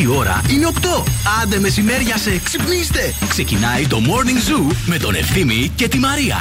[0.00, 1.02] Η ώρα είναι 8.
[1.42, 3.14] Άντε μεσημέρια σε ξυπνήστε.
[3.28, 6.36] Ξεκινάει το Morning Zoo με τον Ευθύμη και τη Μαρία.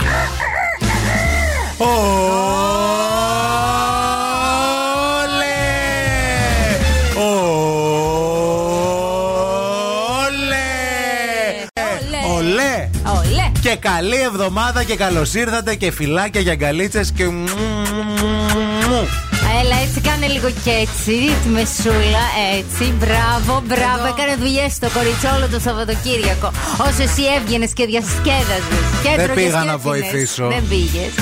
[12.36, 12.90] Ολέ!
[13.18, 13.52] Ολέ.
[13.62, 17.24] Και καλή εβδομάδα και καλώς ήρθατε και φυλάκια για γκαλίτσες και.
[20.28, 20.54] Μου, μου, μου.
[20.56, 22.26] Έλα, έτσι κάνε λίγο και έτσι, τη μεσούλα,
[22.58, 22.94] έτσι.
[22.94, 24.06] Μπράβο, μπράβο.
[24.08, 26.52] Έκανε δουλειές στο κορίτσι όλο το Σαββατοκύριακο.
[26.78, 28.86] Όσο εσύ έβγαινες και διασκέδαζες.
[29.16, 30.48] Δεν πήγα να βοηθήσω.
[30.48, 31.14] Δεν πήγες.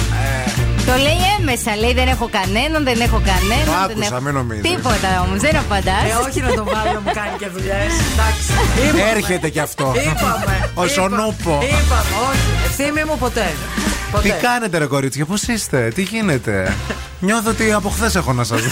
[0.86, 3.66] Το λέει έμεσα, λέει δεν έχω κανέναν, δεν έχω κανέναν.
[3.66, 4.22] Το δεν άκουσα, έχω...
[4.22, 4.70] μην νομίζεις.
[4.70, 6.04] Τίποτα όμως, δεν απαντάς.
[6.04, 7.92] Ε, όχι να το βάλω, μου κάνει και δουλειές.
[8.12, 8.52] Εντάξει.
[8.88, 9.12] Είπαμε.
[9.16, 9.94] Έρχεται κι αυτό.
[9.96, 10.72] Είπαμε.
[10.74, 11.60] Ο Σονούπο.
[11.64, 12.52] Είπαμε, όχι.
[12.66, 13.54] Ευθύμη μου ποτέ.
[14.14, 14.30] Ποτέ.
[14.30, 16.74] Τι κάνετε, ρε κορίτσια, πώς είστε, τι γίνεται;
[17.26, 18.68] Νιώθω ότι από χθες έχω να σας δω.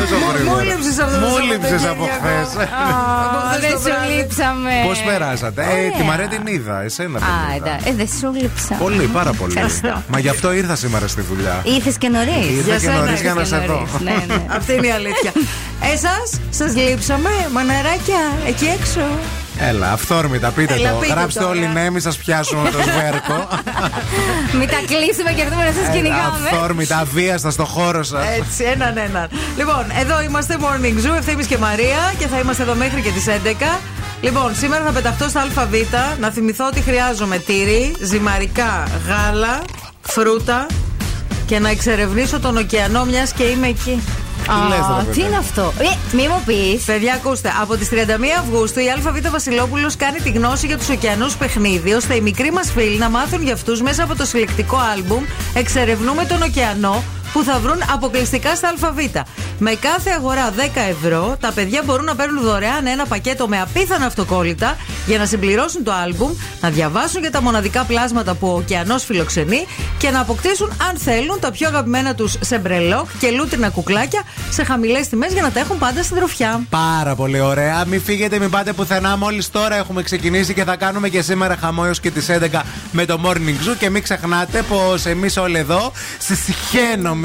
[0.00, 0.56] Τόσο γρήγορα.
[0.56, 2.48] μου λείψες αυτό το Μου λείψες από Σαββατοκύριακο.
[2.48, 2.64] χθες.
[2.64, 4.12] Α, χθες Δεν το σου βράδυ.
[4.14, 4.72] λείψαμε.
[4.86, 5.90] Πώς περάσατε, Ε, Ωραία.
[5.98, 7.66] τη Μαρία την είδα, εσένα δεν Α, είδα.
[7.66, 7.88] εντάξει.
[7.88, 8.74] Ε, δεν σου λείψα.
[8.84, 9.52] Πολύ, πάρα πολύ.
[9.56, 10.02] Ευχαριστώ.
[10.12, 11.56] Μα γι' αυτό ήρθα σήμερα στη δουλειά.
[11.76, 12.46] Ήρθες και νωρίς.
[12.58, 13.74] Ήρθα και σένα νωρίς για να ήρθες σε και δω.
[13.74, 14.40] νωρίς, Ναι, ναι.
[14.58, 15.32] Αυτή είναι η αλήθεια.
[15.94, 16.16] Εσά,
[16.60, 19.04] σας λείψαμε, μαναράκια, εκεί έξω.
[19.60, 20.98] Έλα, αυθόρμητα, πείτε Έλα, το.
[20.98, 21.66] πείτε Γράψτε το, όλοι ε.
[21.66, 23.48] ναι, μη σας πιάσουμε το σβέρκο.
[24.58, 26.48] Μην τα κλείσουμε και έρθουμε να σας Έλα, κυνηγάμε.
[26.52, 28.24] Αυθόρμητα, αβίαστα στο χώρο σας.
[28.38, 29.28] Έτσι, έναν έναν.
[29.56, 33.26] Λοιπόν, εδώ είμαστε Morning Zoo, Ευθύμης και Μαρία και θα είμαστε εδώ μέχρι και τις
[33.26, 33.78] 11.
[34.20, 35.74] Λοιπόν, σήμερα θα πεταχτώ στα ΑΒ
[36.20, 39.62] να θυμηθώ ότι χρειάζομαι τύρι, ζυμαρικά, γάλα,
[40.00, 40.66] φρούτα
[41.46, 44.02] και να εξερευνήσω τον ωκεανό μιας και είμαι εκεί.
[44.68, 46.84] Λες, ρε Α, παιδί; Τι είναι αυτό; Ε, μη μου πεις.
[46.84, 47.94] Παιδιά, ακούστε, από τις 31
[48.40, 52.72] Αυγούστου η ΑΒ Βασιλόπουλος κάνει τη γνώση για τους ωκεανούς παιχνίδι, ώστε οι μικροί μας
[52.72, 55.24] φίλοι να μάθουν για αυτούς μέσα από το συλλεκτικό άλμπουμ
[55.54, 58.98] Εξερευνούμε τον ωκεανό που θα βρουν αποκλειστικά στα ΑΒ.
[59.58, 64.06] Με κάθε αγορά 10 ευρώ, τα παιδιά μπορούν να παίρνουν δωρεάν ένα πακέτο με απίθανα
[64.06, 64.76] αυτοκόλλητα
[65.06, 69.66] για να συμπληρώσουν το άλμπουμ, να διαβάσουν για τα μοναδικά πλάσματα που ο ωκεανός φιλοξενεί
[69.98, 74.64] και να αποκτήσουν, αν θέλουν, τα πιο αγαπημένα τους σε μπρελόκ και λούτρινα κουκλάκια σε
[74.64, 76.60] χαμηλές τιμές για να τα έχουν πάντα στην τροφιά.
[76.70, 77.84] Πάρα πολύ ωραία.
[77.84, 79.16] Μην φύγετε, μην πάτε πουθενά.
[79.16, 82.60] Μόλις τώρα έχουμε ξεκινήσει και θα κάνουμε και σήμερα χαμό έως και τις 11
[82.92, 83.76] με το Morning Zoo.
[83.78, 85.92] Και μην ξεχνάτε πως εμείς όλοι εδώ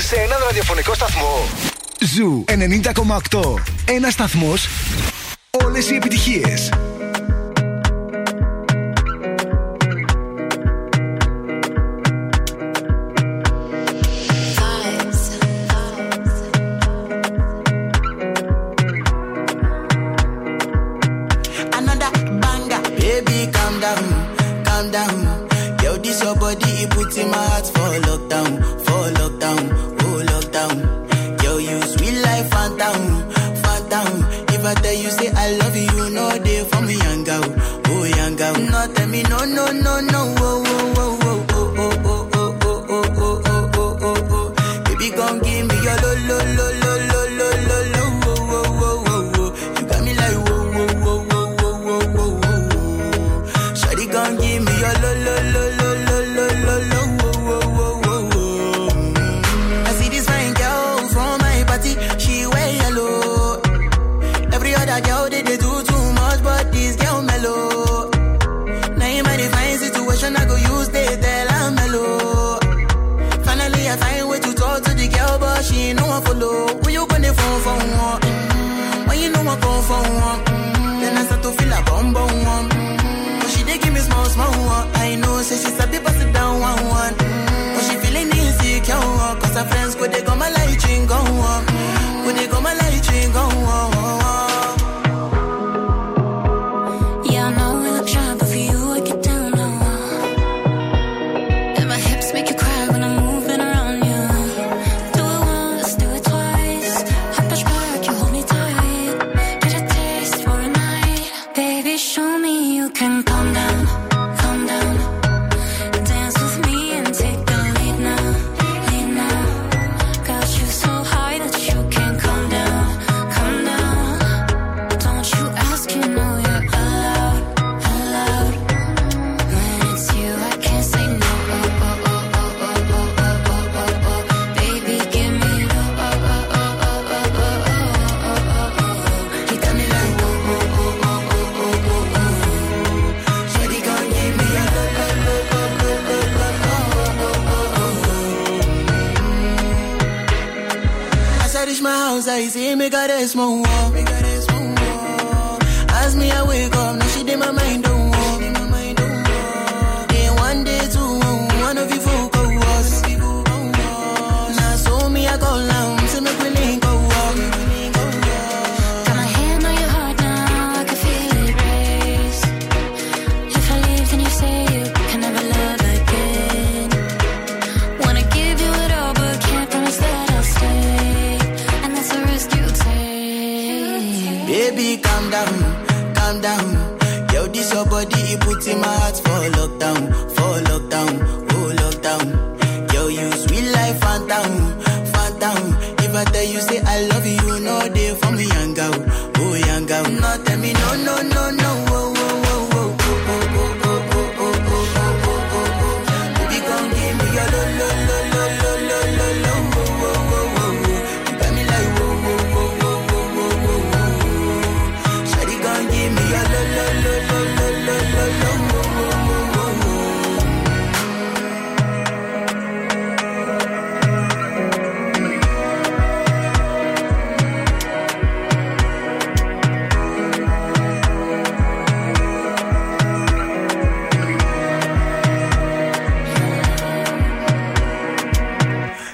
[0.00, 1.48] Σε έναν ραδιοφωνικό σταθμό.
[2.14, 2.44] Zoo
[3.30, 3.54] 90,8.
[3.84, 4.68] Ένας σταθμός.
[5.64, 6.70] Όλες οι επιτυχίες.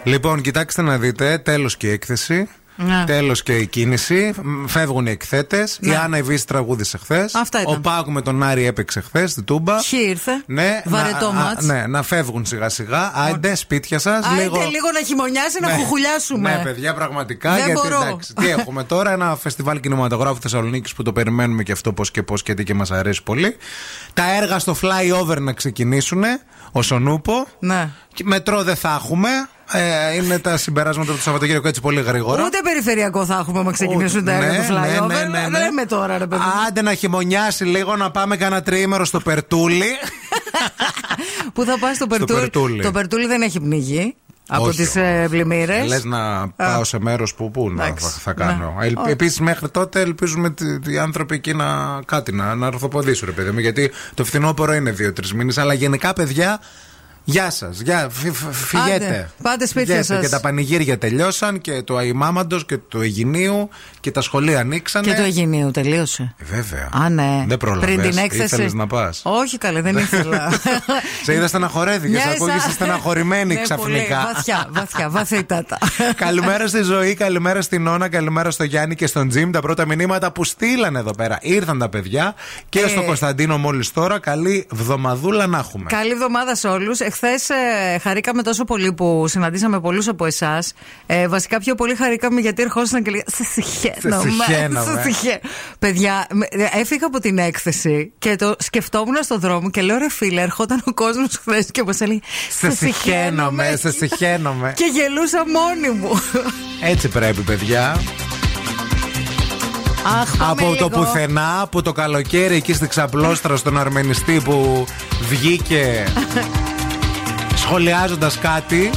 [0.04, 2.48] Λοιπόν, κοιτάξτε να δείτε, τέλος και η έκθεση.
[2.76, 3.04] Ναι.
[3.06, 4.34] Τέλος και η κίνηση.
[4.66, 5.78] Φεύγουν οι εκθέτες.
[5.80, 5.92] Ναι.
[5.92, 7.34] Η Άννα Ιβή τραγούδησε χθες.
[7.66, 9.80] Ο Πάκου με τον Άρη έπαιξε χθες την τούμπα.
[9.80, 10.42] Χι ήρθε.
[10.46, 13.12] Ναι, Βαρετό να, α, ναι, να φεύγουν σιγά σιγά.
[13.14, 14.26] αντέ σπίτια σας.
[14.26, 14.56] Άιντε λίγο...
[14.56, 15.66] λίγο να χειμωνιάσει, ναι.
[15.66, 16.56] να χουχουλιάσουμε.
[16.56, 17.54] Ναι, παιδιά, πραγματικά.
[17.54, 18.02] Δεν γιατί μπορώ.
[18.02, 19.12] εντάξει, τι έχουμε τώρα.
[19.12, 22.74] Ένα φεστιβάλ κινηματογράφου Θεσσαλονίκης που το περιμένουμε και αυτό πώς και πώς και τι και
[22.74, 23.56] μας αρέσει πολύ.
[24.14, 26.22] Τα έργα στο flyover να ξεκινήσουν.
[26.72, 27.46] Ο Σονούπο.
[27.58, 27.88] Ναι.
[28.22, 29.28] Μετρό δεν θα έχουμε.
[29.72, 32.44] Ε, είναι τα συμπεράσματα του Σαββατοκύριακου έτσι πολύ γρήγορα.
[32.44, 35.06] Ούτε περιφερειακό θα έχουμε άμα ξεκινήσουν τα Ναι, έργα του ναι, flyover.
[35.06, 35.58] ναι, ναι, ναι.
[35.58, 36.42] Λέμε τώρα, ρε παιδί.
[36.68, 39.90] Άντε να χειμωνιάσει λίγο, να πάμε κανένα τριήμερο στο Περτούλι.
[41.52, 42.82] Πού θα πάει στο Περτούλι; Περτούλι.
[42.82, 44.14] Το Περτούλι δεν έχει πνιγεί
[44.48, 45.86] από Όχι, τις ε, πλημμύρες.
[45.86, 48.74] Λες να πάω σε μέρος που πού να Εντάξει, θα, θα κάνω.
[48.78, 48.86] ναι.
[48.86, 53.34] Ελ, Επίσης, μέχρι τότε ελπίζουμε τι- οι άνθρωποι εκεί να κάτι να, να ορθοποδήσουν, ρε
[53.34, 53.58] παιδί μου.
[53.58, 55.58] Γιατί το φθινόπωρο είναι δύο-τρεις μήνες.
[55.58, 56.60] Αλλά γενικά, παιδιά,
[57.24, 57.80] γεια σας.
[57.80, 58.94] Γεια, φυ- φυ- φυγέτε.
[59.06, 60.14] Άντε, πάτε σπίτια Φυγέτε.
[60.14, 60.22] σας.
[60.22, 63.68] Και τα πανηγύρια τελειώσαν και το Αϊμάμαντο και το Αιγινίου
[64.00, 65.06] και τα σχολεία ανοίξανε.
[65.06, 66.34] Και το Αιγυνίου τελείωσε.
[66.38, 66.88] Ε, Βέβαια.
[66.92, 67.44] Α, ναι.
[67.48, 67.94] Δεν πρόλαβες.
[67.94, 68.44] Πριν την έκθεση.
[68.44, 69.20] Ήθελες να πας.
[69.24, 70.52] Όχι, καλέ, δεν ήθελα.
[71.24, 74.16] Σε είδα στεναχωρέθηκες, σε Μια ακούγεσαι σα- στεναχωρημένη Ναι, ξαφνικά.
[74.16, 74.32] πολύ.
[74.34, 75.78] Βαθιά, βαθιά, βαθύτατα.
[76.16, 79.50] καλημέρα στη ζωή, καλημέρα στην Όνα, καλημέρα στο Γιάννη και στον Τζιμ.
[79.50, 81.38] Τα πρώτα μηνύματα που στείλανε εδώ πέρα.
[81.40, 82.34] Ήρθαν τα παιδιά
[82.68, 82.88] και Ε.
[82.88, 84.18] στον Κωνσταντίνο μόλις τώρα.
[84.18, 85.84] Καλή βδομαδούλα να έχουμε.
[85.88, 87.00] Καλή εβδομάδα σε όλους.
[87.12, 87.54] Εχθέ
[88.02, 90.72] χαρήκαμε τόσο πολύ που συναντήσαμε πολλούς από εσάς.
[91.06, 94.22] Ε, βασικά πιο πολύ χαρήκαμε γιατί ερχόσασταν και λέγανε Σε συχαίνομαι.
[94.22, 95.02] Σε συχαίνομαι».
[95.02, 95.40] σε συχα-
[95.78, 100.10] Παιδιά, με- ε, έφυγα από την έκθεση και το σκεφτόμουν στον δρόμο και λέω ρε
[100.10, 102.20] φίλε, ερχόταν ο κόσμος χθες και μας έλεγε
[102.58, 104.72] Σε συχαίνομαι, σε συχαίνομαι.
[104.76, 106.10] Και γελούσα μόνη μου.
[106.82, 108.00] Έτσι πρέπει, παιδιά.
[110.20, 110.88] Αχ, πάμε από το λίγο.
[110.88, 114.84] πουθενά, από το καλοκαίρι εκεί στη ξαπλώστρα στον αρμενιστή που
[115.28, 116.04] βγήκε
[117.62, 118.90] σχολιάζοντας κάτι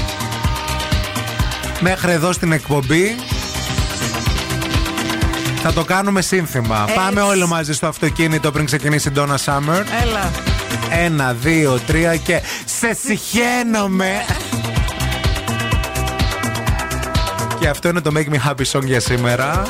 [1.80, 3.16] μέχρι εδώ στην εκπομπή
[5.62, 6.82] θα το κάνουμε σύνθημα.
[6.88, 6.96] Έτσι.
[6.96, 9.84] Πάμε όλοι μαζί στο αυτοκίνητο πριν ξεκινήσει η Donna Summer.
[10.04, 10.32] Έλα.
[10.90, 14.26] Ένα, δύο, τρία και σε συχαίνομαι.
[17.60, 19.64] και αυτό είναι το Make Me Happy Song για σήμερα.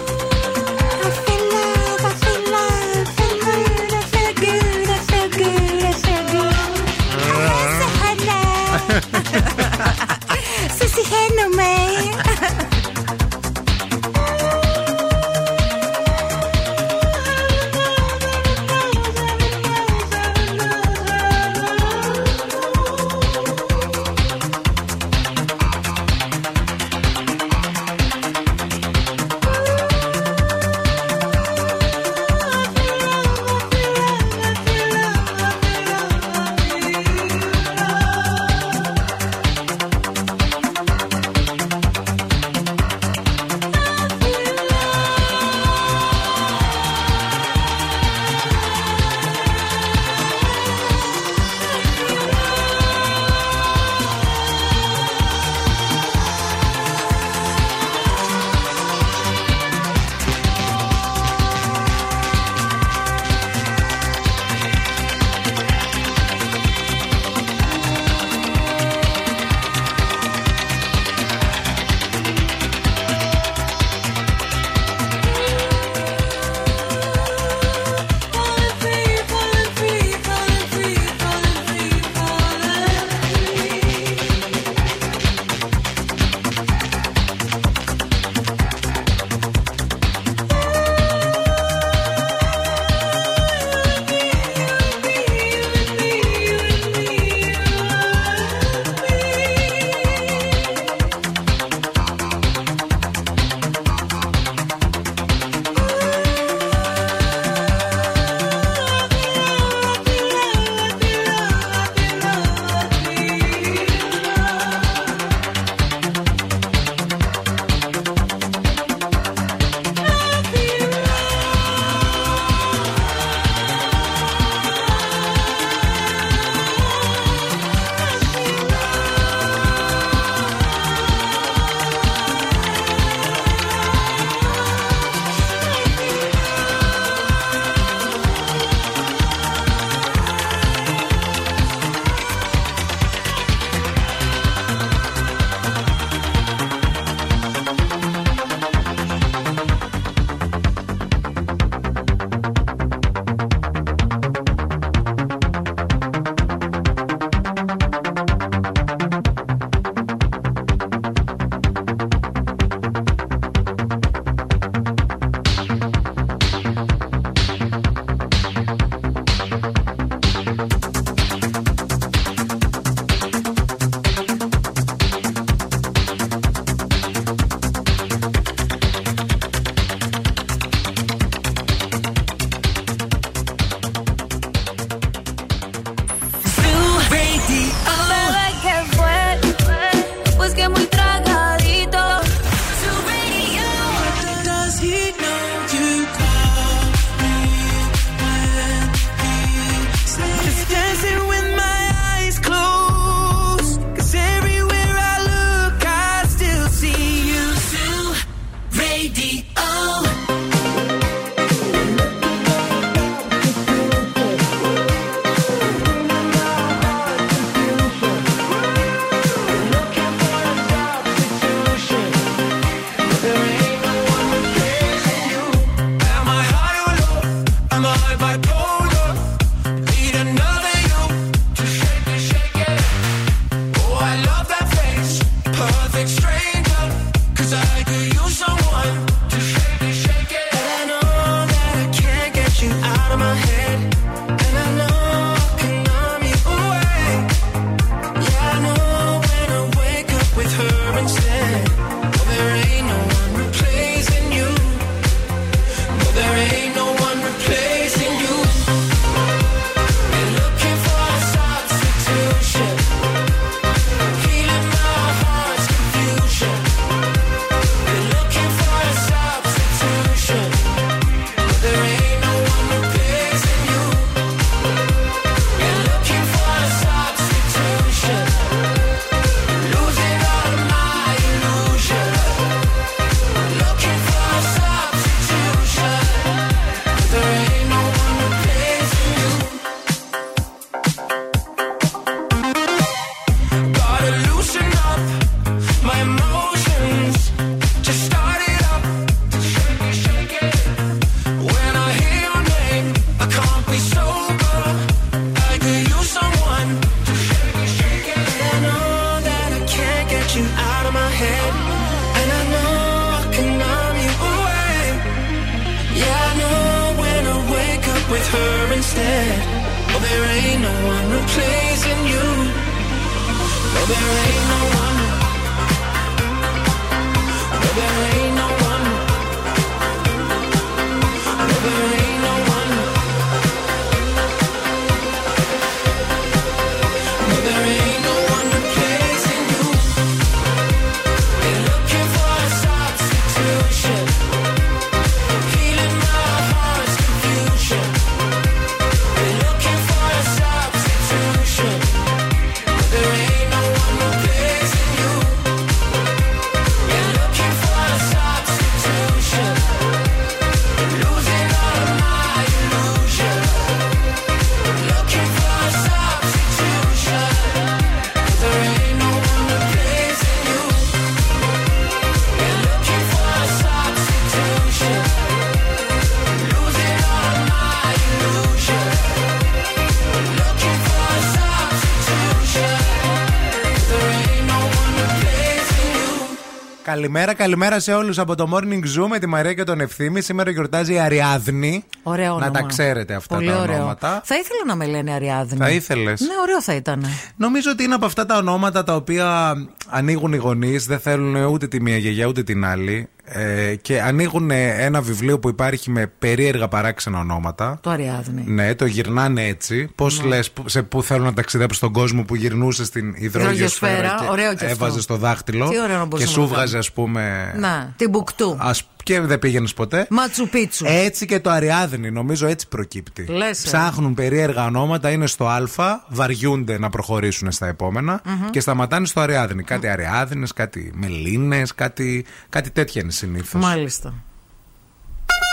[387.06, 390.22] Καλημέρα, καλημέρα σε όλους από το Morning Zoo με τη Μαρία και τον Ευθύμη.
[390.22, 391.84] Σήμερα γιορτάζει η Αριάδνη.
[392.04, 392.46] Ωραίο όνομα.
[392.46, 393.76] Να τα ξέρετε αυτά Πολύ τα ωραίο.
[393.76, 394.22] ονόματα.
[394.24, 395.58] Θα ήθελα να με λένε Αριάδνη.
[395.58, 397.06] Θα ήθελες; Ναι, ωραίο θα ήταν.
[397.36, 399.54] Νομίζω ότι είναι από αυτά τα ονόματα τα οποία
[399.90, 403.05] ανοίγουν οι γονείς, δεν θέλουν ούτε τη μία γιαγιά ούτε την άλλη.
[403.38, 407.80] Ε, και ανοίγουν ένα βιβλίο που υπάρχει με περίεργα παράξενα ονόματα.
[407.82, 408.44] Το Αριάδνη.
[408.46, 409.90] Ναι, το γυρνάνε έτσι.
[409.96, 410.28] Πώς Ναι.
[410.28, 414.56] λες, σε πού θέλουν να ταξιδέψουν στον κόσμο που γυρνούσε στην υδρογειοσφαίρα Υδρογειοσφαίρα, και ωραίο
[414.56, 414.86] κι αυτό.
[414.86, 415.70] έβαζε το δάχτυλο.
[415.70, 417.54] Τι ωραίο να και μπορούσαμε σου να βγάζε, ας πούμε.
[417.58, 418.58] Να, την Μπουκτού.
[418.60, 420.08] Ας, και δεν πήγαινες ποτέ.
[420.10, 420.86] Ματσουπίτσου.
[420.88, 423.26] Έτσι και το Αριάδνη, νομίζω έτσι προκύπτει.
[423.30, 423.68] Λες, ε.
[423.68, 429.64] Ψάχνουν περίεργα ονόματα, είναι στο Α, βαριούνται να προχωρήσουν στα επομενα και σταματάνε στο Αριάδνη.
[429.64, 433.62] Κάτι Αριάδνες, κάτι Μελίνες, κάτι, κάτι τέτοια είναι συνήθως.
[433.62, 434.14] Μάλιστα.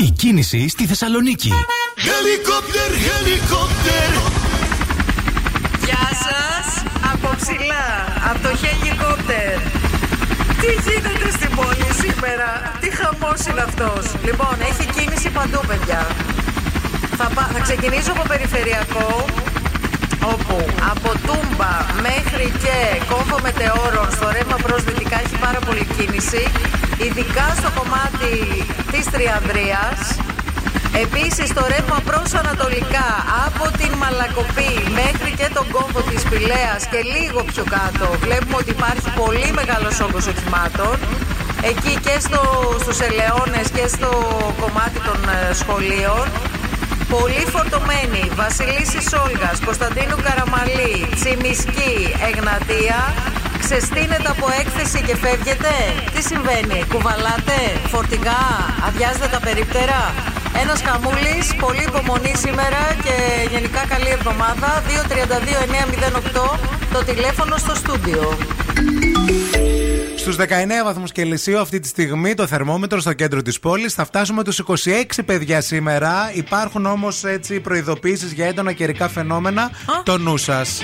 [0.05, 1.51] Η κίνηση στη Θεσσαλονίκη.
[1.97, 4.33] Helicopter, helicopter.
[5.85, 6.85] Γεια σας!
[7.13, 9.82] Από ψηλά, από το χελικόπτερ.
[10.63, 12.49] Τι γίνεται στην πόλη σήμερα,
[12.81, 16.03] τι χαμός είναι αυτός; Λοιπόν, έχει κίνηση παντού, παιδιά.
[17.19, 19.09] Θα, πα- θα ξεκινήσω από περιφερειακό,
[20.33, 20.57] όπου
[20.93, 21.73] από Τούμπα
[22.09, 22.77] μέχρι και
[23.13, 26.43] κόμβο μετεώρων στο ρεύμα προς δυτικά έχει πάρα πολύ κίνηση,
[27.05, 28.33] ειδικά στο κομμάτι
[28.93, 29.99] της Τριανδρίας.
[31.01, 33.09] Επίσης το ρεύμα προς ανατολικά
[33.47, 38.71] από την Μαλακοπή μέχρι και τον κόμβο της Πηλαίας και λίγο πιο κάτω βλέπουμε ότι
[38.71, 40.95] υπάρχει πολύ μεγάλος όγκος οχημάτων.
[41.71, 42.43] Εκεί και στο,
[42.83, 44.11] στους Ελαιώνες και στο
[44.61, 46.27] κομμάτι των ε, σχολείων.
[47.17, 48.23] Πολύ φορτωμένη.
[48.43, 51.97] Βασιλίσσης Όλγας, Κωνσταντίνου Καραμαλή, Τσιμισκή,
[52.29, 53.01] Εγνατία.
[53.65, 55.73] Ξεστείνετε από έκθεση και φεύγετε.
[56.15, 57.59] Τι συμβαίνει, κουβαλάτε,
[57.93, 58.43] φορτηγά,
[58.87, 59.99] αδειάζετε τα περίπτερα;
[60.61, 63.15] Ένας χαμούλης, πολύ υπομονή σήμερα και
[63.51, 64.83] γενικά καλή εβδομάδα.
[64.87, 66.59] 232-908
[66.93, 68.37] το τηλέφωνο στο στούντιο.
[70.23, 70.39] Στου 19
[70.85, 73.95] βαθμούς Κελσίου, αυτή τη στιγμή το θερμόμετρο στο κέντρο της πόλης.
[73.95, 76.31] Θα φτάσουμε του 26 παιδιά σήμερα.
[76.35, 79.71] Υπάρχουν όμως έτσι προειδοποιήσει για έντονα καιρικά φαινόμενα.
[80.05, 80.81] Το νου σας.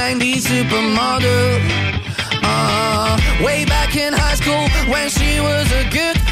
[0.00, 0.46] 90s
[3.42, 5.84] way back in high school, when she was a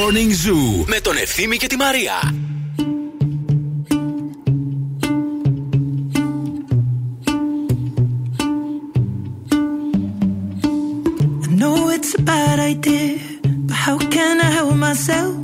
[0.00, 2.34] Morning Zoo με τον Ευθύμη και τη Μαρία.
[11.42, 13.18] I know it's a bad idea,
[13.66, 15.36] but how can I help myself?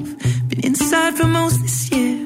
[0.49, 2.26] Been inside for most this year,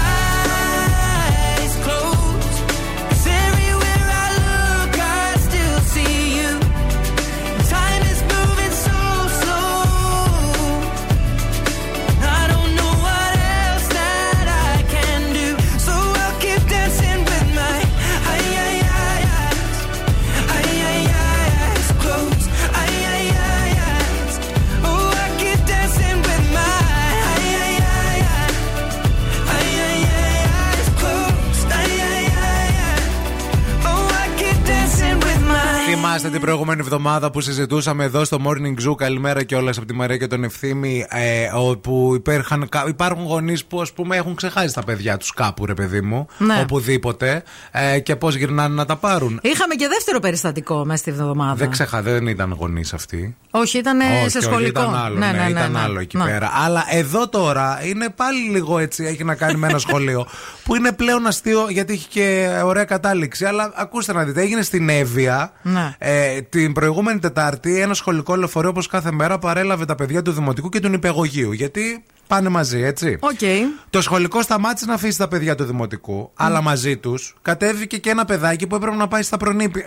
[36.41, 38.95] την προηγούμενη εβδομάδα που συζητούσαμε εδώ στο Morning Zoo.
[38.95, 41.05] Καλημέρα και όλα από τη Μαρία και τον Ευθύμη.
[41.09, 45.65] Ε, όπου υπήρχαν, κα- υπάρχουν γονείς που ας πούμε έχουν ξεχάσει τα παιδιά τους κάπου,
[45.65, 46.27] ρε παιδί μου.
[46.37, 46.59] Ναι.
[46.61, 47.43] Οπουδήποτε.
[47.71, 49.39] Ε, και πώς γυρνάνε να τα πάρουν.
[49.43, 51.53] Είχαμε και δεύτερο περιστατικό μέσα στη εβδομάδα.
[51.55, 53.35] Δεν ξεχα, δεν ήταν γονείς αυτοί.
[53.51, 54.81] Όχι, ήταν Όχι, σε όχι, σχολικό.
[54.81, 56.51] Ήταν άλλο, ναι, ήταν άλλο εκεί πέρα.
[56.53, 60.27] Αλλά εδώ τώρα είναι πάλι λίγο έτσι, έχει να κάνει με ένα σχολείο
[60.63, 63.45] που είναι πλέον αστείο γιατί έχει και ωραία κατάληξη.
[63.45, 65.95] Αλλά ακούστε να δείτε, έγινε στην Εύβοια Ναι.
[65.97, 70.69] ε, την προηγούμενη Τετάρτη ένα σχολικό λεωφορείο όπως κάθε μέρα παρέλαβε τα παιδιά του Δημοτικού
[70.69, 71.51] και του Νηπιαγωγείου.
[71.51, 73.17] Γιατί πάνε μαζί, έτσι.
[73.19, 73.69] Οκ.
[73.89, 78.25] Το σχολικό σταμάτησε να αφήσει τα παιδιά του Δημοτικού, αλλά μαζί τους κατέβηκε και ένα
[78.25, 79.85] παιδάκι που έπρεπε να πάει στα προνήπια.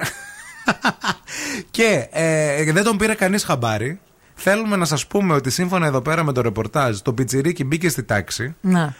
[1.70, 4.00] και ε, δεν τον πήρε κανείς χαμπάρι.
[4.34, 8.02] Θέλουμε να σας πούμε ότι σύμφωνα εδώ πέρα με το ρεπορτάζ, το πιτσιρίκι μπήκε στη
[8.02, 8.94] τάξη, Ναι.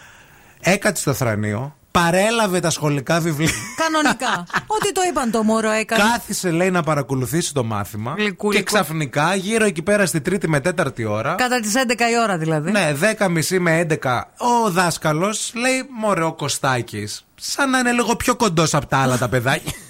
[0.61, 3.51] έκατσε στο θρανείο, παρέλαβε τα σχολικά βιβλία.
[3.77, 4.47] Κανονικά.
[4.77, 6.03] Ό,τι το είπαν το μωρό έκανε.
[6.03, 8.15] Κάθισε, λέει, να παρακολουθήσει το μάθημα.
[8.19, 8.59] Γλυκούλικο.
[8.59, 11.35] Και ξαφνικά, γύρω εκεί πέρα στη τρίτη με τέταρτη ώρα.
[11.35, 12.71] Κατά τις 11 η ώρα δηλαδή.
[12.71, 18.37] Ναι, 10.30 με 11 ο δάσκαλος λέει: Μωρέ, ο Κωστάκης, σαν να είναι λίγο πιο
[18.37, 19.73] κοντός από τα άλλα τα παιδάκια.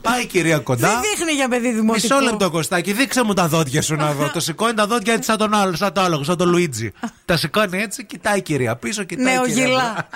[0.00, 0.88] Πάει η κυρία κοντά.
[0.88, 2.14] Δεν δείχνει για παιδί δημοτικό.
[2.14, 4.30] Μισό λεπτό, Κωστάκη, δείξε μου τα δόντια σου να δω.
[4.30, 6.92] το σηκώνει τα δόντια έτσι σαν τον άλλο, σαν το άλλο, σαν τον Λουίτζι.
[7.24, 10.08] τα σηκώνει έτσι, κοιτάει η κυρία πίσω, κοιτάει η κυρία Νεογυλά.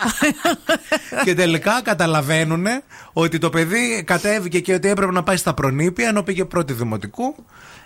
[1.24, 2.66] και τελικά καταλαβαίνουν
[3.12, 7.34] ότι το παιδί κατέβηκε και ότι έπρεπε να πάει στα προνήπια ενώ πήγε πρώτη δημοτικού.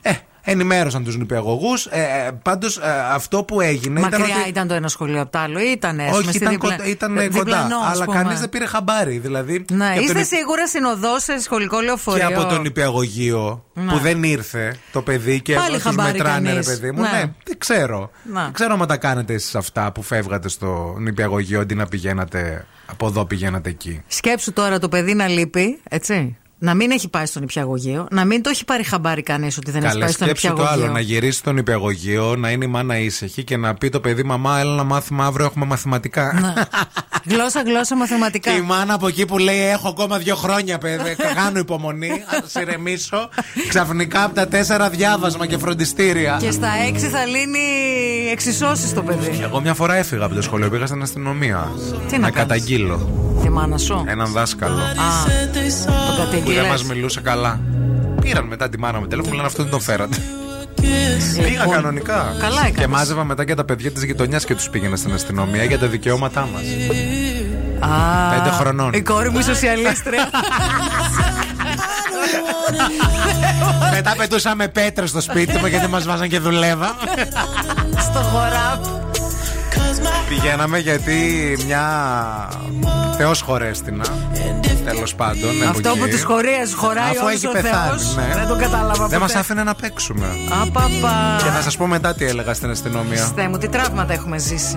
[0.02, 0.12] Ε,
[0.44, 1.86] ενημέρωσαν τους νηπιαγωγούς.
[1.86, 2.78] Ε, ε, Πάντως
[3.12, 4.10] αυτό που έγινε ήταν.
[4.20, 4.48] Μακριά ότι...
[4.48, 7.28] ήταν το ένα σχολείο από το άλλο, ή ήταν Όχι, ήταν, κοντά, ήταν κοντά.
[7.28, 8.22] διπλανό, ας Αλλά πούμε.
[8.22, 9.18] κανείς δεν πήρε χαμπάρι.
[9.18, 12.26] Δηλαδή, Ναι, και από είστε τον- σίγουρα συνοδό σε σχολικό και λεωφορείο.
[12.28, 13.92] από τον νηπιαγωγείο Ναι.
[13.92, 16.66] που δεν ήρθε το παιδί και Πάλι του χαμπάρι μετράνε, ρε κανείς.
[16.66, 17.00] παιδί μου.
[17.00, 17.08] Ναι.
[17.10, 18.10] Ναι, δεν ξέρω.
[18.32, 18.40] Ναι.
[18.42, 23.06] Δεν ξέρω αν τα κάνετε εσείς αυτά που φεύγατε στο νηπιαγωγείο αντί να πηγαίνατε από
[23.06, 24.02] εδώ πηγαίνατε εκεί.
[24.06, 26.36] Σκέψου τώρα το παιδί να λείπει, έτσι.
[26.58, 29.82] Να μην έχει πάει στον νηπιαγωγείο, να μην το έχει πάρει χαμπάρι κανείς ότι δεν
[29.82, 30.84] έχει Καλέ, πάει στον σκέψου το νηπιαγωγείο.
[30.84, 30.92] άλλο.
[30.92, 34.58] Να γυρίσει στο νηπιαγωγείο, να είναι η μάνα ήσυχη και να πει το παιδί: Μαμά,
[34.58, 36.32] έλα να μάθουμε αύριο, έχουμε μαθηματικά.
[36.40, 36.52] Ναι.
[37.34, 38.50] γλώσσα, γλώσσα, μαθηματικά.
[38.50, 41.16] Και η μάνα από εκεί που λέει: Έχω ακόμα δύο χρόνια, παιδί.
[41.34, 43.28] Κάνω υπομονή, α σε ηρεμήσω.
[43.68, 46.38] Ξαφνικά από τα τέσσερα διάβασμα και φροντιστήρια.
[46.40, 47.58] Και στα έξι θα λύνει
[48.32, 49.40] εξισώσεις το παιδί.
[49.42, 51.72] Εγώ μια φορά έφυγα από το σχολείο, πήγα στην αστυνομία.
[52.08, 56.66] Τι να κάνεις; καταγγείλω Τη μάνα σου; έναν δάσκαλο Α, τον που δεν κατεγγείλες.
[56.68, 57.60] μας μιλούσε καλά.
[58.20, 60.16] Πήραν μετά τη μάνα μου τηλέφωνο, μου λένε αυτό δεν το φέρατε.
[61.32, 62.36] Πήγα Λοιπόν, κανονικά.
[62.38, 62.74] Καλά έκανες.
[62.80, 65.86] Και μάζευα μετά και τα παιδιά της γειτονιάς και τους πήγαινα στην αστυνομία για τα
[65.86, 66.62] δικαιώματά μας.
[67.90, 68.92] Α, Πέντε χρονών.
[68.92, 70.30] Η κόρη μου η σοσιαλίστρια.
[73.92, 76.94] μετά πετούσαμε πέτρε στο σπίτι μου γιατί μας βάζαν και δουλεύα.
[78.00, 78.88] στο χωράφι.
[80.28, 81.16] Πηγαίναμε γιατί
[81.66, 81.84] μια
[83.16, 84.04] Θεός χωρέστηνα
[84.84, 85.98] Τέλος πάντων Αυτό εποχή.
[85.98, 88.14] που τη χωρίες χωράει Αφού όλος έχει ο πεθάνει Θεός.
[88.16, 88.34] ναι.
[88.34, 89.32] Δεν το κατάλαβα Δεν ποτέ.
[89.34, 90.26] μα άφηνε να παίξουμε
[90.62, 91.36] Απαπα.
[91.42, 94.76] Και θα σας πω μετά τι έλεγα στην αστυνομία Θεέ μου, τι τραύματα έχουμε ζήσει.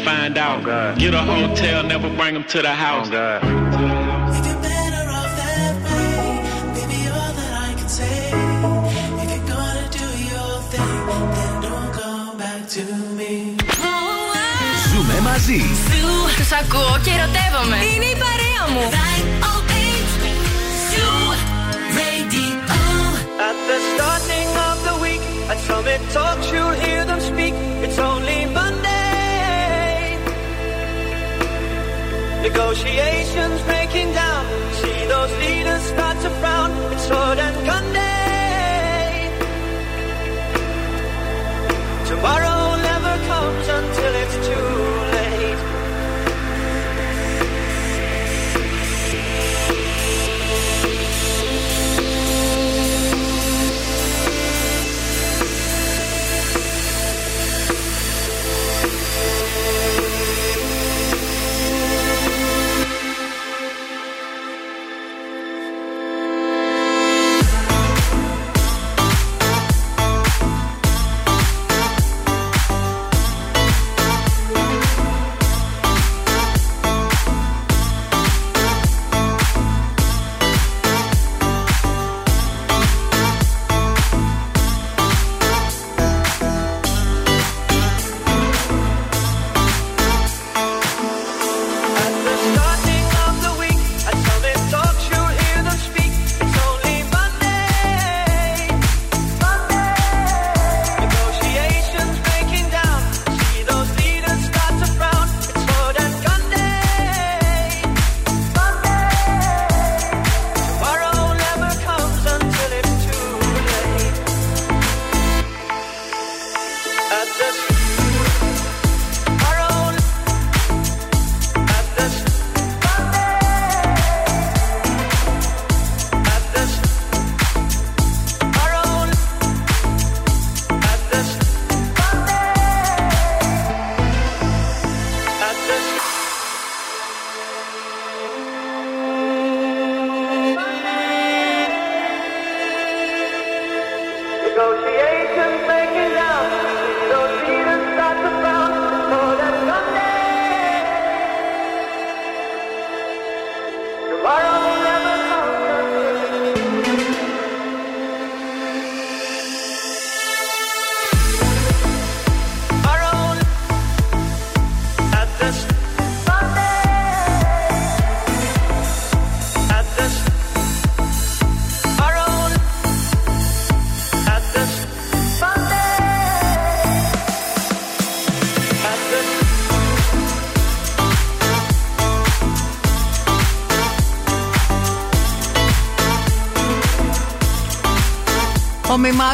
[0.00, 0.98] Just don't let me find out.
[0.98, 3.08] Get a hotel, never bring them to the house.
[3.08, 6.40] If you're better off that way,
[6.74, 8.30] baby, all that I can say.
[9.22, 10.96] If you're gonna do your thing,
[11.36, 12.82] then don't come back to
[13.18, 13.56] me.
[14.88, 15.62] Ζούμε μαζί.
[16.36, 17.76] Του ακούω και ερωτεύομαι.
[17.94, 18.84] Είναι η παρέα μου.
[23.50, 27.19] At the starting of the week, at Summit Talks, you'll hear them
[32.52, 34.44] Negotiations breaking down.
[34.80, 36.70] See those leaders start to frown.
[36.92, 39.30] It's sword and gun day.
[42.10, 42.60] Tomorrow
[42.90, 43.68] never comes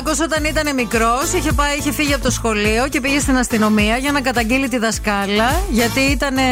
[0.06, 3.36] Ο Μημάκο όταν ήταν μικρός είχε, πάει, είχε φύγει από το σχολείο και πήγε στην
[3.36, 6.42] αστυνομία για να καταγγείλει τη δασκάλα γιατί ήτανε,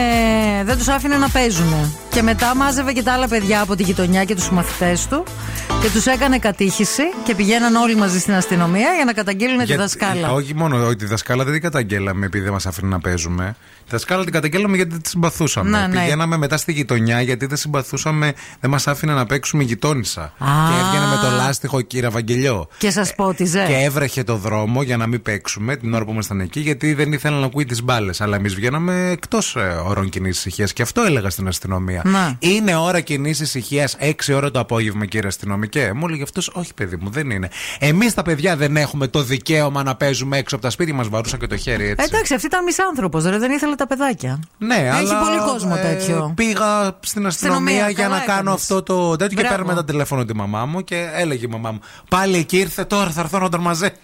[0.65, 1.99] δεν τους άφηνε να παίζουν.
[2.11, 5.25] Και μετά μάζευε και τα άλλα παιδιά από τη γειτονιά και τους μαθητές του
[5.85, 9.81] και τους έκανε κατήχηση και πηγαίναν όλοι μαζί στην αστυνομία για να καταγγείλουν τη Γιατί-
[9.81, 10.33] δασκάλα.
[10.33, 13.57] Όχι μόνο ότι τη δασκάλα δεν την καταγγέλαμε επειδή δεν μας άφηνε να παίζουμε.
[13.85, 15.71] Τη δασκάλα την καταγγέλαμε γιατί δεν τη συμπαθούσαμε.
[15.71, 16.01] Ναι, ναι.
[16.01, 20.23] Πηγαίναμε μετά στη γειτονιά γιατί δεν συμπαθούσαμε, δεν μας άφηνε να παίξουμε η γειτόνισσα.
[20.23, 20.31] Α.
[20.39, 22.69] Και έβγαινε με το λάστιχο κύρα Βαγγελιό.
[22.79, 23.65] Και σας Σα πότιζε.
[23.69, 27.13] Και έβρεχε το δρόμο για να μην παίξουμε την ώρα που ήμασταν εκεί, γιατί δεν
[27.13, 28.21] ήθελα να ακούει τις μπάλες.
[28.21, 29.57] Αλλά εμείς βγαίναμε εκτός
[29.87, 30.73] ώρων κοινή ησυχίας.
[30.73, 32.03] Και αυτό έλεγα στην αστυνομία.
[32.05, 32.37] Να.
[32.39, 35.29] Είναι ώρα κοινή ησυχίας 6 ώρα το απόγευμα, κύριε
[35.75, 35.93] αστυνομικέ.
[35.99, 37.49] Μου έλεγε αυτός, Όχι, παιδί μου, δεν είναι.
[37.79, 41.09] Εμείς τα παιδιά δεν έχουμε το δικαίωμα να παίζουμε έξω από τα σπίτια μας.
[41.09, 42.07] Βαρούσα και το χέρι έτσι.
[42.11, 44.41] Εντάξει, αυτή ήταν μισάνθρωπο, δεν ήθελε τα παιδάκια.
[44.59, 46.33] Ναι, Έχει αλλά, πολύ κόσμο ε, τέτοιο.
[46.37, 48.55] Πήγα στην αστυνομία Αστυνομία, για καλά να κάνω έκανες.
[48.61, 49.57] αυτό το τέτοιο και Μπράβο.
[49.57, 51.81] παίρνω μετά τηλέφωνο τη μαμά μου και έλεγε η μαμά μου.
[52.09, 53.93] Πάλι εκεί ήρθε τώρα, θα έρθω να τον μαζέ.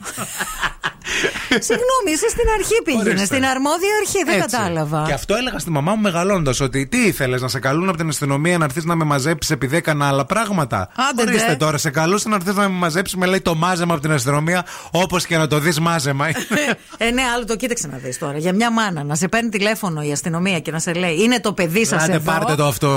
[1.49, 3.09] Συγγνώμη, είσαι στην αρχή πήγαινε.
[3.09, 3.25] Ορίστε.
[3.25, 4.57] Στην αρμόδια αρχή, δεν Έτσι.
[4.57, 5.03] κατάλαβα.
[5.07, 6.61] Και αυτό έλεγα στη μαμά μου μεγαλώντας.
[6.61, 9.77] Ότι τι ήθελες, να σε καλούν από την αστυνομία να έρθεις να με μαζέψεις επειδή
[9.77, 10.89] έκανα άλλα πράγματα.
[11.11, 11.31] Άντε, ντε.
[11.31, 14.13] Ορίστε τώρα, σε καλούσε να έρθεις να με μαζέψεις, με λέει το μάζεμα από την
[14.13, 16.27] αστυνομία, όπως και να το δεις μάζεμα.
[16.99, 18.39] ε, ναι, άλλο το κοίταξε να δεις τώρα.
[18.39, 21.53] Για μια μάνα να σε παίρνει τηλέφωνο η αστυνομία και να σε λέει Είναι το
[21.53, 22.31] παιδί σας Άντε, εδώ.
[22.33, 22.89] πάρτε το αυτό.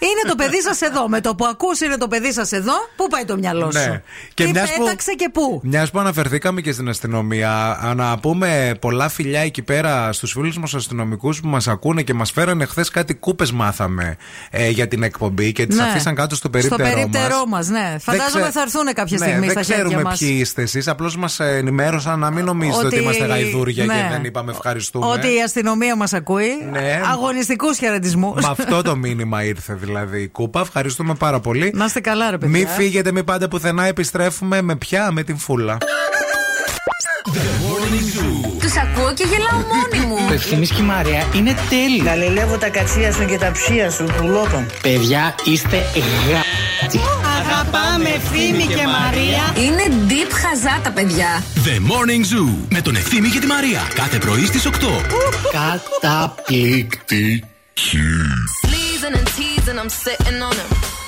[0.00, 1.08] Είναι το παιδί σας εδώ.
[1.08, 4.02] Με το που ακούς είναι το παιδί σας εδώ, πού πάει το μυαλό σου; Ναι.
[4.34, 8.74] Και Τι μιας που- πέταξε και πού; Μιας που αναφερθήκαμε και στην αστυνομία, να πούμε
[8.80, 12.88] πολλά φιλιά εκεί πέρα στους φίλους μας αστυνομικούς που μας ακούνε και μας φέρανε χθες
[12.90, 14.16] κάτι κούπες, μάθαμε
[14.50, 15.82] ε, για την εκπομπή και τις Ναι.
[15.82, 17.46] αφήσαν κάτω στο περίπτερό Στο περίπτερό μας.
[17.48, 17.77] μας, ναι.
[18.00, 20.18] Φαντάζομαι ξε- θα έρθουν κάποια Ναι, στιγμή δεν στα χέρια ξέρουμε μας.
[20.18, 20.88] ποιοι είστε εσείς.
[20.88, 23.94] Απλώς μας ενημέρωσαν να μην νομίζετε ότι, Ότι- είμαστε γαϊδούρια ναι.
[23.94, 25.06] και δεν είπαμε ευχαριστούμε.
[25.06, 26.48] Ότι η αστυνομία μας ακούει.
[26.72, 27.00] Ναι.
[27.12, 28.42] Αγωνιστικούς χαιρετισμούς.
[28.42, 30.60] Με αυτό το μήνυμα ήρθε δηλαδή η κούπα.
[30.60, 31.72] Ευχαριστούμε πάρα πολύ.
[31.74, 32.58] Να είστε καλά, ρε παιδιά.
[32.58, 33.84] Μην φύγετε, μην πάτε πουθενά.
[33.84, 35.76] Επιστρέφουμε με πια με την φούλα.
[38.60, 40.26] Τους ακούω και γελάω μόνη μου.
[40.28, 42.04] Το ευθύνη και η Μαρία είναι τέλειο.
[42.04, 44.66] Γαλιλεύω τα κατσία σου και τα ψία σου, πουλότων.
[44.82, 45.76] Παιδιά, είστε
[46.30, 47.27] γα.
[47.38, 49.54] Αγαπάμε ευθύμη και Μαρία.
[49.56, 51.42] Είναι deep χαζά τα παιδιά.
[51.54, 53.80] The Morning Zoo με τον Ευθύμη και τη Μαρία.
[53.94, 54.70] Κάθε πρωί στις 8.
[56.00, 57.42] Καταπληκτική.
[58.64, 61.07] Sleezing and teasing, I'm sitting on him.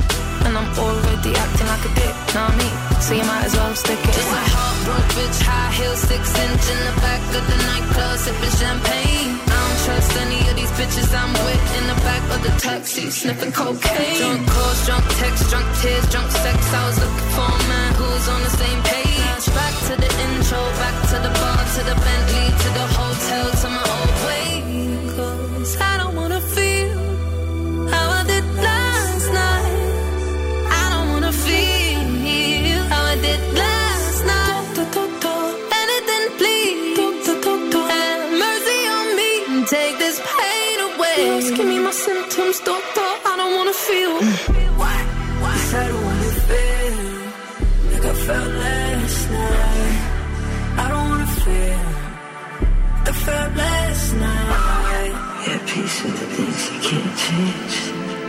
[0.45, 2.75] And I'm already acting like a dick, know what I mean?
[3.01, 6.65] So you might as well stick it Just a heartbroken bitch, high heel, six inch
[6.73, 9.31] in the back of the nightclub, sipping champagne.
[9.41, 13.09] I don't trust any of these bitches I'm with in the back of the taxi,
[13.09, 14.17] sniffing cocaine.
[14.21, 16.57] Drunk calls, drunk texts, drunk tears, drunk sex.
[16.73, 19.45] I was looking for a man who was on the same page.
[19.57, 22.50] Back to the intro, back to the bar, to the Bentley,
[53.25, 55.13] felt last night.
[55.47, 57.70] Yeah, peace with the things you can't change.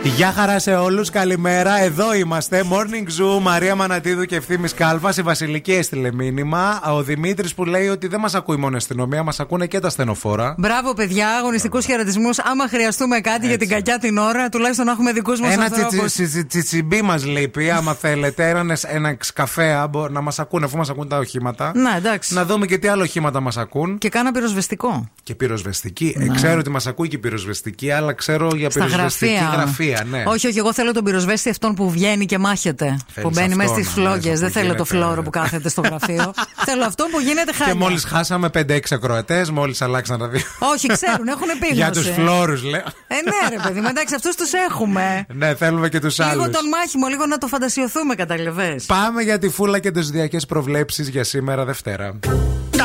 [0.03, 1.81] Γεια χαρά σε όλους, καλημέρα.
[1.81, 2.63] Εδώ είμαστε.
[2.71, 5.13] Morning Zoo, Μαρία Μανατίδου και ευθύνη Κάλβα.
[5.17, 6.81] Η Βασιλική έστειλε μήνυμα.
[6.93, 9.89] Ο Δημήτρης που λέει ότι δεν μας ακούει μόνο η αστυνομία, μας ακούνε και τα
[9.89, 10.55] στενοφόρα.
[10.57, 12.39] Μπράβο, παιδιά, αγωνιστικούς χαιρετισμούς.
[12.39, 15.89] Άμα χρειαστούμε κάτι για την κακιά την ώρα, τουλάχιστον να έχουμε δικούς μας Ένα ανθρώπους.
[15.89, 18.49] τσιτσι- τσιτσι- τσιτσιμπί μας λείπει, άμα θέλετε.
[18.49, 21.71] Ένα, ένα καφέ να μας ακούνε, αφού μας ακούν τα οχήματα.
[21.75, 22.33] Ναι, εντάξει.
[22.33, 23.97] Να δούμε και τι άλλα οχήματα μας ακούν.
[23.97, 25.09] Και κάνα πυροσβεστικό.
[25.23, 26.15] Και πυροσβεστική.
[26.19, 26.35] Ε, Ναι.
[26.35, 29.92] ξέρω ότι μας ακούει και η πυροσβεστική, αλλά ξέρω για Στα πυροσβεστική γραφεία.
[29.93, 30.07] Γραφεία.
[30.09, 30.31] Ιταλία, ναι.
[30.31, 32.97] Όχι, όχι, εγώ θέλω τον πυροσβέστη αυτόν που βγαίνει και μάχεται.
[33.21, 34.27] που μπαίνει μέσα αυτόν, στις ναι, φλόγες.
[34.31, 35.05] αυτό Δεν που θέλω το γίνεται.
[35.05, 36.33] φλόρο που κάθεται στο γραφείο.
[36.67, 37.71] θέλω αυτό που γίνεται χάρη.
[37.71, 40.41] Και μόλις χάσαμε 5-6 ακροατές, μόλις αλλάξαν τα δύο.
[40.73, 41.73] Όχι, ξέρουν, έχουν επίγνωση.
[41.75, 42.79] Για τους φλόρους, λέω.
[43.07, 45.25] Ε, ναι, ρε παιδί, μου, εντάξει, αυτούς τους έχουμε.
[45.33, 46.45] Ναι, θέλουμε και τους Λίγο άλλους.
[46.45, 48.79] τον μάχημο, λίγο να το φαντασιωθούμε, καταλαβέ.
[48.87, 52.19] Πάμε για τη φούλα και τις διακές προβλέψεις για σήμερα Δευτέρα.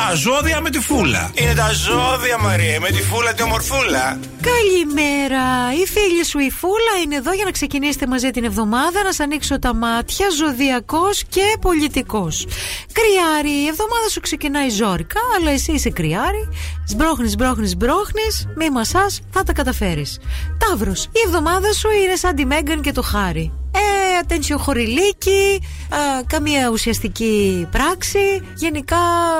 [0.07, 1.31] Τα ζώδια με τη φούλα.
[1.33, 4.19] Είναι τα ζώδια, Μαρία, με τη φούλα τη ομορφούλα.
[4.41, 5.45] Καλημέρα.
[5.81, 9.03] Η φίλη σου η Φούλα είναι εδώ για να ξεκινήσετε μαζί την εβδομάδα.
[9.03, 10.27] Να σας ανοίξω τα μάτια.
[10.29, 12.47] Ζωδιακός και πολιτικός.
[12.91, 16.49] Κρυάρι, η εβδομάδα σου ξεκινάει ζόρικα, αλλά εσύ είσαι κρυάρι.
[16.87, 18.47] Σμπρώχνεις, σμπρώχνεις, σμπρώχνεις.
[18.55, 20.19] Μη μασάς, θα τα καταφέρεις.
[20.57, 23.51] Ταύρος, η εβδομάδα σου είναι σαν τη Μέγκαν και το Χάρη.
[23.71, 25.59] Ε, ατενσιοχωρηλίκι,
[25.89, 28.41] α, καμία ουσιαστική πράξη.
[28.55, 28.97] Γενικά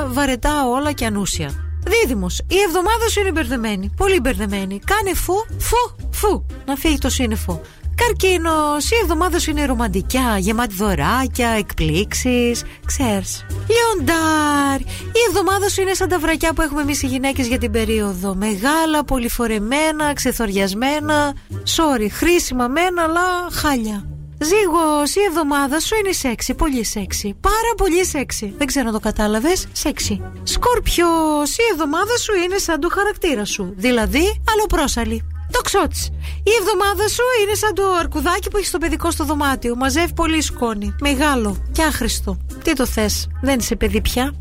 [0.07, 1.51] βαρετά όλα και ανούσια.
[1.88, 3.91] Δίδυμος, η εβδομάδα σου είναι μπερδεμένη.
[3.97, 4.80] Πολύ μπερδεμένη.
[4.86, 6.45] Κάνε φου, φου, φου.
[6.65, 7.61] Να φύγει το σύννεφο.
[7.95, 12.63] Καρκίνος, η εβδομάδα σου είναι ρομαντικιά, γεμάτη δωράκια, εκπλήξεις.
[12.86, 13.45] Ξέρεις.
[13.49, 17.71] Λιοντάρ, η εβδομάδα σου είναι σαν τα βρακιά που έχουμε εμείς οι γυναίκες για την
[17.71, 18.36] περίοδο.
[18.36, 21.34] Μεγάλα, πολυφορεμένα, ξεθοριασμένα.
[21.49, 24.18] Sorry, χρήσιμα μένα, αλλά χάλια.
[24.41, 27.35] Ζήγος, η εβδομάδα σου είναι σεξι, πολύ σεξι.
[27.41, 28.53] Πάρα πολύ σεξι.
[28.57, 29.67] Δεν ξέρω αν το κατάλαβες.
[29.71, 30.21] Σεξι.
[30.43, 33.73] Σκόρπιος, η εβδομάδα σου είναι σαν το χαρακτήρα σου.
[33.75, 35.38] Δηλαδή, αλλοπρόσαλη.
[35.51, 36.19] Το ξότσι.
[36.43, 39.75] Η εβδομάδα σου είναι σαν το αρκουδάκι που έχεις στο παιδικό στο δωμάτιο.
[39.75, 40.95] Μαζεύει πολύ σκόνη.
[41.01, 42.37] Μεγάλο και άχρηστο.
[42.63, 44.33] Τι το θες, δεν είσαι παιδί πια;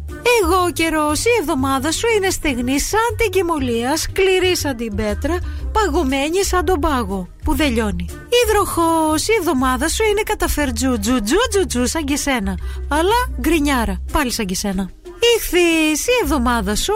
[0.42, 5.38] Εγώ ο καιρός, η εβδομάδα σου είναι στεγνή σαν την κοιμωλία, σκληρή σαν την πέτρα,
[5.72, 8.08] παγωμένη σαν τον πάγο που δεν λιώνει.
[8.44, 12.58] Υδροχός, η εβδομάδα σου είναι καταφερτζού, τζου, τζου, τζου, τζου, σαν και σένα.
[12.88, 14.90] Αλλά γκρινιάρα, πάλι σαν και σένα.
[15.36, 16.92] Ήχθης, η εβδομάδα σου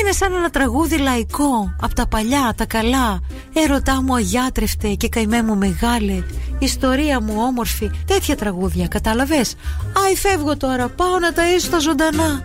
[0.00, 3.20] είναι σαν ένα τραγούδι λαϊκό από τα παλιά, τα καλά.
[3.52, 6.22] Έρωτά μου αγιάτρευτε και καημέ μου μεγάλε.
[6.58, 7.90] Ιστορία μου όμορφη.
[8.06, 9.54] Τέτοια τραγούδια, κατάλαβες;
[10.06, 12.44] Άι, φεύγω τώρα, πάω να ταΐσω τα ζωντανά.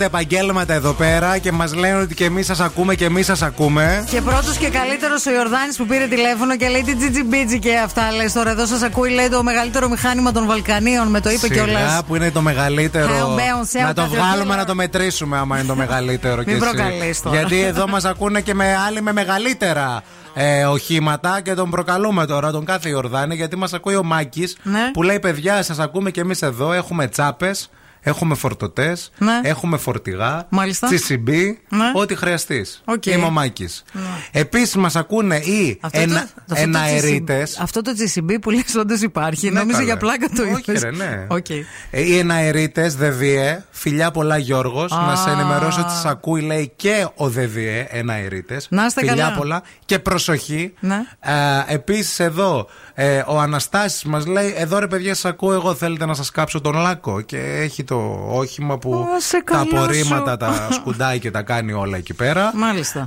[0.00, 3.42] Τα επαγγέλματα εδώ πέρα και μας λένε ότι και εμείς σας ακούμε και εμείς σας
[3.42, 4.04] ακούμε.
[4.10, 8.12] Και πρώτος και καλύτερος ο Ιορδάνης που πήρε τηλέφωνο και λέει τι τζιτζιμπίτζι και αυτά.
[8.12, 11.08] Λες τώρα εδώ σας ακούει, λέει το μεγαλύτερο μηχάνημα των Βαλκανίων.
[11.08, 12.02] Με το είπε Σιγά κιόλας.
[12.06, 13.06] που είναι το μεγαλύτερο.
[13.06, 14.56] Χαου, μπέον, σέου, να το κάτι βγάλουμε τέτοιο.
[14.56, 16.42] να το μετρήσουμε άμα είναι το μεγαλύτερο.
[16.42, 16.70] κι Μην εσύ.
[16.74, 17.36] προκαλείς τώρα.
[17.36, 20.02] Γιατί εδώ μας ακούνε και με άλλοι με μεγαλύτερα
[20.34, 24.90] ε, οχήματα και τον προκαλούμε τώρα τον κάθε Ιορδάνη γιατί μας ακούει ο Μάκης Ναι.
[24.92, 26.72] που λέει: Παιδιά, σας ακούμε και εμείς εδώ.
[26.72, 27.70] Έχουμε τσάπες,
[28.00, 29.40] έχουμε φορτωτές, Ναι.
[29.42, 30.88] έχουμε φορτηγά, Μάλιστα.
[30.88, 31.30] JCB,
[31.68, 31.90] Ναι.
[31.94, 32.82] ό,τι χρειαστείς.
[32.84, 33.06] Οκ.
[33.06, 33.82] Είμαι ο Μάκης.
[34.32, 37.50] Επίσης μας ακούνε οι Αυτό το- ενα, αυτό το εναερίτες.
[37.58, 39.50] JCB Αυτό το JCB που λες όντως υπάρχει.
[39.50, 39.84] Ναι, Νόμιζα καλέ.
[39.88, 40.82] για πλάκα το Όχι, είπες.
[40.82, 41.26] ρε, ναι.
[41.28, 41.48] Οκ.
[41.50, 44.90] Ε, Οι εναερίτες, ΔΕΔΔΗΕ, φιλιά πολλά Γιώργος.
[44.90, 48.66] Να σε ενημερώσω ότι σας ακούει, λέει και ο ΔΕΔΔΗΕ, εναερίτες.
[48.70, 49.36] Να είστε φιλιά καλά.
[49.36, 50.72] πολλά και προσοχή.
[50.80, 50.98] Ναι.
[51.66, 52.66] Επίσης εδώ,
[53.02, 55.74] ε, ο Αναστάσης μας λέει: Εδώ ρε παιδιά, σας ακούω εγώ.
[55.74, 57.20] Θέλετε να σας κάψω τον λάκκο.
[57.20, 60.36] Και έχει το όχημα που Ω, σε τα καλά απορρίμματα σου.
[60.36, 62.50] τα σκουντάει και τα κάνει όλα εκεί πέρα.
[62.54, 63.06] Μάλιστα.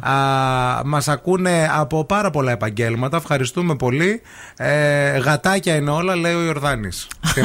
[0.86, 3.18] Μας ακούνε από πάρα πολλά επαγγέλματα.
[3.18, 4.22] Ευχαριστούμε πολύ.
[4.58, 7.08] Ε, γατάκια είναι όλα, λέει ο Ιορδάνης.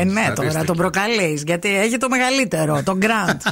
[0.00, 1.42] Ε, ναι, τώρα τον προκαλείς.
[1.42, 3.36] Γιατί έχει το μεγαλύτερο, τον Grand.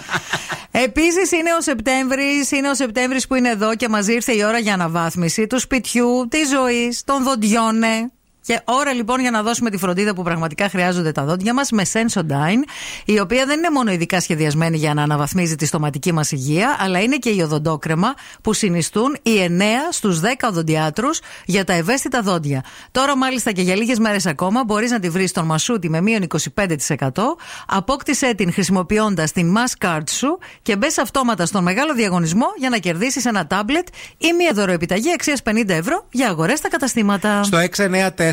[0.71, 4.59] Επίσης είναι ο Σεπτέμβρης, είναι ο Σεπτέμβρης που είναι εδώ και μαζί ήρθε η ώρα
[4.59, 7.79] για αναβάθμιση του σπιτιού, της ζωής, των δοντιών.
[7.79, 8.08] ναι.
[8.49, 11.83] Και ώρα λοιπόν για να δώσουμε τη φροντίδα που πραγματικά χρειάζονται τα δόντια μας με
[11.93, 12.63] Sensodyne,
[13.05, 17.01] η οποία δεν είναι μόνο ειδικά σχεδιασμένη για να αναβαθμίζει τη στοματική μας υγεία, αλλά
[17.01, 22.65] είναι και η οδοντόκρεμα που συνιστούν οι 9 στους 10 οδοντιάτρους για τα ευαίσθητα δόντια.
[22.91, 26.23] Τώρα, μάλιστα και για λίγες μέρες ακόμα, μπορείς να τη βρεις στον Μασούτη με μείον
[26.23, 27.37] 25%.
[27.67, 32.79] Απόκτησέ την χρησιμοποιώντας την Mass Card σου και μπες αυτόματα στον μεγάλο διαγωνισμό για να
[32.79, 33.89] κερδίσεις ένα τάμπλετ
[34.19, 37.43] ή μία δωροεπιταγή αξίας 50 ευρώ για αγορές στα καταστήματα.
[37.43, 37.57] Στο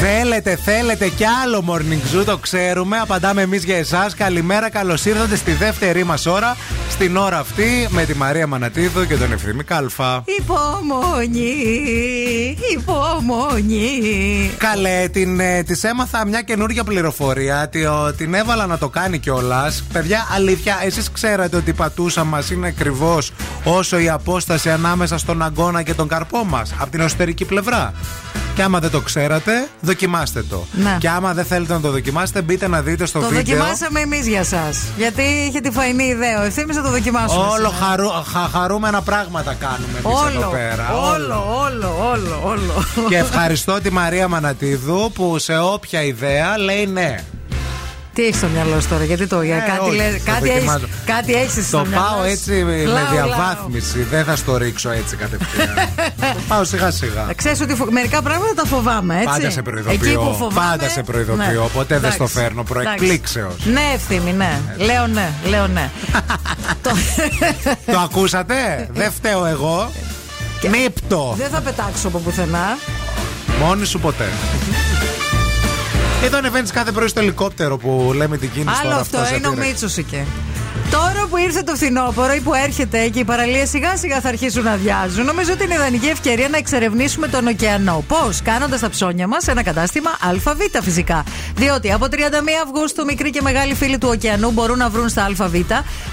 [0.00, 2.98] Θέλετε, θέλετε κι άλλο morning zoo, το ξέρουμε.
[2.98, 4.14] Απαντάμε εμείς για εσάς.
[4.14, 6.56] Καλημέρα, καλώς ήρθατε στη δεύτερη μας ώρα.
[6.90, 10.24] Στην ώρα αυτή με τη Μαρία Μανατίδου και τον Ευθύμη Κάλφα.
[10.38, 11.56] Υπομονή,
[12.72, 14.50] υπομονή.
[14.58, 17.68] Καλέ, την, ε, της έμαθα μια καινούργια πληροφορία.
[17.68, 19.84] Τη, ο, την έβαλα να το κάνει κιόλας.
[19.92, 23.32] Παιδιά, αλήθεια, εσείς ξέρατε ότι η πατούσα μας είναι ακριβώς
[23.64, 27.92] όσο η απόσταση ανάμεσα στον αγκώνα και τον καρπό μας από την εσωτερική πλευρά;
[28.56, 30.66] Και άμα δεν το ξέρατε, δοκιμάστε το.
[30.72, 30.96] Ναι.
[31.00, 33.42] Και άμα δεν θέλετε να το δοκιμάσετε, μπείτε να δείτε στο Το βίντεο.
[33.56, 34.64] δοκιμάσαμε εμείς για εσά.
[34.96, 36.40] Γιατί είχε τη φαϊνή ιδέα.
[36.40, 37.40] Ο ευθύνη θα το δοκιμάσουμε.
[37.42, 37.70] Όλο σήμερα.
[37.84, 40.92] χαρού, χα- χαρούμενα πράγματα κάνουμε εμείς εδώ Όλο, πέρα.
[41.12, 43.08] όλο, όλο, όλο, όλο.
[43.08, 47.16] Και ευχαριστώ τη Μαρία Μανατίδου που σε όποια ιδέα λέει ναι.
[48.16, 50.48] Τι έχεις στο μυαλό σου τώρα, γιατί το για Ε, κάτι, όχι, λες- το κάτι,
[50.48, 50.86] έχεις, δοκιμάζω.
[51.06, 52.30] κάτι έχεις στο Το μυαλό πάω σου.
[52.30, 53.12] έτσι με Λάου, λάου.
[53.12, 54.02] διαβάθμιση.
[54.02, 55.74] Δεν θα στο ρίξω έτσι κατευθείαν.
[56.34, 57.26] το πάω σιγά σιγά.
[57.36, 59.26] Ξέρεις ότι φο- μερικά πράγματα τα φοβάμαι, έτσι.
[59.26, 60.20] Πάντα σε Εκεί που προειδοποιώ.
[60.38, 61.62] φοβάμαι, Πάντα σε προειδοποιώ.
[61.62, 61.68] ναι.
[61.72, 62.38] Ποτέ δεν στο Εντάξει.
[62.40, 63.52] φέρνω προεκπλήξεως.
[63.52, 63.70] Εντάξει.
[63.70, 64.60] Ναι, ευθύμη, ναι.
[64.76, 65.90] Λέω ναι, λέω ναι.
[67.92, 69.90] Το ακούσατε; Δεν φταίω εγώ.
[70.70, 71.34] Νύπτο.
[71.38, 72.78] Δεν θα πετάξω από πουθενά.
[73.60, 74.28] Μόνη σου ποτέ.
[76.26, 79.46] Εδώ ανεβαίνεις κάθε πρωί στο ελικόπτερο που λέμε την κίνηση Άλλο τώρα αυτό, αυτός είναι
[79.46, 79.66] ο επήρε.
[79.66, 80.24] Μίτσος εκεί.
[80.90, 84.62] Τώρα που ήρθε το φθινόπωρο ή που έρχεται και οι παραλίες σιγά σιγά θα αρχίσουν
[84.62, 88.04] να αδειάζουν, νομίζω ότι είναι ιδανική ευκαιρία να εξερευνήσουμε τον ωκεανό.
[88.08, 91.24] Πώς, κάνοντας τα ψώνια μας ένα κατάστημα ΑΒ φυσικά.
[91.54, 92.16] Διότι από 31
[92.64, 95.54] Αυγούστου μικροί και μεγάλοι φίλοι του ωκεανού μπορούν να βρουν στα ΑΒ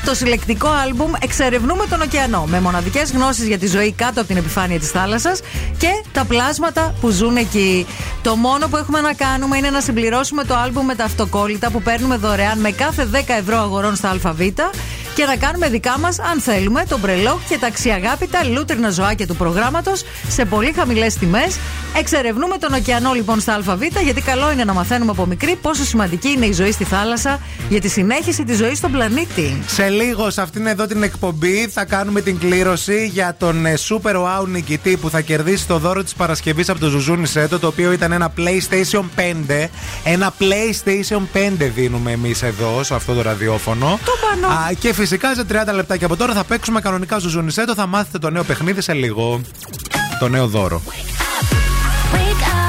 [0.05, 2.45] το συλλεκτικό άλμπουμ Εξερευνούμε τον ωκεανό.
[2.45, 5.41] Με μοναδικές γνώσεις για τη ζωή κάτω από την επιφάνεια της θάλασσας
[5.77, 7.85] και τα πλάσματα που ζουν εκεί.
[8.21, 11.81] Το μόνο που έχουμε να κάνουμε είναι να συμπληρώσουμε το άλμπουμ με τα αυτοκόλλητα που
[11.81, 15.02] παίρνουμε δωρεάν με κάθε 10 ευρώ αγορών στα ΑΒ Costa.
[15.15, 19.35] Και να κάνουμε δικά μας, αν θέλουμε, τον μπρελό και τα αξιαγάπητα λούτρινα ζωάκια του
[19.35, 21.57] προγράμματος σε πολύ χαμηλές τιμές.
[21.97, 26.29] Εξερευνούμε τον ωκεανό λοιπόν στα ΑΒ, γιατί καλό είναι να μαθαίνουμε από μικρή πόσο σημαντική
[26.29, 27.39] είναι η ζωή στη θάλασσα
[27.69, 29.61] για τη συνέχιση της ζωής στον πλανήτη.
[29.67, 34.15] Σε λίγο σε αυτήν εδώ την εκπομπή θα κάνουμε την κλήρωση για τον ε, Super
[34.15, 37.91] Wow νικητή που θα κερδίσει το δώρο της Παρασκευής από το Ζουζούνι Σέτο το οποίο
[37.91, 39.03] ήταν ένα PlayStation
[39.59, 39.67] 5.
[40.03, 43.99] Ένα PlayStation 5 δίνουμε εμείς εδώ σε αυτό το ραδιόφωνο.
[44.05, 44.53] Το πανώ.
[44.53, 47.19] Α, και Φυσικά σε 30 λεπτά και από τώρα θα παίξουμε κανονικά.
[47.19, 49.41] Σου ζουνιστού, θα μάθετε το νέο παιχνίδι σε λίγο.
[50.19, 50.81] Το νέο δώρο.
[50.85, 52.63] Wake up, Wake up.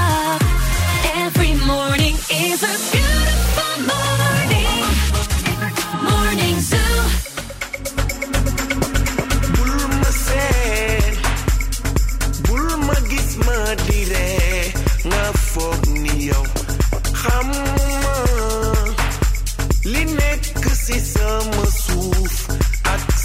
[20.61, 21.84] Κάθε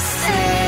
[0.00, 0.67] say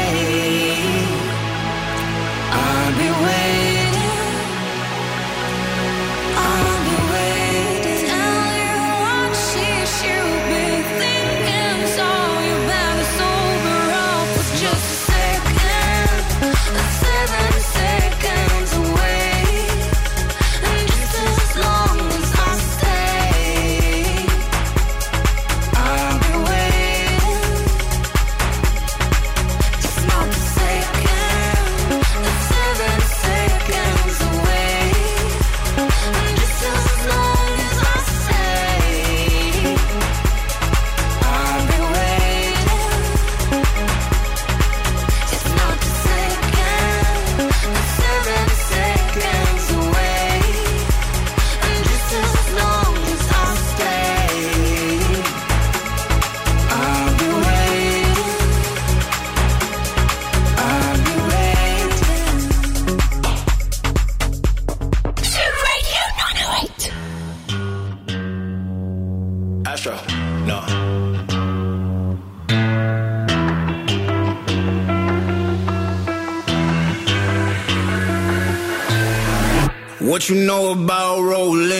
[80.20, 81.79] What you know about rolling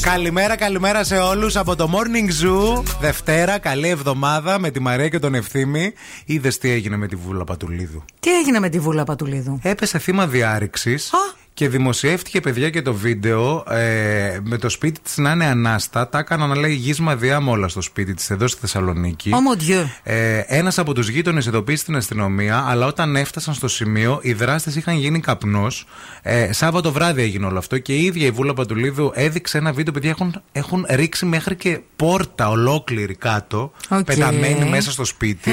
[0.00, 2.82] Καλημέρα, καλημέρα σε όλους από το Morning Zoo.
[3.00, 5.92] Δευτέρα, καλή εβδομάδα με τη Μαρία και τον Ευθύμη.
[6.24, 10.26] Είδες τι έγινε με τη Βούλα Πατουλίδου; Τι έγινε με τη Βούλα Πατουλίδου; Έπεσε θύμα
[10.26, 11.10] διάρρηξης.
[11.58, 16.08] Και δημοσιεύτηκε, παιδιά, και το βίντεο ε, με το σπίτι της να είναι ανάστα.
[16.08, 19.30] Τα έκανα να λέει γύσμα διάμ όλα στο σπίτι της εδώ στη Θεσσαλονίκη.
[19.34, 19.86] Oh mon Dieu.
[20.02, 24.76] Ε, Ένας από τους γείτονες ειδοποίησε την αστυνομία, αλλά όταν έφτασαν στο σημείο, οι δράστες
[24.76, 25.86] είχαν γίνει καπνός.
[26.22, 29.92] Ε, Σάββατο βράδυ έγινε όλο αυτό και η ίδια η Βούλα Πατουλίδου έδειξε ένα βίντεο,
[29.92, 34.04] παιδιά, έχουν, έχουν ρίξει μέχρι και πόρτα ολόκληρη κάτω, Οκ.
[34.04, 35.50] πεταμένη μέσα στο σπίτι.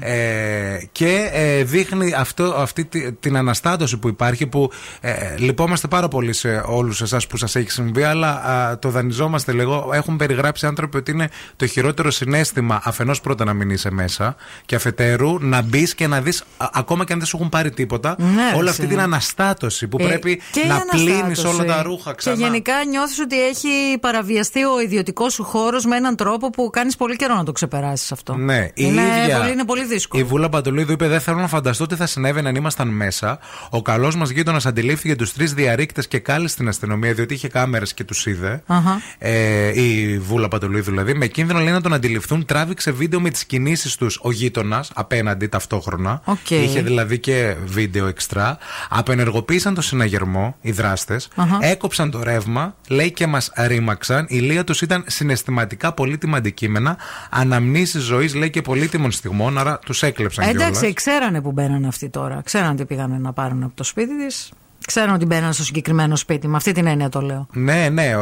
[0.00, 4.70] Ε, και ε, δείχνει αυτό, αυτή τη- την αναστάτωση που υπάρχει που
[5.00, 9.52] ε, λυπόμαστε πάρα πολύ σε όλους εσάς που σας έχει συμβεί αλλά α, το δανειζόμαστε
[9.52, 14.36] λίγο έχουν περιγράψει άνθρωποι ότι είναι το χειρότερο συναίσθημα αφενός πρώτα να μην είσαι μέσα
[14.66, 17.70] και αφετέρου να μπεις και να δεις α, ακόμα και αν δεν σου έχουν πάρει
[17.70, 18.90] τίποτα Ναι, ρε, όλη αυτή εσύ.
[18.90, 21.54] την αναστάτωση που Ε, πρέπει και η να πλύνεις αναστάτωση.
[21.60, 25.96] όλα τα ρούχα ξανά Και γενικά νιώθεις ότι έχει παραβιαστεί ο ιδιωτικός σου χώρος με
[25.96, 28.34] έναν τρόπο που κάνεις πολύ καιρό να το ξεπεράσεις αυτό.
[28.34, 29.38] Ναι, η είναι, ίδια.
[29.38, 30.22] πολύ, είναι πολύ δύσκολο.
[30.22, 33.38] Η Βούλα Πατουλίδου είπε: Δεν θέλω να φανταστώ τι θα συνέβαινε αν ήμασταν μέσα.
[33.70, 37.94] Ο καλός μας γείτονας αντιλήφθηκε τους τρεις διαρρήκτες και κάλεσε την αστυνομία, διότι είχε κάμερες
[37.94, 38.62] και τους είδε.
[38.66, 39.00] Αχα.
[39.18, 41.14] Ε, η Βούλα Πατουλίδου δηλαδή.
[41.14, 45.46] Με κίνδυνο λέει να τον αντιληφθούν, τράβηξε βίντεο με τις κινήσεις τους ο γείτονας απέναντι
[45.46, 46.20] ταυτόχρονα.
[46.24, 46.50] Οκ.
[46.50, 48.58] Είχε δηλαδή και βίντεο εξτρά.
[48.88, 51.28] Απενεργοποίησαν το συναγερμό οι δράστες.
[51.36, 51.58] Αχα.
[51.60, 54.26] Έκοψαν το ρεύμα, λέει και μας ρήμαξαν.
[54.28, 56.96] Η λία τους ήταν συναισθηματικά πολύτιμα αντικείμενα.
[57.30, 60.94] Αναμνήσεις ζωής, λέει και πολύτιμων στιγμών, άρα τους έκλεψαν Ε, Εντάξει, κιόλας.
[60.94, 62.40] ξέρανε που μπαίνανε αυτοί τώρα.
[62.44, 64.50] Ξέρανε τι πήγανε να πάρουν από το σπίτι της
[64.88, 66.48] ξέρουν ότι μπαίνανε στο συγκεκριμένο σπίτι.
[66.48, 67.46] Με αυτή την έννοια το λέω.
[67.52, 68.12] Ναι, ναι.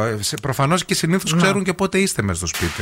[0.41, 1.41] Προφανώς και συνήθως ναι.
[1.41, 2.81] ξέρουν και πότε είστε μέσα στο σπίτι.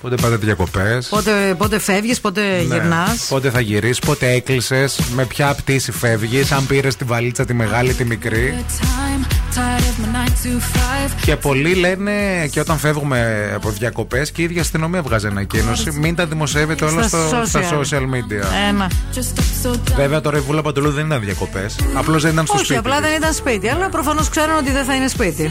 [0.00, 1.08] Πότε πάτε διακοπές.
[1.08, 2.74] Πότε, πότε φεύγεις, πότε ναι.
[2.74, 3.26] γυρνάς.
[3.28, 5.00] Πότε θα γυρίσεις, πότε έκλεισες.
[5.14, 6.52] Με ποια πτήση φεύγεις.
[6.52, 8.64] Αν πήρες τη βαλίτσα τη μεγάλη, τη μικρή.
[11.24, 15.90] Και πολλοί λένε και όταν φεύγουμε από διακοπές και η ίδια αστυνομία βγάζει ανακοίνωση.
[15.92, 18.44] Μην τα δημοσιεύετε όλα στο, στα social media.
[18.68, 18.90] Ένα.
[19.96, 21.76] Βέβαια τώρα η Βούλα Παντελού δεν ήταν διακοπές.
[21.94, 22.80] Απλώς δεν ήταν στο Όχι, σπίτι.
[22.80, 23.68] Όχι, απλά δεν ήταν σπίτι.
[23.68, 25.50] Αλλά προφανώς ξέρουν ότι δεν θα είναι σπίτι.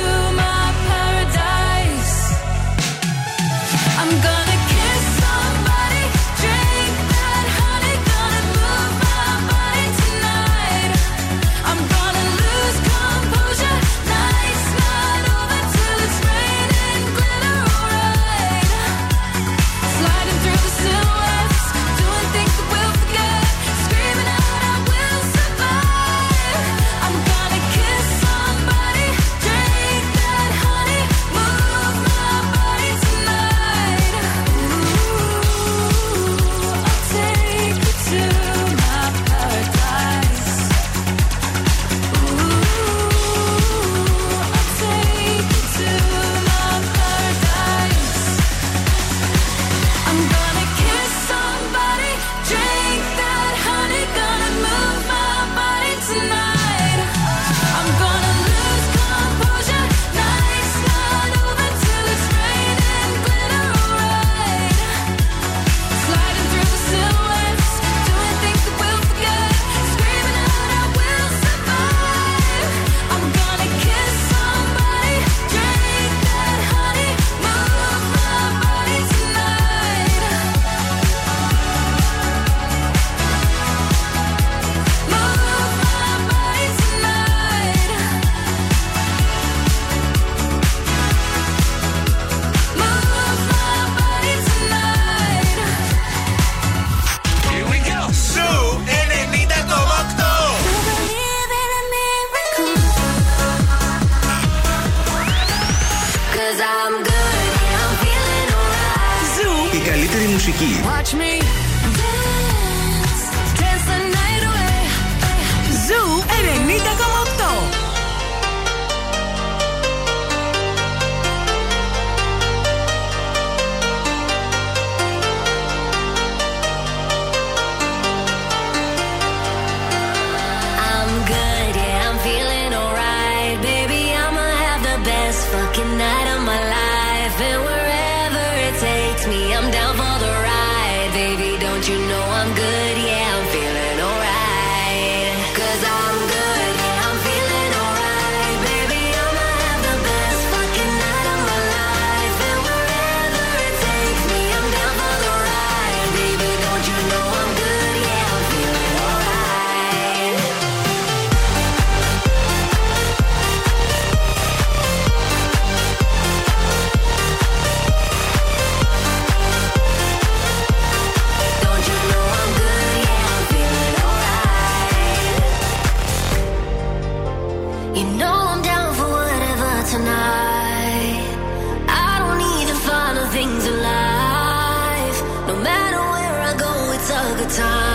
[187.51, 187.90] time.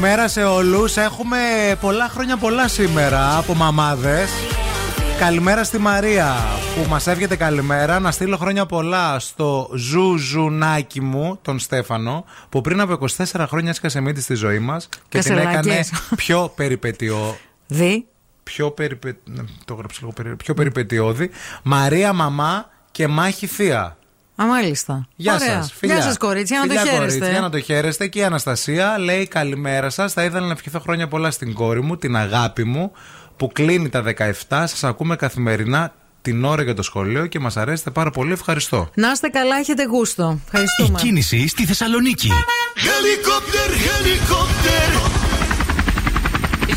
[0.00, 0.96] Καλημέρα σε όλους.
[0.96, 1.38] Έχουμε
[1.80, 4.30] πολλά χρόνια πολλά σήμερα από μαμάδες.
[5.18, 6.36] Καλημέρα στη Μαρία
[6.74, 7.98] που μας εύγεται καλημέρα.
[7.98, 14.00] Να στείλω χρόνια πολλά στο ζουζουνάκι μου, τον Στέφανο, που πριν από 24 χρόνια έσκασε
[14.00, 15.66] μύτη στη ζωή μας και την Κασελάκες.
[15.66, 15.84] έκανε
[16.16, 17.36] πιο περιπετειό.
[17.66, 18.06] Δι.
[18.42, 19.16] Πιο, περιπε...
[19.24, 20.36] ναι, το έγραψα λίγο περι...
[20.36, 21.30] πιο περιπετειώδη.
[21.62, 23.96] Μαρία μαμά και μάχη θεία.
[24.42, 25.08] Α, μάλιστα.
[25.16, 25.48] Γεια Ωραία.
[25.62, 25.72] σας.
[25.78, 25.94] Φιλιά.
[25.94, 27.18] Γεια σας, κορίτσια, να το Φιλιά, χαίρεστε.
[27.18, 28.06] κορίτσια, να το χαίρεστε.
[28.06, 30.12] Και η Αναστασία λέει καλημέρα σας.
[30.12, 32.92] Θα ήθελα να ευχηθώ χρόνια πολλά στην κόρη μου, την αγάπη μου,
[33.36, 34.66] που κλείνει τα 17.
[34.66, 35.92] Σας ακούμε καθημερινά
[36.22, 38.32] την ώρα για το σχολείο και μας αρέσετε πάρα πολύ.
[38.32, 38.90] Ευχαριστώ.
[38.94, 40.40] Να είστε καλά, έχετε γούστο.
[40.44, 40.98] Ευχαριστούμε.
[40.98, 42.30] Κίνηση στη Θεσσαλονίκη.
[42.76, 45.27] Helicopter, helicopter.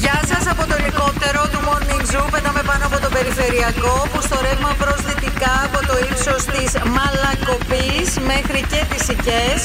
[0.04, 2.28] Γεια σας από το ελικόπτερο του Morning Zoo.
[2.32, 8.10] Πετάμε πάνω από το περιφερειακό που στο ρεύμα προς δυτικά από το ύψος της Μαλακοπής
[8.32, 9.60] μέχρι και τις Οικές.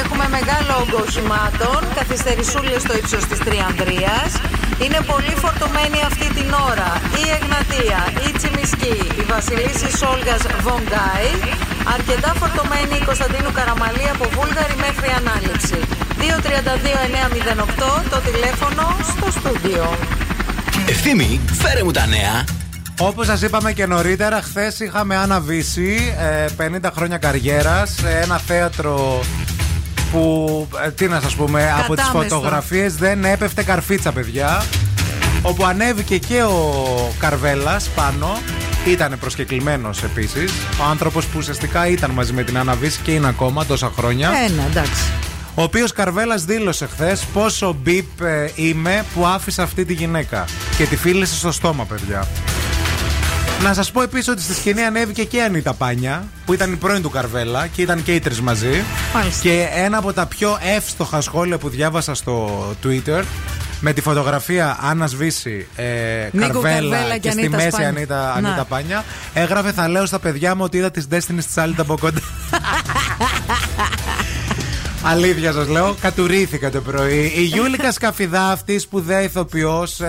[0.00, 4.16] Έχουμε μεγάλο όγκο οχημάτων, καθυστερησούλες στο ύψος της Τριανδρία.
[4.84, 6.90] Είναι πολύ φορτωμένη αυτή την ώρα
[7.22, 11.30] η Εγνατία, η Τσιμισκή, η Βασιλίση Σόλγα Βονγκάη.
[11.92, 15.78] Αρκετά φορτωμένη η Κωνσταντίνου Καραμαλή από Βούλγαρη μέχρι ανάληψη.
[16.20, 19.96] 232-908 το τηλέφωνο στο στούντιο.
[20.88, 22.44] Ευθύμη, φέρε μου τα νέα.
[23.00, 26.14] Όπως σας είπαμε και νωρίτερα, χθες είχαμε αναβήσει
[26.56, 29.20] 50 χρόνια καριέρας σε ένα θέατρο
[30.12, 32.34] που, ε, τι να σας πούμε, από τις Κατάμεστο.
[32.34, 34.62] φωτογραφίες δεν έπεφτε καρφίτσα, παιδιά.
[35.46, 38.38] Όπου ανέβηκε και ο Καρβέλας πάνω.
[38.86, 40.52] Ήταν προσκεκλημένος επίσης.
[40.80, 44.30] Ο άνθρωπος που ουσιαστικά ήταν μαζί με την αναβίση και είναι ακόμα τόσα χρόνια.
[44.48, 45.02] Ένα, εντάξει.
[45.54, 50.44] Ο οποίος Καρβέλας δήλωσε χθες πόσο μπιπ ε, είμαι που άφησα αυτή τη γυναίκα.
[50.76, 52.28] Και τη φίλησε στο στόμα, παιδιά.
[53.62, 56.76] Να σας πω επίσης ότι στη σκηνή ανέβηκε και η Ανίτα Πάνια, που ήταν η
[56.76, 58.82] πρώην του Καρβέλα και ήταν και οι τρει μαζί.
[59.14, 59.42] Μάλιστα.
[59.42, 63.22] Και ένα από τα πιο εύστοχα σχόλια που διάβασα στο Twitter
[63.86, 65.84] με τη φωτογραφία Άννα Βύση, ε,
[66.32, 67.88] Νίκο Καρβέλα, Καρβέλα και, και στη Ανίτα μέση Σπάνια.
[67.88, 68.48] Ανίτα, Ναι.
[68.48, 69.04] Ανίτα Πάνια,
[69.34, 72.20] έγραφε Θα λέω στα παιδιά μου ότι είδα τη Destiny της άλλη από κοντά.
[75.06, 77.32] Αλήθεια σας λέω, κατουρήθηκα το πρωί.
[77.36, 80.00] Η Γιούλικα Σκαφιδά, αυτή η σπουδαία ηθοποιός,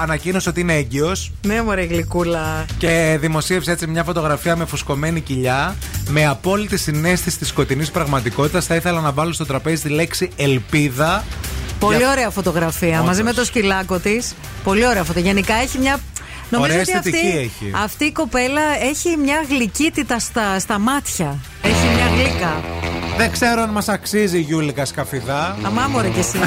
[0.00, 2.64] ανακοίνωσε ότι είναι έγκυος Ναι, μωρέ γλυκούλα.
[2.78, 5.76] και δημοσίευσε έτσι μια φωτογραφία με φουσκωμένη κοιλιά.
[6.08, 11.24] Με απόλυτη συνέστηση της σκοτεινής πραγματικότητας, θα ήθελα να βάλω στο τραπέζι τη λέξη ελπίδα.
[11.80, 12.94] Πολύ Για- ωραία φωτογραφία.
[12.94, 13.06] Όντως.
[13.06, 14.34] Μαζί με το σκυλάκο της.
[14.64, 15.30] Πολύ ωραία φωτογραφία.
[15.32, 15.98] Γενικά έχει μια.
[16.50, 17.72] Νομίζω Ωραία ότι αυτή, αισθητική έχει.
[17.82, 21.36] αυτή η κοπέλα έχει μια γλυκύτητα στα, στα μάτια.
[21.62, 22.62] Έχει μια γλύκα.
[23.16, 25.56] Δεν ξέρω αν μας αξίζει η Γιούλικα Σκαφιδά.
[25.62, 26.38] Αμά μωρέ κι εσύ.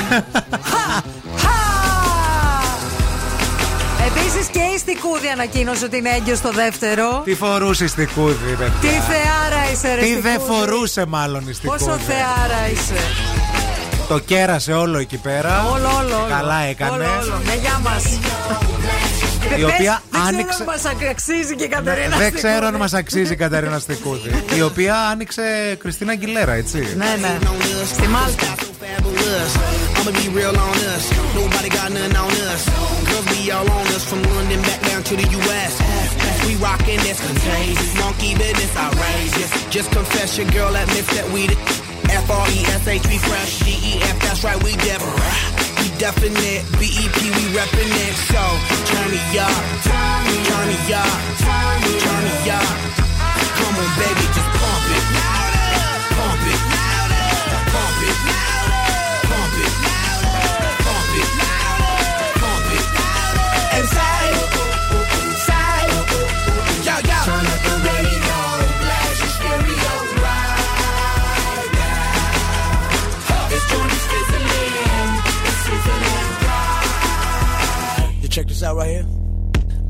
[4.08, 7.22] Επίσης και η Στικούδη ανακοίνωσε ότι είναι έγκυος στο δεύτερο.
[7.26, 10.60] Τι φορούσε στη κούδη, παιδιά; Τι θεάρα είσαι, ρε Τι δεν Στικούδη.
[10.60, 12.04] φορούσε, μάλλον η Πόσο Στικούδη.
[12.04, 12.94] θεάρα είσαι.
[14.08, 15.66] Το κέρασε όλο εκεί πέρα.
[15.72, 16.16] Όλο, όλο.
[16.16, 16.26] όλο.
[16.30, 16.92] Καλά έκανε.
[16.92, 17.42] Όλο, όλο.
[17.46, 18.04] Ναι, γεια μας.
[19.60, 22.78] Η οποία άνοιξε- Δεν ξέρω αν μας αξίζει και η Κατερίνα Δεν ξέρω αν Στικούδη.
[22.78, 24.44] μας αξίζει η Καταρίνα Στικούδη.
[24.56, 25.42] η οποία άνοιξε
[25.80, 26.78] Κριστίνα Αγγιλέρα, έτσι.
[26.98, 27.38] Ναι, ναι.
[27.94, 28.56] Στη Μάλτα.
[28.84, 29.52] fabulous.
[29.98, 31.04] I'ma be real on us.
[31.40, 32.62] Nobody got nothing on us.
[33.10, 35.74] Girls be all on us from London back down to the US.
[36.48, 37.92] We rockin' this contagious.
[38.04, 39.50] Monkey business outrageous.
[39.76, 41.58] Just confess your girl admits that we the
[42.10, 43.60] F R E S H we fresh.
[43.64, 45.16] G E F that's right we different.
[45.80, 46.64] We definite.
[46.80, 48.16] B E P we reppin' it.
[48.32, 48.44] So
[48.90, 49.52] turn me up,
[49.84, 50.38] turn me
[50.94, 52.78] up, turn me up.
[53.58, 54.53] Come on, baby, just
[78.64, 79.06] out right here.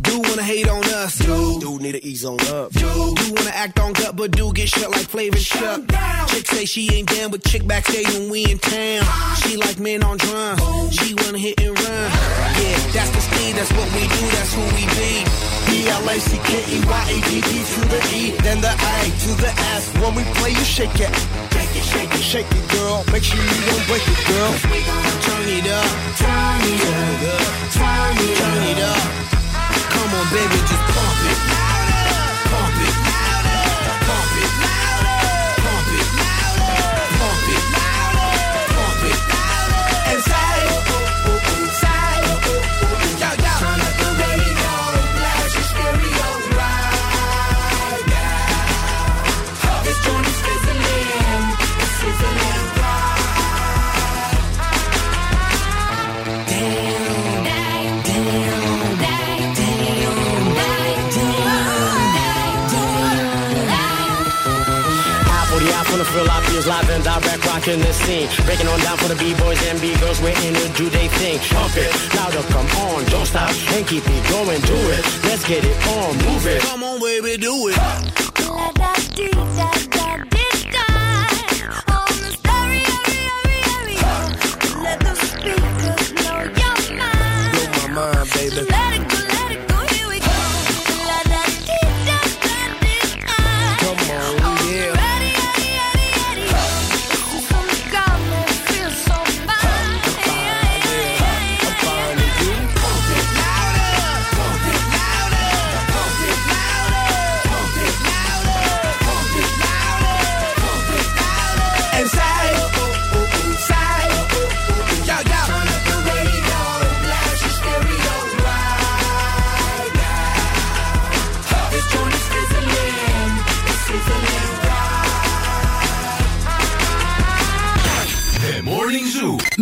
[0.02, 1.60] Do wanna hate on us, do.
[1.60, 3.16] Do need to ease on up, do.
[3.16, 5.82] Do wanna act on gut, but do get shut like Flavor Chuck.
[6.28, 9.06] Chick say she ain't down with chick backstage when we in town.
[9.38, 10.58] She like men on drum,
[10.92, 12.43] she wanna hit and run.
[12.54, 15.26] Yeah, that's the speed, that's what we do, that's who we be.
[15.68, 18.70] B L A C K E Y A D D to the E, then the
[18.70, 19.90] A to the S.
[20.02, 21.14] When we play, you shake it.
[21.54, 23.04] Shake it, shake it, shake it, girl.
[23.12, 24.52] Make sure you don't break it, girl.
[24.70, 25.90] We gonna turn it up,
[26.22, 29.02] turn it up, turn it up, turn it up.
[29.94, 31.40] Come on, baby, just pump it.
[32.52, 32.96] Pump it.
[34.06, 34.83] Pump from the
[66.14, 68.30] Phil Obvious live and direct rocking the scene.
[68.46, 71.40] Breaking on down for the B-boys and B-girls, we're in it, do they thing.
[71.50, 75.02] Pump it, louder, come on, don't stop, and keep it going, do it.
[75.26, 76.62] Let's get it on, move it.
[76.62, 78.14] Come on, baby, do it.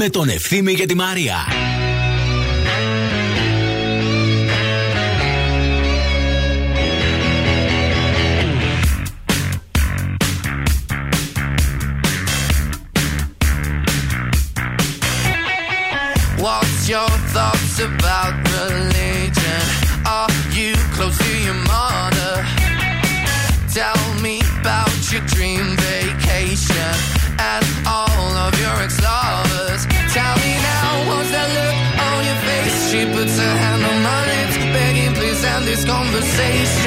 [0.03, 1.35] Με τον Ευθύμη και τη Μαρία.
[16.37, 19.63] What's your thoughts about religion?
[20.17, 22.33] Are you close to your mother?
[23.77, 25.70] Tell me about your dream
[36.21, 36.80] conversation.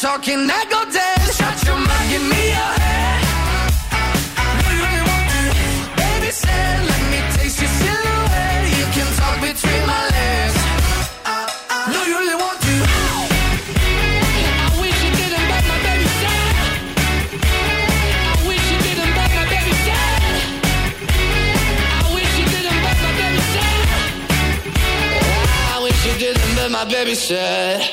[0.00, 0.70] talking that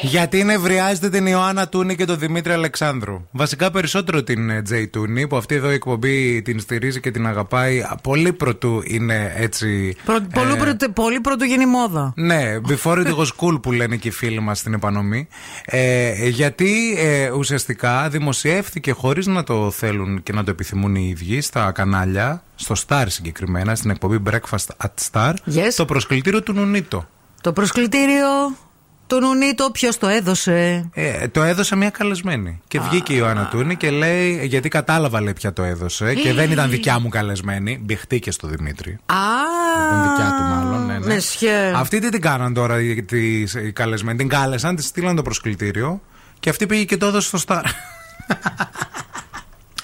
[0.01, 3.27] Γιατί νευριάζετε την Ιωάννα Τούνη και τον Δημήτρη Αλεξάνδρου.
[3.31, 7.27] Βασικά περισσότερο την ε, Τζέι Τούνη, που αυτή εδώ η εκπομπή την στηρίζει και την
[7.27, 9.95] αγαπάει πολύ πρωτού είναι έτσι.
[10.05, 12.13] Προ, πολύ, πρωτο- πολύ πρωτογενή μόδα.
[12.15, 15.27] Ναι, before it was cool που λένε και οι φίλοι μας στην επανομή.
[15.65, 21.41] Ε, γιατί ε, ουσιαστικά δημοσιεύθηκε χωρίς να το θέλουν και να το επιθυμούν οι ίδιοι
[21.41, 25.73] στα κανάλια, στο Star συγκεκριμένα, στην εκπομπή Breakfast at Star, Yes.
[25.75, 27.07] το προσκλητήριο του Νουνίτο.
[27.41, 28.27] Το προσκλητήριο
[29.07, 32.61] του Νουνίτο, ποιος το έδωσε; Ε, το έδωσε μια καλεσμένη.
[32.67, 36.51] Και βγήκε η Ιωάννα Τούνη και λέει, γιατί κατάλαβα λέει ποια το έδωσε και δεν
[36.51, 37.79] ήταν δικιά μου καλεσμένη.
[37.83, 38.91] Μπηχτήκε στο Δημήτρη.
[39.05, 39.15] Α,
[39.87, 40.85] Ήταν δικιά του μάλλον.
[40.85, 41.05] Ναι, ναι.
[41.05, 41.71] Μεσιέ.
[41.75, 46.01] Αυτή τι την κάναν τώρα οι, τις- οι καλεσμένοι; Την κάλεσαν, τη στείλαν το προσκλητήριο
[46.39, 47.61] και αυτή πήγε και το έδωσε στο Star.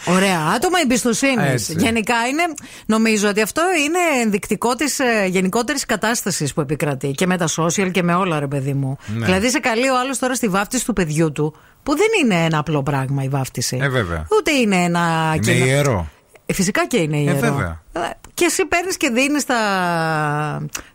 [0.06, 1.44] Ωραία άτομα εμπιστοσύνη.
[1.44, 1.76] Έτσι.
[1.78, 2.44] Γενικά είναι,
[2.86, 7.92] νομίζω ότι αυτό είναι ενδεικτικό της ε, γενικότερης κατάστασης που επικρατεί και με τα social
[7.92, 8.98] και με όλα, ρε παιδί μου.
[9.16, 9.26] Ναι.
[9.26, 12.58] Δηλαδή, σε καλεί ο άλλος τώρα στη βάφτιση του παιδιού του, που δεν είναι ένα
[12.58, 13.80] απλό πράγμα η βάφτιση.
[13.82, 14.26] Ε, βέβαια.
[14.38, 15.32] Ούτε είναι ένα.
[15.36, 16.08] Είναι κοινό- ιερό.
[16.46, 17.40] Ε, φυσικά και είναι ιερό.
[17.40, 17.82] βέβαια.
[17.94, 18.00] Ε,
[18.34, 19.58] Και εσύ παίρνεις και δίνεις τα,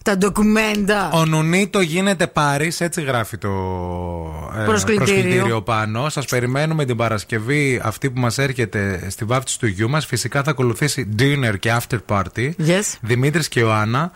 [0.04, 1.10] τα ντοκουμέντα.
[1.12, 3.48] Ο Νουνίτο γίνεται Πάρης, έτσι γράφει το
[4.60, 5.62] ε, Προσκλητήριο.
[5.62, 6.08] πάνω.
[6.08, 10.06] Σας περιμένουμε την Παρασκευή αυτή που μας έρχεται στη βάφτιση του γιού μας.
[10.06, 12.50] Φυσικά θα ακολουθήσει dinner και after party.
[12.66, 12.94] Yes.
[13.00, 14.10] Δημήτρης και Ιωάννα.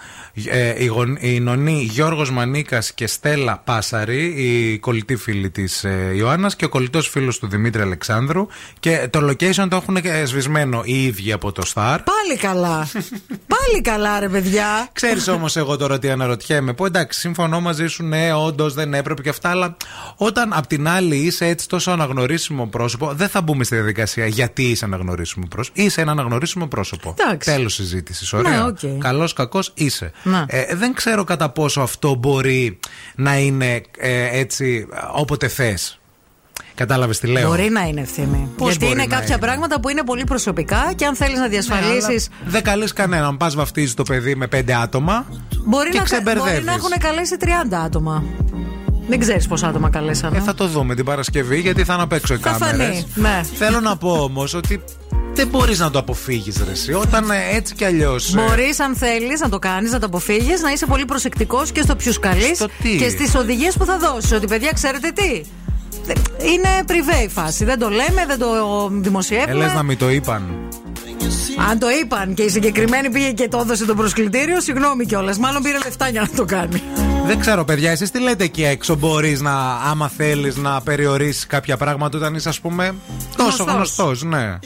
[0.51, 6.13] Ε, η, γον- οι νονοί Γιώργος Μανίκας και Στέλλα Πάσαρη, η κολλητή φίλη της ε,
[6.15, 8.47] Ιωάννας και ο κολλητός φίλος του Δημήτρη Αλεξάνδρου.
[8.81, 11.99] Και το location το έχουν ε, σβησμένο οι ίδιοι από το Star.
[12.05, 12.69] Πάλι καλά.
[13.47, 14.89] Πάλι καλά, ρε παιδιά.
[14.93, 16.73] Ξέρεις όμως εγώ τώρα τι αναρωτιέμαι.
[16.73, 19.77] Που εντάξει, συμφωνώ μαζί σου, ναι, όντως δεν έπρεπε και αυτά, αλλά
[20.17, 24.63] όταν απ' την άλλη είσαι έτσι τόσο αναγνωρίσιμο πρόσωπο, δεν θα μπούμε στη διαδικασία γιατί
[24.63, 25.83] είσαι αναγνωρίσιμο πρόσωπο.
[25.83, 27.15] Είσαι ένα αναγνωρίσιμο πρόσωπο.
[27.19, 27.51] Εντάξει.
[27.51, 28.33] Τέλος συζήτησης.
[28.33, 28.51] Ωραία.
[28.51, 28.99] Ναι, οκ.
[28.99, 30.13] Καλός, κακός είσαι.
[30.23, 30.45] Ναι.
[30.47, 32.79] Ε, δεν ξέρω κατά πόσο αυτό μπορεί
[33.15, 36.00] να είναι ε, έτσι όποτε θες.
[36.75, 37.49] Κατάλαβες τι λέω.
[37.49, 38.49] Μπορεί να είναι ευθύνη.
[38.57, 41.39] Πώς Γιατί μπορεί είναι να κάποια είναι; πράγματα που είναι πολύ προσωπικά και αν θέλεις
[41.39, 42.25] να διασφαλίσει.
[42.47, 43.37] Δεν καλείς κανέναν.
[43.37, 45.27] Πας βαφτίζεις το παιδί με πέντε άτομα.
[45.65, 46.65] Μπορεί, και να, κα- μπορεί ξεμπερδεύεις.
[46.67, 47.47] να έχουν καλέσει 30
[47.85, 48.25] άτομα.
[49.09, 50.37] Δεν ξέρεις πόσα άτομα καλέσανε.
[50.37, 52.87] Ε, θα το δούμε την Παρασκευή γιατί θα είναι απ' έξω οι Θα κάμερες.
[52.87, 53.41] φανεί, ναι.
[53.55, 54.83] Θέλω να πω όμως ότι
[55.35, 56.71] δεν μπορείς να το αποφύγεις, ρε.
[56.71, 56.93] εσύ.
[56.93, 58.35] Όταν ε, έτσι κι αλλιώς.
[58.35, 61.97] Μπορείς, αν θέλεις, να το κάνεις, να το αποφύγεις, να είσαι πολύ προσεκτικός και στο
[61.97, 64.33] ποιους καλείς τι; και στις οδηγίες που θα δώσεις.
[64.33, 65.41] Ότι παιδιά, ξέρετε τι;
[66.53, 67.65] Είναι πριβέ η φάση.
[67.65, 68.47] Δεν το λέμε, δεν το
[68.93, 69.51] δημοσιεύουμε.
[69.51, 70.69] Ελέ να μην το είπαν.
[71.71, 75.39] Αν το είπαν και η συγκεκριμένη πήγε και το έδωσε το προσκλητήριο, συγγνώμη κιόλας.
[75.39, 76.83] Μάλλον πήρε λεφτά για να το κάνει.
[77.27, 79.53] Δεν ξέρω, παιδιά, εσείς τι λέτε εκεί έξω; Μπορείς να,
[79.91, 82.95] άμα θέλεις, να περιορίσεις κάποια πράγματα όταν είσαι, ας πούμε,
[83.37, 83.75] τόσο Γνωστός.
[83.75, 84.59] γνωστός, ναι.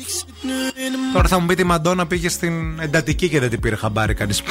[1.12, 4.42] Τώρα θα μου πείτε η Μαντόνα πήγε στην εντατική και δεν την πήρε χαμπάρι κανείς.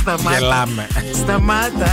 [0.00, 0.38] Σταμάτα.
[0.38, 0.86] Γελάμε.
[1.14, 1.90] Σταμάτα.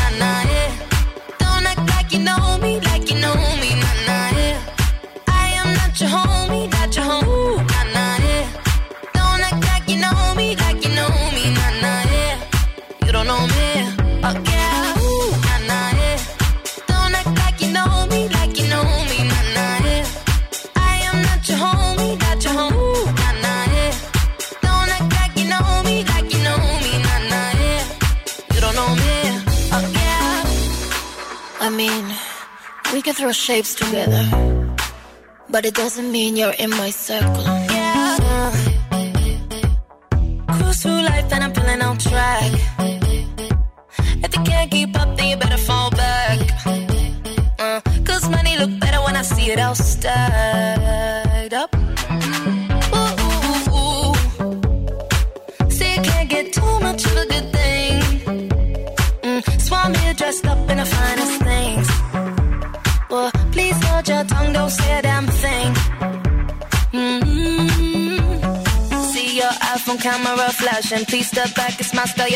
[33.51, 34.23] shapes together,
[35.49, 37.60] but it doesn't mean you're in my circle.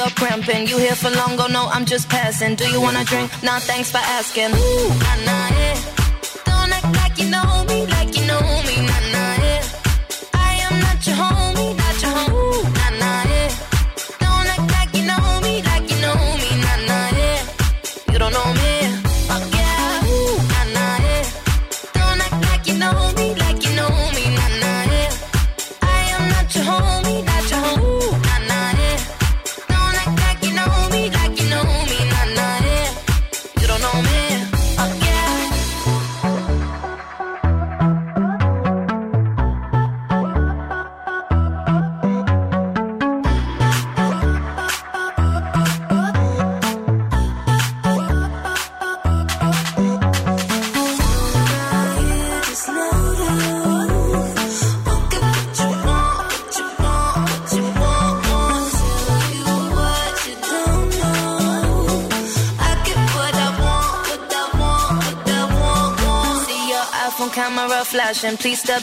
[0.05, 0.67] You're cramping.
[0.67, 2.55] You here for long, go no, I'm just passing.
[2.55, 3.31] Do you wanna drink?
[3.43, 4.51] Nah, thanks for asking.
[4.53, 6.04] Ooh, nah, nah, yeah.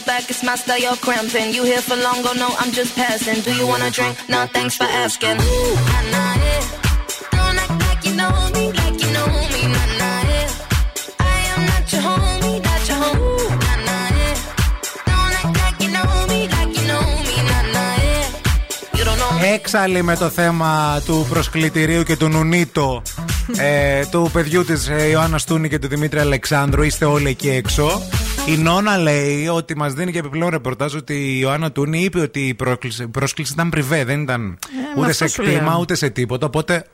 [0.05, 1.53] Back, it's my style, you're cramping.
[1.53, 3.39] You here for long, go no, I'm just passing.
[3.41, 4.13] Do you wanna drink?
[4.29, 5.37] Nah, thanks for asking.
[5.39, 6.61] Ooh, nah, nah, yeah.
[7.35, 10.49] Don't act like you know me, like you know me, nah, nah, yeah.
[11.33, 13.21] I am not your homie, not your homie.
[13.21, 14.35] Ooh, nah, nah, yeah.
[15.09, 18.97] Don't act like you know me, like you know me, nah, nah, yeah.
[18.97, 19.53] You don't know me.
[19.53, 23.01] Έξαλλη με το θέμα του προσκλητηρίου και του νουνίτο
[23.57, 26.83] ε, του παιδιού τη ε, Ιωάννα Τούνη και του Δημήτρη Αλεξάνδρου.
[26.83, 28.01] Είστε όλοι εκεί έξω.
[28.47, 32.47] Η Νόνα λέει ότι μας δίνει και επιπλέον ρεπορτάζ ότι η Ιωάννα Τούνη είπε ότι
[32.47, 35.79] η πρόσκληση, η πρόσκληση ήταν πριβέ, δεν ήταν μα ούτε σε αυτό σου κτήμα λέω.
[35.79, 36.45] ούτε σε τίποτα.
[36.45, 36.85] Οπότε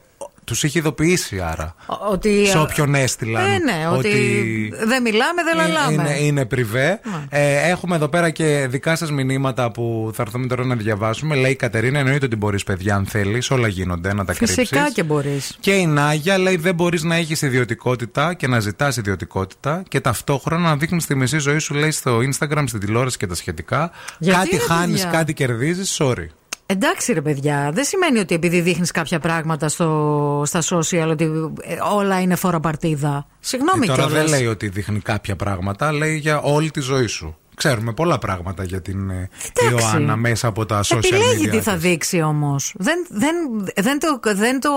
[0.50, 1.76] τους είχε ειδοποιήσει άρα.
[2.12, 3.46] Ότι, Σε όποιον έστειλαν.
[3.46, 5.94] Ε, ναι, ότι, δεν μιλάμε, δεν λαλάμε.
[5.94, 7.00] Είναι, είναι πριβέ.
[7.30, 11.36] Ε, έχουμε εδώ πέρα και δικά σας μηνύματα που θα έρθουμε τώρα να διαβάσουμε.
[11.36, 13.52] Λέει η Κατερίνα: Εννοείται ότι μπορείς, παιδιά, αν θέλεις.
[13.52, 14.58] Όλα γίνονται να τα κρύψεις.
[14.58, 15.58] Φυσικά και μπορείς.
[15.60, 20.70] Και η Νάγια λέει: Δεν μπορείς να έχεις ιδιωτικότητα και να ζητάς ιδιωτικότητα και ταυτόχρονα
[20.70, 23.92] να δείχνεις τη μισή ζωή σου, λέει στο Instagram, στην τηλεόραση και τα σχετικά.
[24.20, 25.98] Γιατί, κάτι ρε, χάνεις, παιδιά; κάτι κερδίζεις.
[26.02, 26.26] Sorry.
[26.72, 31.24] Εντάξει ρε παιδιά, δεν σημαίνει ότι επειδή δείχνεις κάποια πράγματα στο, στα social ότι
[31.62, 33.28] ε, όλα είναι φόρα παρτίδα.
[33.40, 34.30] Συγγνώμη Ε, τώρα κιόλας.
[34.30, 37.38] δεν λέει ότι δείχνει κάποια πράγματα, λέει για όλη τη ζωή σου.
[37.56, 39.30] Ξέρουμε πολλά πράγματα για την ε,
[39.64, 39.86] Εντάξει.
[39.86, 41.52] Ιωάννα μέσα από τα social Επιλέγει media.
[41.52, 42.74] τι θα δείξει όμως.
[42.78, 43.36] Δεν, δεν,
[43.76, 44.70] δεν, το, δεν, το,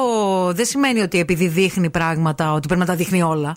[0.53, 3.57] δεν σημαίνει ότι επειδή δείχνει πράγματα ότι πρέπει να τα δείχνει όλα.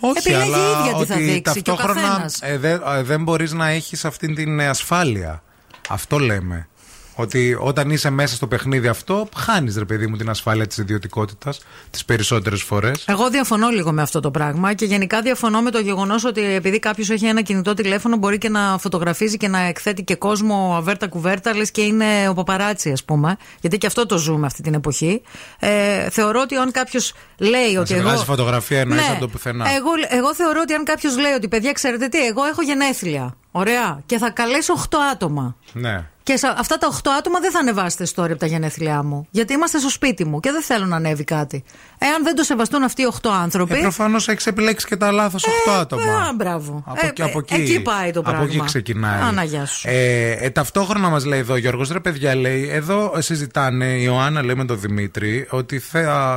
[0.00, 2.38] Όχι, Επιλέγει αλλά η ίδια τι θα ότι δείξει και ο ταυτόχρονα καθένας.
[2.42, 5.42] ε, δεν, ε, δεν μπορείς να έχεις αυτήν την ε, ασφάλεια.
[5.88, 6.68] Αυτό λέμε.
[7.16, 11.60] Ότι όταν είσαι μέσα στο παιχνίδι αυτό, χάνεις ρε παιδί μου την ασφάλεια της ιδιωτικότητας
[11.90, 13.04] τις περισσότερες φορές.
[13.08, 16.78] Εγώ διαφωνώ λίγο με αυτό το πράγμα και γενικά διαφωνώ με το γεγονός ότι επειδή
[16.78, 21.08] κάποιος έχει ένα κινητό τηλέφωνο μπορεί και να φωτογραφίζει και να εκθέτει και κόσμο αβέρτα
[21.08, 23.36] κουβέρτα, λες και είναι ο παπαράτσι, ας πούμε.
[23.60, 25.22] Γιατί και αυτό το ζούμε αυτή την εποχή.
[25.58, 27.88] Ε, θεωρώ ότι αν κάποιος λέει Να ότι.
[27.88, 28.02] σε εγώ...
[28.08, 29.10] βγάζει φωτογραφία εννοείς Ναι.
[29.10, 29.64] από το πουθενά.
[29.74, 33.36] Εγώ, εγώ θεωρώ ότι αν κάποιος λέει ότι παιδιά, ξέρετε τι, εγώ έχω γενέθλια.
[33.50, 34.02] Ωραία.
[34.06, 35.56] Και θα καλέσω 8 άτομα.
[35.72, 36.06] Ναι.
[36.24, 39.26] Και σε αυτά τα 8 άτομα δεν θα ανεβάσετε story από τα γενέθλιά μου.
[39.30, 41.64] Γιατί είμαστε στο σπίτι μου και δεν θέλω να ανέβει κάτι.
[41.98, 43.74] Εάν δεν το σεβαστούν αυτοί οι 8 άνθρωποι.
[43.74, 46.02] Ε, Προφανώς έχεις επιλέξει και τα λάθος 8 άτομα.
[46.02, 46.82] Α, μπράβο.
[46.86, 48.40] Από, Ε, εκεί- από εκεί, εκεί πάει το πράγμα.
[48.42, 49.20] Από εκεί ξεκινάει.
[49.20, 49.88] Άνα, γεια σου.
[49.88, 54.42] Ε, ε, ταυτόχρονα μας λέει εδώ ο Γιώργος, ρε παιδιά, λέει, εδώ συζητάνε η Ιωάννα,
[54.42, 55.82] λέει με τον Δημήτρη, ότι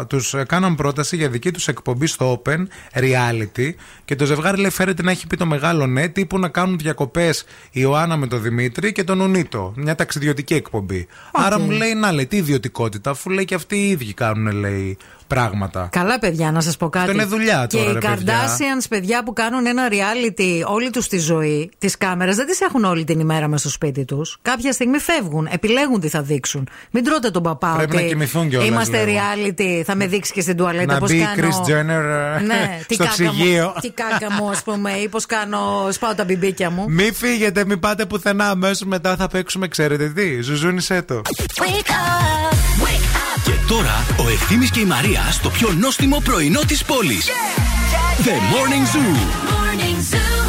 [0.07, 3.69] τους κάναν πρόταση για δική τους εκπομπή στο Open Reality
[4.05, 7.41] και το ζευγάρι λέει φέρεται να έχει πει το μεγάλο ναι, τύπου να κάνουν διακοπές
[7.41, 9.73] η Ιωάννα με τον Δημήτρη και τον Ουνίτο.
[9.79, 11.07] Μια ταξιδιωτική εκπομπή.
[11.31, 14.97] Άρα μου λέει, να λέει, τι ιδιωτικότητα, αφού λέει και αυτοί οι ίδιοι κάνουν, λέει,
[15.27, 15.89] πράγματα.
[15.91, 17.05] Καλά, παιδιά, να σας πω κάτι.
[17.09, 18.35] Αυτό είναι δουλειά Και τώρα, οι ρε παιδιά.
[18.35, 22.83] Kardashians, παιδιά που κάνουν ένα reality όλη τους τη ζωή, τις κάμερες δεν τις έχουν
[22.83, 24.37] όλη την ημέρα με στο σπίτι τους.
[24.41, 26.67] Κάποια στιγμή φεύγουν, επιλέγουν τι θα δείξουν.
[26.91, 29.13] Μην τρώτε τον παπά Πρέπει ότι να κοιμηθούν κιόλας, Είμαστε λέω.
[29.15, 31.47] reality, θα με δείξει και στην τουαλέτα Να πώς μπει η κάνω.
[31.65, 33.63] Chris Jenner ε, ναι, τι στο κάκα, ψυγείο.
[33.65, 36.85] μου, τι κάκα μου, ας πούμε, ή πώς κάνω, σπάω τα μπιμπίκια μου.
[36.89, 38.49] Μην φύγετε, μην πάτε πουθενά.
[38.49, 40.41] Αμέσως μετά θα παίξουμε, ξέρετε τι.
[40.41, 41.21] Ζουζούνισέ το.
[43.47, 47.27] Και τώρα ο Ευθύμης και η Μαρία στο πιο νόστιμο πρωινό της πόλης.
[48.25, 49.13] The Morning Zoo.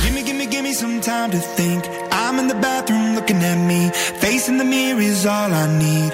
[0.02, 1.80] Gimme, gimme, gimme some time to think.
[2.22, 3.80] I'm in the bathroom looking at me.
[4.22, 6.12] Facing the mirror is all I need.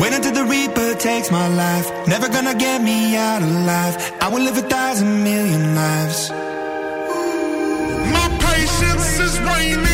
[0.00, 1.86] Wait until the Reaper takes my life.
[2.14, 2.98] Never gonna get me
[3.28, 3.94] out alive.
[4.24, 6.18] I will live a thousand million lives.
[8.16, 9.93] My patience is waning.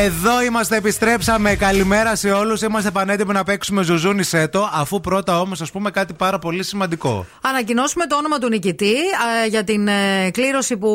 [0.00, 1.54] Εδώ είμαστε, επιστρέψαμε.
[1.54, 2.60] Καλημέρα σε όλους.
[2.60, 4.70] Είμαστε πανέτοιμοι να παίξουμε ζουζούνι σέτο.
[4.72, 7.26] Αφού πρώτα όμως, ας πούμε κάτι πάρα πολύ σημαντικό.
[7.40, 10.88] Ανακοινώσουμε το όνομα του νικητή α, για την ε, κλήρωση που.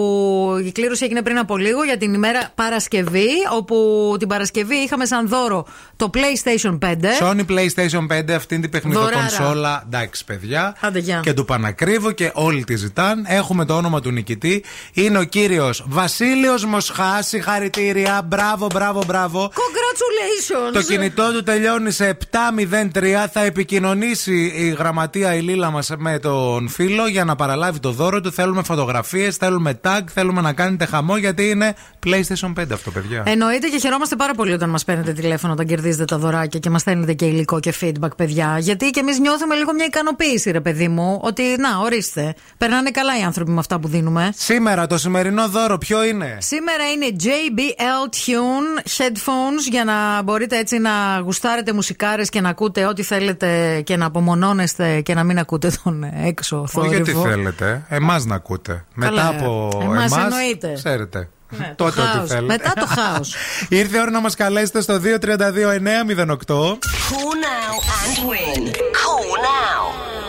[0.66, 3.28] Η κλήρωση έγινε πριν από λίγο για την ημέρα Παρασκευή.
[3.56, 3.76] Όπου
[4.20, 5.66] την Παρασκευή είχαμε σαν δώρο
[5.96, 6.94] το PlayStation 5.
[7.22, 9.20] Sony PlayStation 5, αυτήν την παιχνίδα Δωράρα.
[9.20, 9.84] κονσόλα.
[9.86, 10.76] Εντάξει, παιδιά.
[10.80, 11.20] Άντε, γεια.
[11.24, 13.26] Και του Πανακρίβου και όλοι τη ζητάν.
[13.28, 14.64] Έχουμε το όνομα του νικητή.
[14.94, 17.28] Είναι ο κύριος Βασίλειος Μοσχάς.
[17.28, 18.22] Συγχαρητήρια.
[18.26, 19.50] Μπράβο, μπράβο, μπράβο.
[19.98, 20.74] Congratulations!
[20.74, 23.28] Το κινητό του τελειώνει σε 703.
[23.32, 28.22] Θα επικοινωνήσει η γραμματεία η Λίλα μας με τον φίλο για να παραλάβει το δώρο
[28.22, 28.32] του.
[28.32, 31.76] Θέλουμε φωτογραφίες, θέλουμε tag, θέλουμε να κάνετε χαμό γιατί είναι
[32.06, 33.24] PlayStation 5 αυτό, παιδιά.
[33.26, 36.82] Εννοείται και χαιρόμαστε πάρα πολύ όταν μας παίρνετε τηλέφωνο, όταν κερδίζετε τα δωράκια και μας
[36.82, 38.58] στέλνετε και υλικό και feedback, παιδιά.
[38.60, 42.36] Γιατί και εμείς νιώθουμε λίγο μια ικανοποίηση, ρε παιδί μου, ότι να, ορίστε.
[42.58, 44.34] Περνάνε καλά οι άνθρωποι με αυτά που δίνουμε.
[44.36, 50.78] Σήμερα το σημερινό δώρο ποιο είναι; Σήμερα είναι JBL Tune headphones για να μπορείτε έτσι
[50.78, 50.92] να
[51.24, 56.04] γουστάρετε μουσικάρες και να ακούτε ό,τι θέλετε και να απομονώνεστε και να μην ακούτε τον
[56.24, 56.94] έξω Όχι θόρυβο.
[56.96, 57.86] γιατί θέλετε.
[57.90, 58.86] Εμάς να ακούτε.
[59.00, 60.24] Καλά, Μετά από εμάς εμάς.
[60.24, 60.72] εννοείται.
[60.76, 61.30] Ξέρετε.
[61.58, 62.30] Ναι, Τότε το ό,τι χάος.
[62.30, 62.46] θέλετε.
[62.54, 63.36] Μετά το χάος.
[63.70, 65.00] Ήρθε η ώρα να μας καλέσετε στο 232-908.
[65.00, 68.62] Call now and win.
[69.02, 69.84] Call now.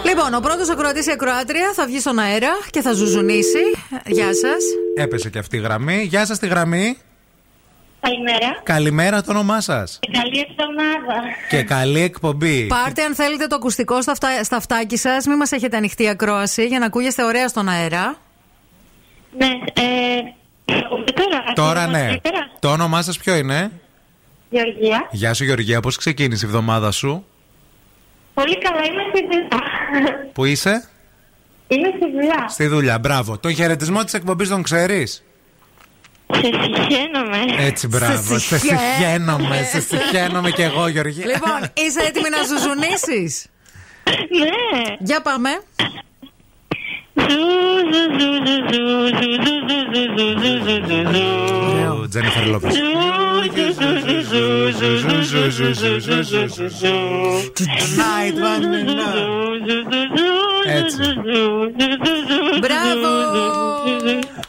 [0.04, 3.58] Λοιπόν, ο πρώτος ακροατής ή ακροάτρια θα βγει στον αέρα και θα ζουζουνίσει.
[4.06, 4.62] Γεια σας.
[4.96, 6.02] Έπεσε και αυτή η γραμμή.
[6.02, 6.96] Γεια σας τη γραμμή.
[8.00, 8.60] Καλημέρα.
[8.62, 9.98] Καλημέρα το όνομά σας.
[10.12, 11.22] Καλή εβδομάδα.
[11.48, 12.66] Και καλή εκπομπή.
[12.66, 15.26] Πάρτε αν θέλετε το ακουστικό στα, αυτά, στα αυτάκι σας.
[15.26, 18.16] Μην μας έχετε ανοιχτή ακρόαση για να ακούγεστε ωραία στον αέρα.
[19.38, 20.20] Ναι, ε,
[21.14, 22.06] τώρα, Τώρα ακούγομαι ναι.
[22.06, 22.50] καλύτερα.
[22.58, 23.70] Το όνομά σας ποιο είναι;
[24.50, 25.08] Γεωργία.
[25.10, 27.24] Γεια σου Γεωργία, πώς ξεκίνησε η εβδομάδα σου;
[28.34, 30.30] Πολύ καλά, είμαι στη δουλειά.
[30.32, 30.88] Που είσαι;
[31.68, 32.46] Είμαι στη δουλειά.
[32.48, 33.38] Στη δουλειά, μπράβο.
[33.38, 35.24] Τον χαιρετισμό της εκπομπής τον ξέρεις;
[36.34, 37.38] Σε συχαίνομαι.
[37.58, 38.38] Έτσι, μπράβο.
[38.38, 41.26] Σε συχαίνομαι, σε συχαίνομαι κι εγώ, Γεωργία.
[41.26, 43.46] Λοιπόν, είσαι έτοιμη να ζουζουνίσεις;
[44.38, 44.96] Ναι.
[44.98, 45.50] Για πάμε.
[52.02, 52.74] Ο Τζένιφερ Λόπες.
[60.66, 60.96] Έτσι.
[62.60, 63.08] Μπράβο!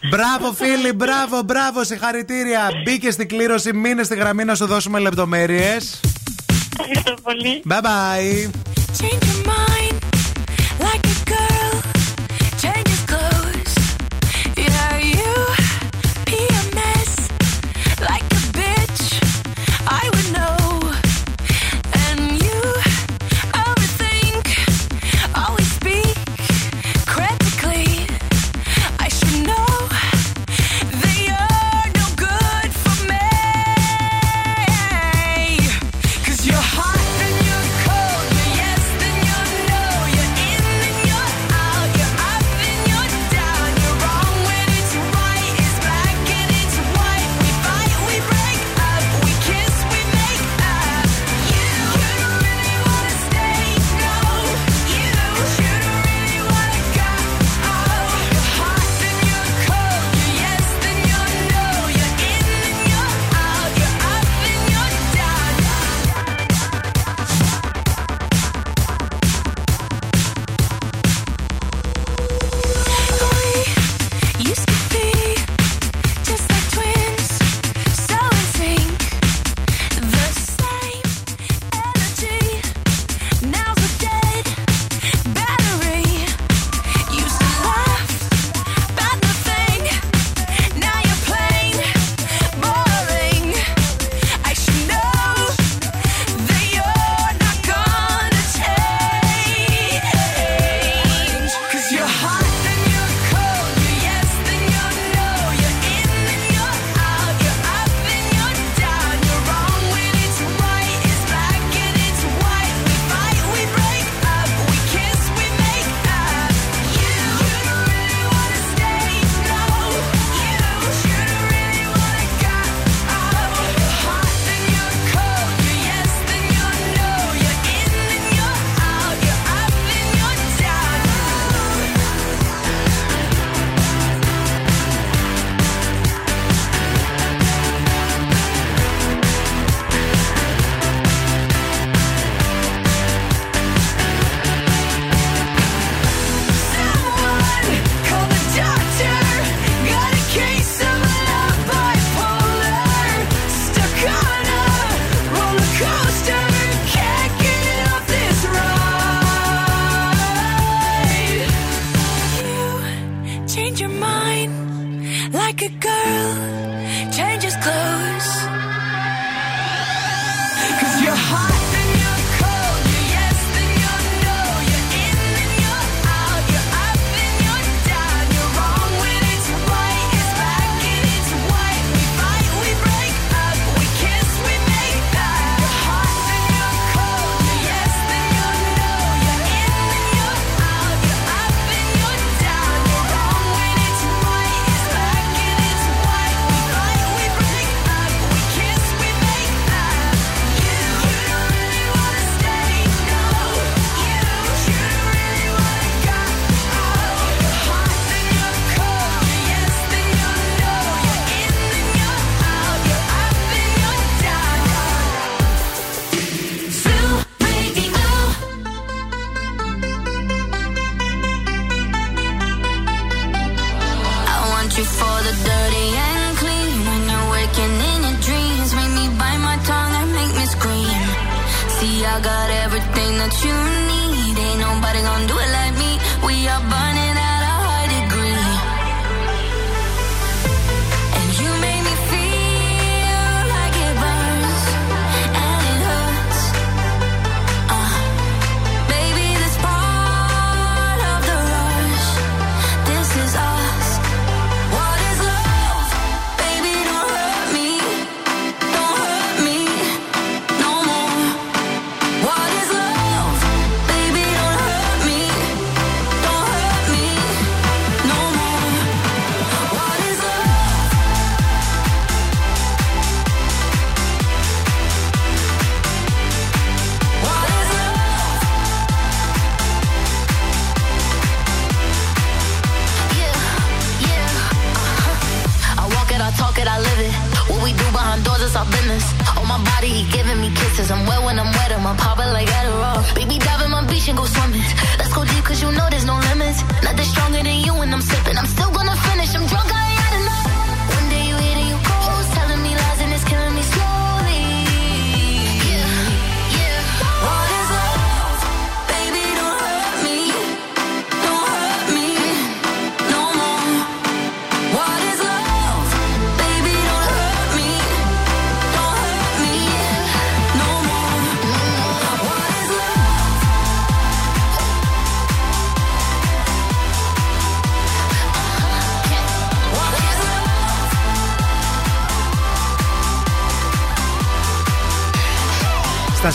[0.09, 2.69] Μπράβο, φίλοι, μπράβο, μπράβο, συγχαρητήρια.
[2.83, 5.99] Μπήκε στην κλήρωση, μείνε στη γραμμή να σου δώσουμε λεπτομέρειες.
[6.79, 7.61] Ευχαριστώ πολύ.
[7.69, 8.49] Bye bye.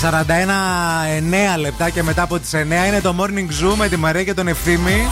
[0.04, 2.56] 41-9 λεπτά και μετά από τις 9
[2.86, 5.08] είναι το morning zoom με τη Μαρία και τον Ευθύμη.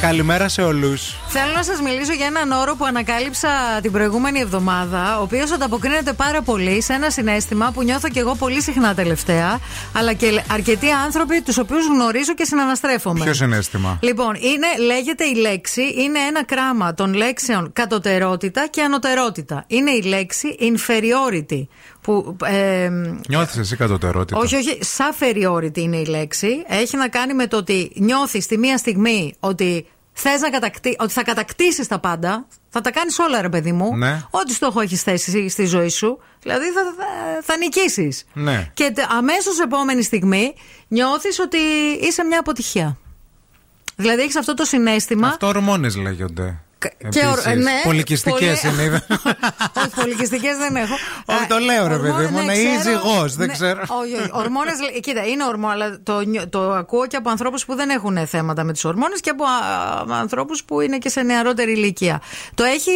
[0.00, 1.16] Καλημέρα σε όλους.
[1.28, 3.48] Θέλω να σας μιλήσω για έναν όρο που ανακάλυψα
[3.82, 8.34] την προηγούμενη εβδομάδα, ο οποίος ανταποκρίνεται πάρα πολύ σε ένα συνέστημα που νιώθω και εγώ
[8.34, 9.58] πολύ συχνά τελευταία
[9.96, 13.24] αλλά και αρκετοί άνθρωποι τους οποίους γνωρίζω και συναναστρέφομαι.
[13.24, 13.98] Ποιος συνέστημα.
[14.02, 19.64] Λοιπόν, είναι, λέγεται η λέξη, είναι ένα κράμα των λέξεων κατωτερότητα και ανωτερότητα.
[19.66, 21.66] Είναι η λέξη inferiority.
[22.00, 22.90] Που, ε,
[23.28, 26.64] Νιώθεις εσύ κατωτερότητα; όχι, όχι, superiority είναι η λέξη.
[26.66, 29.86] Έχει να κάνει με το ότι νιώθεις τη μία στιγμή ότι
[30.18, 32.46] θες να κατακτή, ότι θα κατακτήσεις τα πάντα.
[32.68, 33.96] Θα τα κάνεις όλα, ρε παιδί μου.
[33.96, 34.22] Ναι.
[34.30, 36.18] Ό,τι στόχο έχεις θέσει στη ζωή σου.
[36.42, 37.06] Δηλαδή θα, θα,
[37.42, 38.24] θα νικήσεις.
[38.32, 38.70] Ναι.
[38.74, 40.54] Και αμέσως επόμενη στιγμή
[40.88, 41.58] νιώθεις ότι
[42.00, 42.98] είσαι μια αποτυχία.
[43.96, 45.28] Δηλαδή έχεις αυτό το συνέστημα.
[45.28, 46.60] Αυτό ορμόνες λέγονται.
[47.08, 47.64] Και ορ- Επίσης.
[47.64, 48.82] ναι, Πολυκυστικές πολύ- είναι.
[48.82, 49.06] είδα.
[49.76, 50.94] Όχι, πολυκυστικές δεν έχω.
[51.24, 53.00] Όχι, το λέω, ρε Ορμόνες, παιδί μου, ναι, να είσαι ξέρω.
[53.00, 53.80] ζυγός, δεν Ναι, ξέρω.
[53.88, 54.30] Όχι, όχι.
[54.32, 57.88] Ορμόνες, λέ- κοίτα, είναι ορμό, αλλά το, νιω- το ακούω και από ανθρώπους που δεν
[57.90, 59.44] έχουν θέματα με τι ορμόνες και από
[60.12, 62.20] ανθρώπους που είναι και σε νεαρότερη ηλικία.
[62.54, 62.90] Το έχει,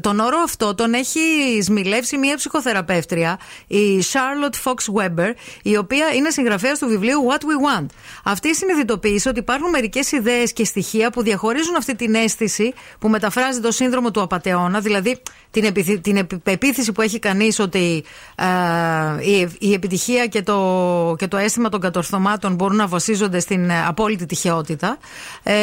[0.00, 1.20] τον όρο αυτό τον έχει
[1.62, 5.30] σμιλεύσει μία ψυχοθεραπεύτρια, η Charlotte Fox Weber,
[5.62, 7.86] η οποία είναι συγγραφέας του βιβλίου What We Want.
[8.24, 13.60] Αυτή συνειδητοποίησε ότι υπάρχουν μερικές ιδέες και στοιχεία που διαχωρίζουν αυτή την αίσθηση που μεταφράζει
[13.60, 18.04] το σύνδρομο του απαταιώνα, δηλαδή την, επιθυ- την επι- πεποίθηση που έχει κανείς ότι
[18.34, 23.70] ε, η, η επιτυχία και το, και το αίσθημα των κατορθωμάτων μπορούν να βασίζονται στην
[23.70, 24.98] ε, απόλυτη τυχαιότητα.
[25.42, 25.54] Ε,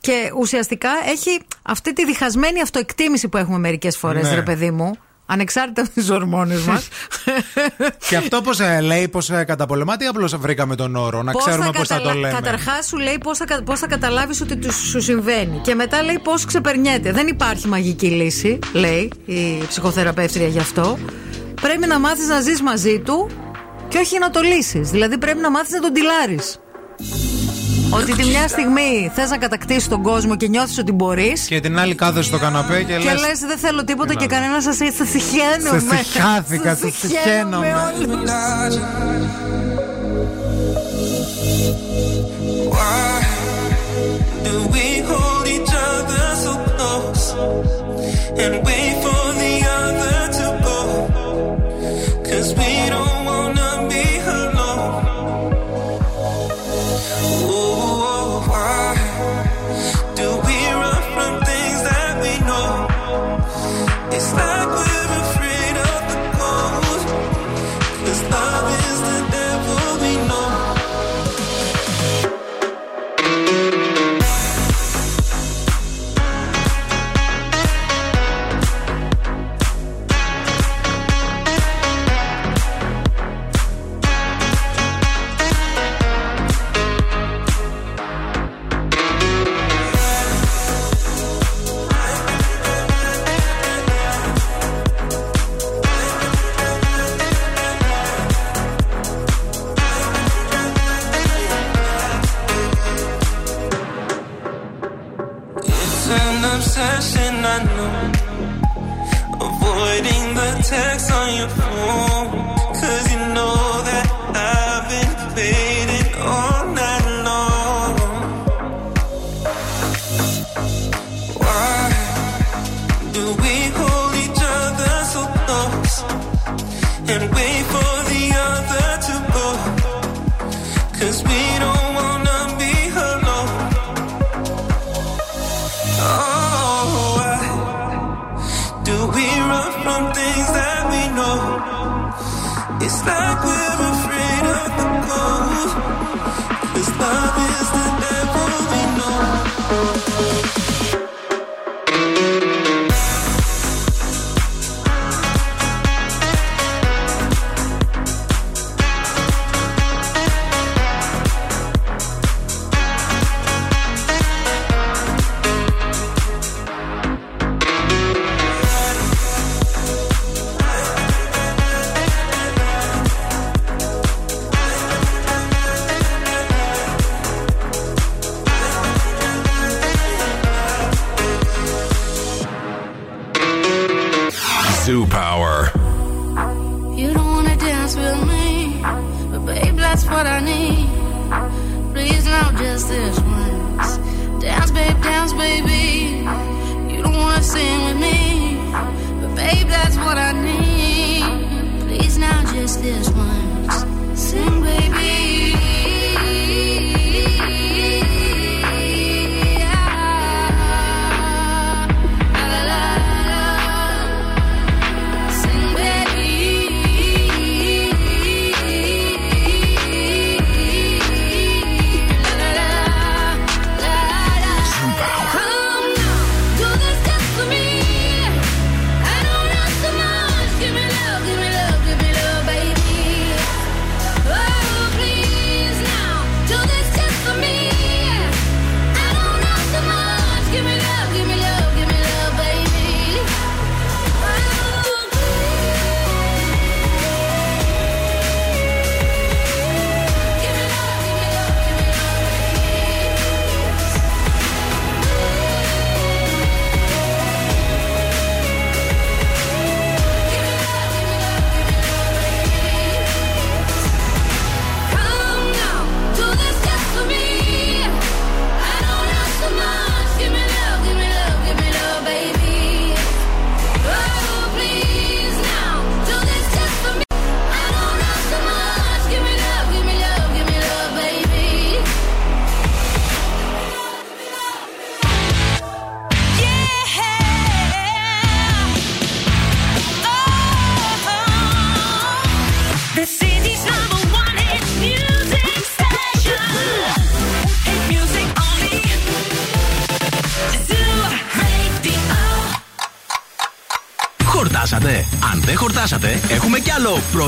[0.00, 4.34] και ουσιαστικά έχει αυτή τη διχασμένη αυτοεκτίμηση που έχουμε μερικές φορές, Ναι.
[4.34, 4.96] ρε παιδί μου.
[5.26, 6.88] Ανεξάρτητα από τις ορμόνες μας.
[8.08, 12.00] Και αυτό πώς λέει, πώς καταπολεμάται ή απλώς βρήκαμε τον όρο, να ξέρουμε πώς θα
[12.00, 15.58] το λέμε; Καταρχάς σου λέει πώς θα, κα- πώς θα καταλάβεις ότι του, σου συμβαίνει.
[15.62, 17.12] Και μετά λέει πώς ξεπερνιέται.
[17.12, 20.98] Δεν υπάρχει μαγική λύση, λέει η ψυχοθεραπεύτρια γι' αυτό.
[21.60, 23.30] Πρέπει να μάθεις να ζεις μαζί του
[23.88, 24.90] και όχι να το λύσεις.
[24.90, 26.58] Δηλαδή πρέπει να μάθεις να τον τυλάρεις.
[27.90, 31.46] Ότι τη μια στιγμή θες να κατακτήσεις τον κόσμο και νιώθεις ότι μπορείς.
[31.46, 32.98] Και την άλλη κάθεσαι στο καναπέ και λε.
[32.98, 34.96] Και λες, δεν θέλω τίποτα και κανένας σα έτσι.
[34.96, 35.82] Σα συχαίνομαι.
[35.90, 37.74] Σα συχάθηκα, σα συχαίνομαι.
[48.44, 50.80] And wait for the other to go;
[52.28, 52.75] Cause we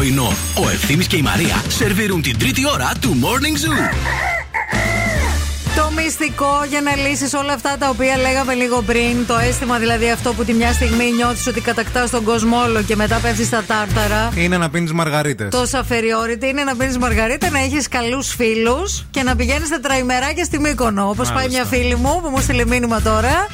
[0.09, 0.33] πρωινό.
[0.55, 3.95] Ο Ευθύμης και η Μαρία σερβίρουν την τρίτη ώρα του Morning Zoo.
[5.77, 10.11] Το μυστικό για να λύσεις όλα αυτά τα οποία λέγαμε λίγο πριν, το αίσθημα δηλαδή
[10.11, 14.33] αυτό που τη μια στιγμή νιώθεις ότι κατακτάς τον κόσμολο και μετά πέφτεις στα τάρταρα.
[14.35, 15.49] Είναι να πίνεις μαργαρίτες.
[15.51, 20.59] Το σαφεριόριτη είναι να πίνεις Μαργαρίτε να έχεις καλούς φίλους και να πηγαίνεις τετραημεράκια στη
[20.61, 21.09] Μύκονο.
[21.09, 23.47] Όπως πάει μια φίλη μου που μου στείλε μήνυμα τώρα.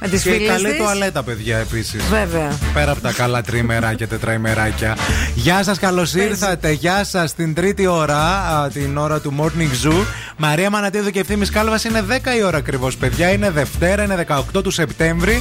[0.00, 0.76] Με τις Και φίλες καλή της.
[0.76, 2.02] τουαλέτα, παιδιά, επίσης.
[2.08, 2.58] Βέβαια.
[2.74, 4.96] Πέρα από τα καλά τριημεράκια και τετραημεράκια.
[5.34, 6.70] Γεια σας, καλώς ήρθατε.
[6.70, 10.04] Γεια σας στην τρίτη ώρα, α, την ώρα του Morning Zoo.
[10.36, 13.28] Μαρία Μανατίδου και ευθύνη Κάλβας είναι 10 η ώρα ακριβώς, παιδιά.
[13.32, 15.40] Είναι Δευτέρα, είναι 18 του Σεπτέμβρη.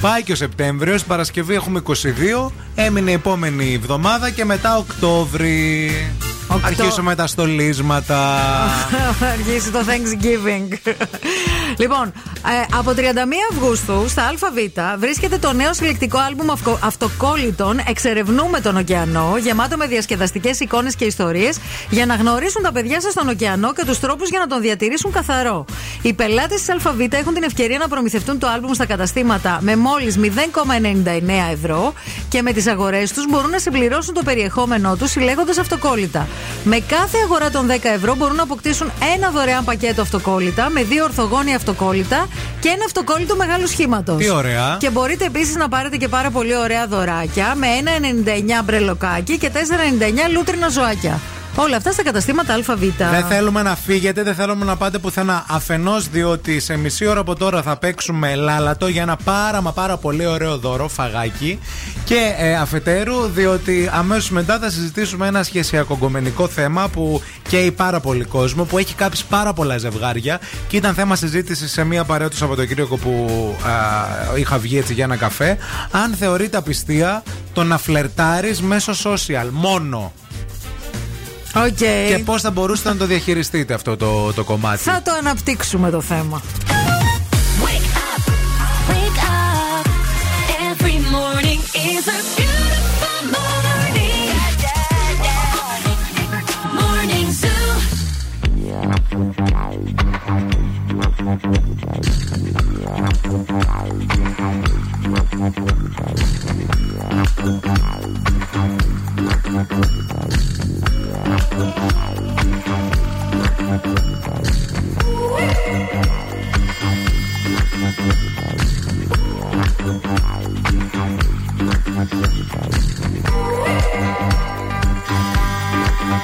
[0.00, 0.98] Πάει και ο Σεπτέμβριο.
[1.06, 2.52] Παρασκευή έχουμε 22.
[2.74, 5.90] Έμεινε η επόμενη εβδομάδα και μετά Οκτώβρη.
[6.54, 8.38] Οκτώ- Αρχίσουμε τα στολίσματα.
[9.34, 10.78] Αρχίσει το Thanksgiving.
[11.78, 13.00] λοιπόν, ε, από 31
[13.52, 19.86] Αυγούστου στα ΑΒ βρίσκεται το νέο συλλεκτικό άλμπουμ αυκο- αυτοκόλλητων Εξερευνούμε τον ωκεανό, γεμάτο με
[19.86, 21.58] διασκεδαστικές εικόνες και ιστορίες,
[21.90, 25.12] για να γνωρίσουν τα παιδιά σας τον ωκεανό και τους τρόπους για να τον διατηρήσουν
[25.12, 25.64] καθαρό.
[26.02, 30.16] Οι πελάτες της ΑΒ έχουν την ευκαιρία να προμηθευτούν το άλμπουμ στα καταστήματα με μόλις
[30.18, 31.92] 0,99 ευρώ
[32.28, 36.26] και με τις αγορές τους μπορούν να συμπληρώσουν το περιεχόμενό τους συλλέγοντας αυτοκόλλητα.
[36.64, 41.04] Με κάθε αγορά των 10 ευρώ μπορούν να αποκτήσουν ένα δωρεάν πακέτο αυτοκόλλητα με δύο
[41.04, 42.28] ορθογώνια αυτοκόλλητα
[42.60, 44.16] και ένα αυτοκόλλητο μεγάλου σχήματος.
[44.16, 44.76] Τι ωραία.
[44.80, 47.66] Και μπορείτε επίσης να πάρετε και πάρα πολύ ωραία δωράκια με
[48.60, 49.58] 1,99 μπρελοκάκι και 4,99
[50.32, 51.20] λούτρινα ζωάκια.
[51.54, 52.80] Όλα αυτά στα καταστήματα ΑΒ.
[52.96, 55.44] Δεν θέλουμε να φύγετε, δεν θέλουμε να πάτε πουθενά.
[55.48, 59.96] Αφενός, διότι σε μισή ώρα από τώρα θα παίξουμε λάλατο για ένα πάρα μα πάρα
[59.96, 61.58] πολύ ωραίο δώρο, φαγάκι.
[62.04, 68.24] Και ε, αφετέρου, διότι αμέσως μετά θα συζητήσουμε ένα σχεσιακογκομενικό θέμα που καίει πάρα πολύ
[68.24, 72.36] κόσμο, που έχει κάψει πάρα πολλά ζευγάρια και ήταν θέμα συζήτησης σε μία παρέα του
[72.36, 73.28] Σαββατοκύριακο που
[73.66, 75.58] α, είχα βγει έτσι για ένα καφέ.
[75.90, 77.22] Αν θεωρείται απιστία
[77.52, 80.12] το να φλερτάρεις μέσω social μόνο.
[81.54, 82.06] Okay.
[82.08, 86.00] Και πώς θα μπορούσατε να το διαχειριστείτε αυτό το, το κομμάτι; Θα το αναπτύξουμε το
[86.00, 86.42] θέμα.
[87.64, 89.86] Wake up.
[90.70, 91.60] Every morning
[91.90, 94.30] is a beautiful morning.
[96.80, 97.60] Morning Zoo.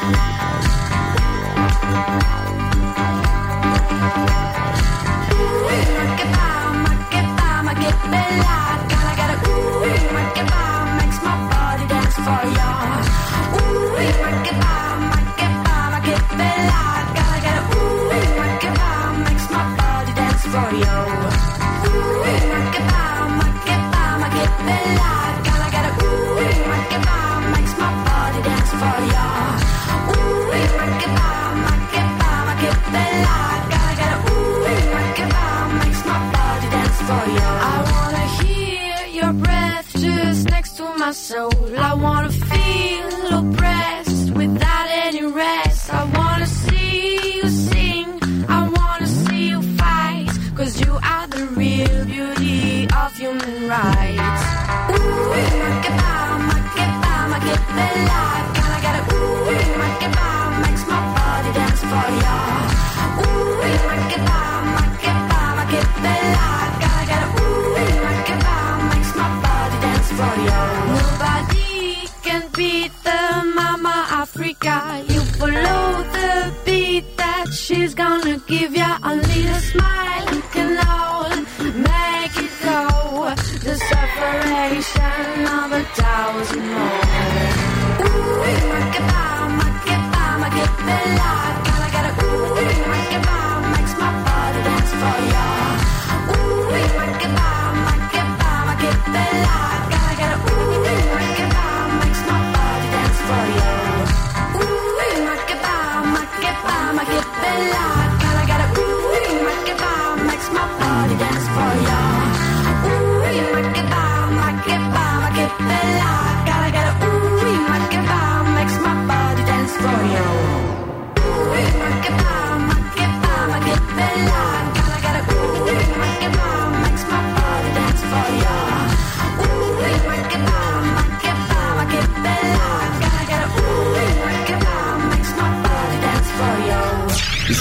[0.06, 0.35] Thank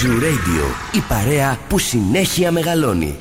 [0.01, 0.63] Zoo Radio.
[0.91, 3.17] Η παρέα που συνέχεια μεγαλώνει.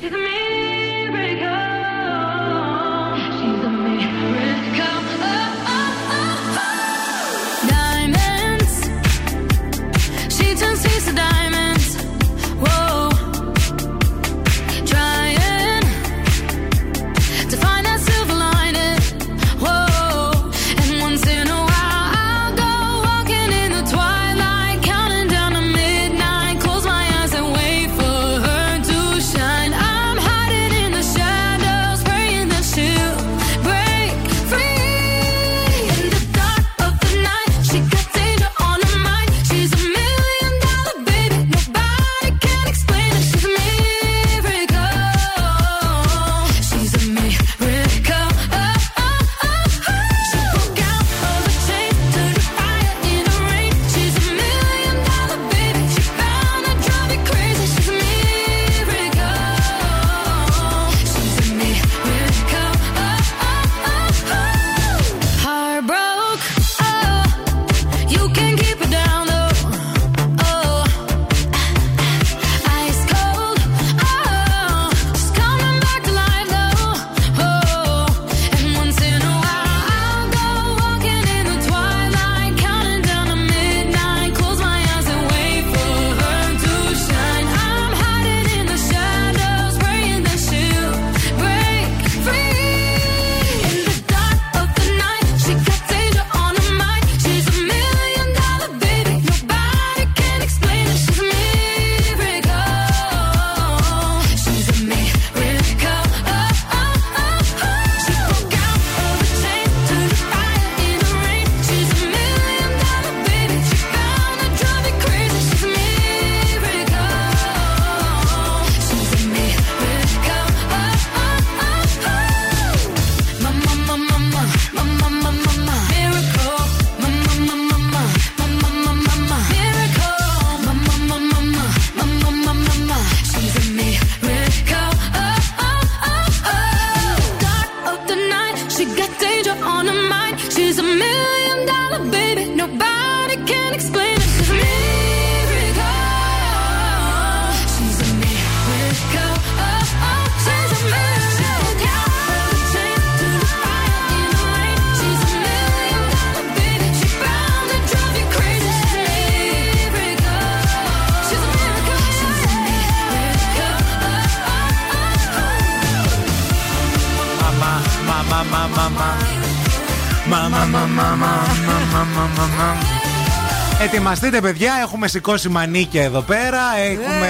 [174.25, 177.29] Ετοιμαστείτε παιδιά, έχουμε σηκώσει μανίκια εδώ πέρα Έχουμε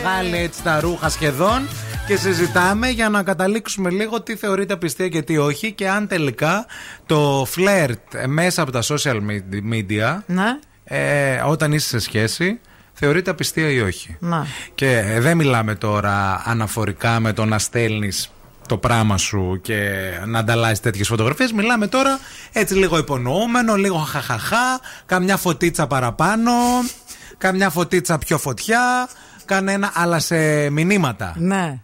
[0.00, 1.68] βγάλει έτσι τα ρούχα σχεδόν
[2.06, 6.66] Και συζητάμε για να καταλήξουμε λίγο τι θεωρείται απιστία και τι όχι Και αν τελικά
[7.06, 9.16] το φλερτ μέσα από τα social
[9.72, 10.58] media Ναι.
[10.84, 12.60] ε, Όταν είσαι σε σχέση
[12.92, 14.46] θεωρείται απιστία ή όχι Να.
[14.74, 18.30] και ε, δεν μιλάμε τώρα αναφορικά με το να στέλνεις
[18.68, 19.90] το πράγμα σου και
[20.26, 21.52] να ανταλλάσσει τέτοιες φωτογραφίες.
[21.52, 22.18] Μιλάμε τώρα
[22.58, 26.52] έτσι λίγο υπονοούμενο, λίγο χαχαχά, καμιά φωτίτσα παραπάνω,
[27.38, 29.08] καμιά φωτίτσα πιο φωτιά,
[29.44, 31.34] κανένα, αλλά σε μηνύματα.
[31.36, 31.80] Ναι.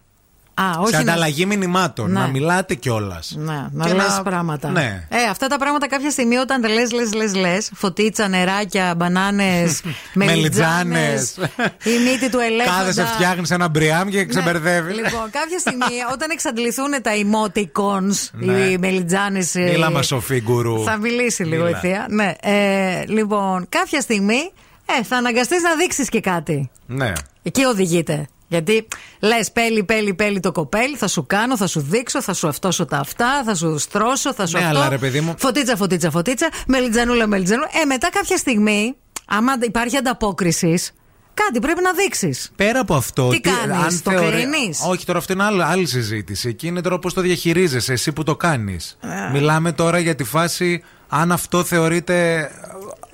[0.61, 0.89] Α, όχι.
[0.89, 2.11] σε να- ανταλλαγή μηνυμάτων.
[2.11, 2.19] Ναι.
[2.19, 3.33] Να μιλάτε κιόλας.
[3.37, 4.69] Ναι, να Και λες να- πράγματα.
[4.69, 5.07] Ναι.
[5.09, 7.71] Ε, αυτά τα πράγματα κάποια στιγμή όταν τα λες, λες, λες, λες.
[7.75, 9.81] Φωτίτσα, νεράκια, μπανάνες,
[10.13, 11.33] μελιτζάνες.
[11.35, 11.35] Μελιτζάνες.
[11.83, 12.77] Η μύτη του ελέφαντα.
[12.77, 14.95] Κάθεσαι, φτιάχνεις ένα μπριάμ και ξεμπερδεύεις.
[14.95, 18.53] Λοιπόν, κάποια στιγμή όταν εξαντληθούν τα emoticons, Ναι.
[18.53, 19.39] οι μελιτζάνε.
[19.55, 20.83] Μίλα μας, Σοφή Γκουρού.
[20.83, 21.79] Θα μιλήσει λίγο η Μίλα.
[21.79, 22.05] θεία.
[22.09, 22.33] Ναι.
[22.41, 24.51] Ε, λοιπόν, κάποια στιγμή
[24.99, 26.69] ε, θα αναγκαστείς να δείξεις και κάτι.
[26.85, 27.11] Ναι.
[27.43, 28.27] Εκεί οδηγείται.
[28.47, 28.87] Γιατί
[29.19, 32.85] λες, πέλει, πέλει, πέλει το κοπέλι, θα σου κάνω, θα σου δείξω, θα σου αυτόσω
[32.85, 34.77] τα αυτά, θα σου στρώσω, θα σου Ναι, αυτό.
[34.77, 35.35] αλλά ρε παιδί μου.
[35.37, 37.69] Φωτίτσα, φωτίτσα, φωτίτσα, μελιτζανούλα, μελιτζανούλα.
[37.81, 38.95] Ε, μετά κάποια στιγμή,
[39.25, 40.91] άμα υπάρχει ανταπόκρισης,
[41.33, 42.51] κάτι πρέπει να δείξεις.
[42.55, 43.27] Πέρα από αυτό.
[43.27, 46.47] Τι κάνεις, το κρίνεις; Όχι, τώρα αυτό είναι άλλη, άλλη συζήτηση.
[46.47, 48.97] Εκεί είναι τώρα πώ το διαχειρίζεσαι, εσύ που το κάνεις.
[49.01, 49.31] Ε.
[49.31, 52.49] Μιλάμε τώρα για τη φάση αν αυτό θεωρείται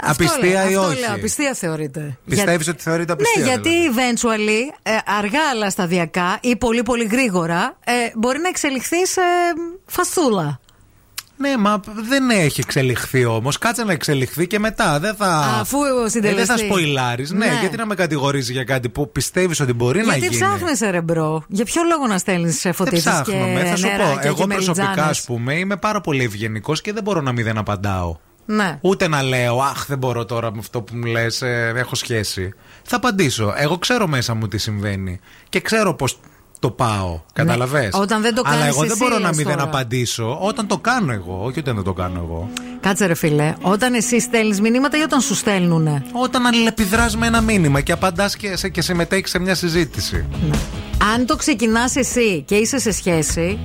[0.02, 2.18] απιστία ή αυτό όχι; λέω, απιστία θεωρείται.
[2.30, 3.41] Πιστεύεις Για- ότι θεωρείται απιστία.
[3.44, 8.48] Ναι, γιατί δηλαδή; eventually, ε, αργά αλλά σταδιακά ή πολύ πολύ γρήγορα, ε, μπορεί να
[8.48, 9.22] εξελιχθείς σε
[9.86, 10.60] φασούλα.
[11.38, 11.80] Ναι, μα
[12.10, 13.57] δεν έχει εξελιχθεί όμως.
[13.57, 14.99] Κάτσε να εξελιχθεί και μετά.
[14.99, 15.57] Δεν θα.
[15.60, 16.45] Αφού Ε, συντελεστεί.
[16.45, 17.32] δεν θα σποϊλάρεις.
[17.32, 17.45] Ναι.
[17.45, 17.57] Ναι.
[17.60, 21.02] γιατί να με κατηγορήσεις για κάτι που πιστεύεις ότι μπορεί να Γιατί γίνει; ψάχνεσαι, ρε
[21.02, 23.48] μπρο; Για ποιο λόγο να στέλνεις Δεν φωτίσεις και ψάχνω.
[23.48, 23.90] με, Θα σου πω.
[23.90, 25.23] νεράκια Εγώ και προσωπικά, ας μελιτζάνες.
[25.23, 28.15] πούμε, είμαι πάρα πολύ ευγενικός και δεν μπορώ να μην δεν απαντάω.
[28.56, 28.78] Ναι.
[28.82, 31.41] Ούτε να λέω, Αχ, δεν μπορώ τώρα με αυτό που μου λες,
[31.76, 32.53] έχω σχέση.
[32.84, 33.53] Θα απαντήσω.
[33.57, 35.19] Εγώ ξέρω μέσα μου τι συμβαίνει.
[35.49, 36.19] Και ξέρω πώς
[36.60, 37.19] το πάω.
[37.34, 38.02] Καταλαβες; Ναι.
[38.02, 39.68] Όταν δεν το Αλλά κάνεις εγώ δεν εσύ, μπορώ να λες μην δεν τώρα.
[39.68, 41.40] απαντήσω όταν το κάνω εγώ.
[41.44, 42.49] Όχι όταν δεν το κάνω εγώ.
[42.80, 47.41] Κάτσε ρε φίλε, όταν εσύ στέλνεις μηνύματα ή όταν σου στέλνουνε; Όταν αλληλεπιδράς με ένα
[47.41, 50.26] μήνυμα και απαντάς και, σε- και συμμετέχει σε μια συζήτηση.
[51.15, 53.60] Αν το ξεκινάς εσύ και είσαι σε σχέση,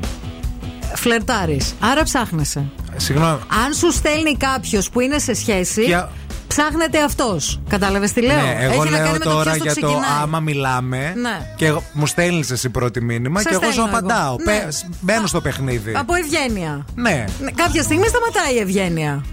[0.95, 1.75] φλερτάρεις.
[1.81, 2.65] Άρα ψάχνεσαι.
[2.97, 3.39] Συγγνώμη.
[3.65, 6.11] Αν σου στέλνει κάποιος που είναι σε σχέση, Για-
[6.47, 7.61] ψάχνεται αυτός.
[7.69, 9.75] Κατάλαβες τι λέω; Ναι, εγώ Έχει να λέω κάνει με το τώρα ποιος το για
[9.75, 10.19] το ξεκινάει.
[10.23, 11.53] άμα μιλάμε Ναι.
[11.57, 13.99] και εγώ- μου στέλνεις εσύ πρώτη μήνυμα Σε και εγώ σου στέλνω εγώ.
[13.99, 14.37] απαντάω.
[14.45, 14.45] Ναι.
[14.45, 15.93] Πε- Μπαίνω στο παιχνίδι.
[15.97, 16.85] Από ευγένεια.
[16.95, 17.25] Ναι.
[17.41, 19.25] Ναι, Κάποια στιγμή σταματάει η ευγένεια.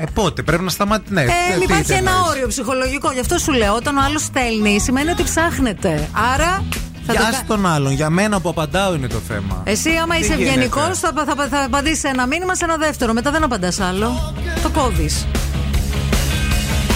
[0.00, 1.12] Ε, πότε; Πρέπει να σταματήσει.
[1.14, 1.26] Ναι, Ε,
[1.58, 3.12] τι υπάρχει ένα ήθελες; όριο ψυχολογικό.
[3.12, 6.08] Γι' αυτό σου λέω, όταν ο άλλος στέλνει, σημαίνει ότι ψάχνεται.
[6.34, 6.64] Άρα.
[7.06, 7.92] Θα Για το ας κα- τον άλλον.
[7.92, 9.60] Για μένα που απαντάω είναι το θέμα.
[9.64, 13.12] Εσύ, άμα Τι είσαι γίνεται; ευγενικός, θα, θα, θα απαντήσεις ένα μήνυμα σε ένα δεύτερο.
[13.12, 14.34] Μετά δεν απαντάς άλλο.
[14.62, 15.26] Το κόβεις.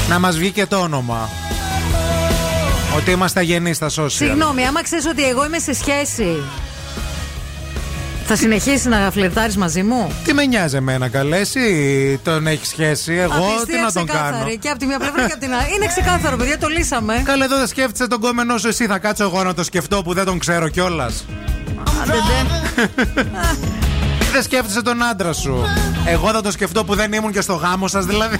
[0.08, 1.28] Να μας βγει και το όνομα.
[2.96, 4.06] Ότι είμαστε αγενείς στα social.
[4.10, 6.42] Συγγνώμη, άμα ξέρεις ότι εγώ είμαι σε σχέση.
[8.28, 11.36] Θα συνεχίσει να φλερτάρεις μαζί μου; Τι με νοιάζει εμένα, καλέ.
[11.38, 14.38] Εσύ τον έχεις σχέση; Εγώ Απιστία τι να τον ξεκάθαρη.
[14.38, 15.74] κάνω; Και από τη μία πλευρά και από την άλλη.
[15.74, 17.22] Είναι ξεκάθαρο, παιδιά, το λύσαμε.
[17.24, 18.86] Καλά, εδώ δεν σκέφτεσαι τον κόμενό σου εσύ.
[18.86, 21.24] Θα κάτσω εγώ να το σκεφτώ που δεν τον ξέρω κιόλας.
[22.02, 23.22] Άντε, ντε.
[24.32, 25.64] Δεν σκέφτεσαι τον άντρα σου.
[26.06, 28.36] Εγώ θα το σκεφτώ που δεν ήμουν και στο γάμο σας, δηλαδή.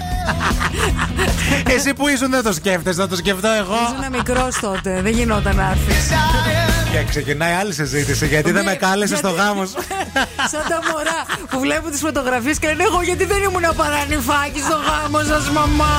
[1.75, 3.73] Εσύ που ήσουν δεν το σκέφτεσαι, θα το σκεφτώ εγώ.
[3.73, 5.93] Ήσουν μικρός τότε, δεν γινόταν να έρθει.
[6.91, 9.75] Και ξεκινάει άλλη συζήτηση γιατί δεν με κάλεσε στο γάμος σου.
[10.51, 14.77] Σαν τα μωρά που βλέπουν τις φωτογραφίες και λένε Εγώ γιατί δεν ήμουν παρανυφάκι στο
[14.87, 15.95] γάμο σας, μαμά.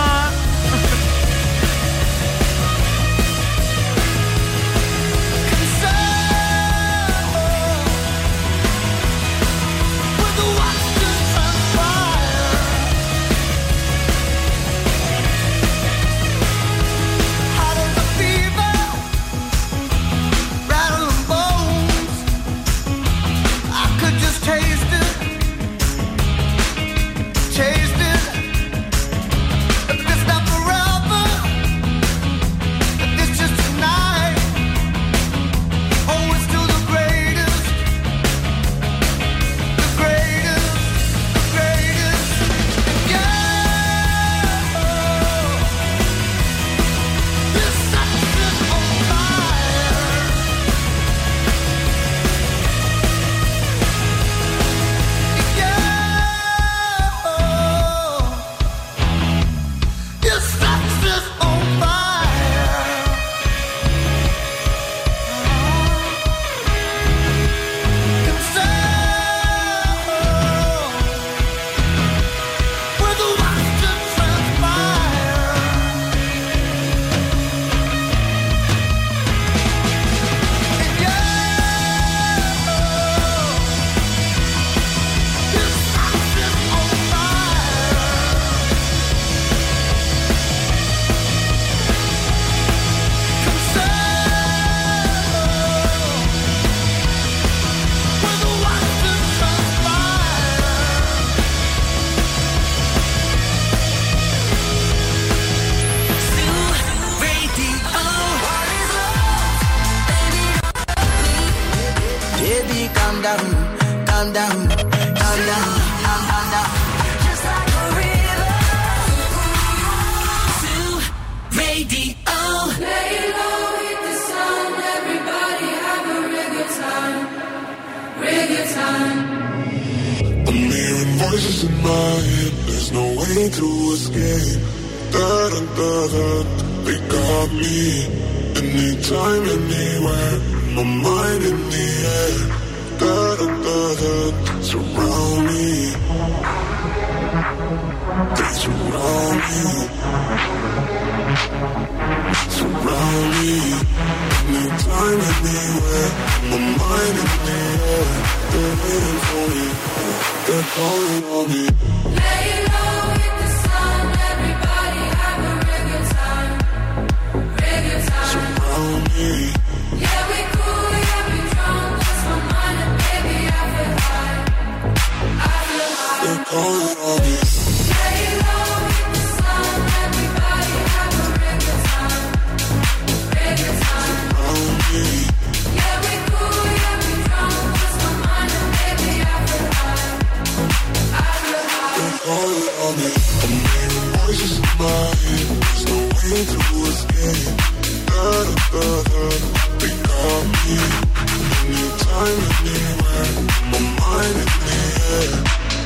[201.68, 203.32] Anytime, anywhere.
[203.70, 205.77] My mind in the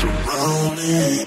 [0.00, 1.26] surrounded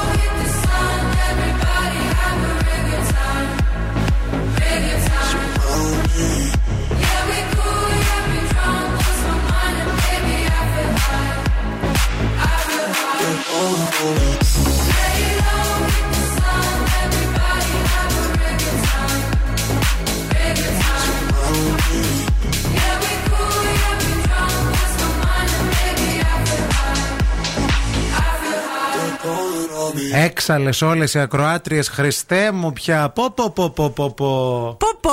[30.13, 33.09] Έξαλες όλες οι ακροάτριες, Χριστέ μου πια.
[33.09, 34.75] Πω, πω, πω, πω, πω, πω.
[34.79, 35.09] Πω πω,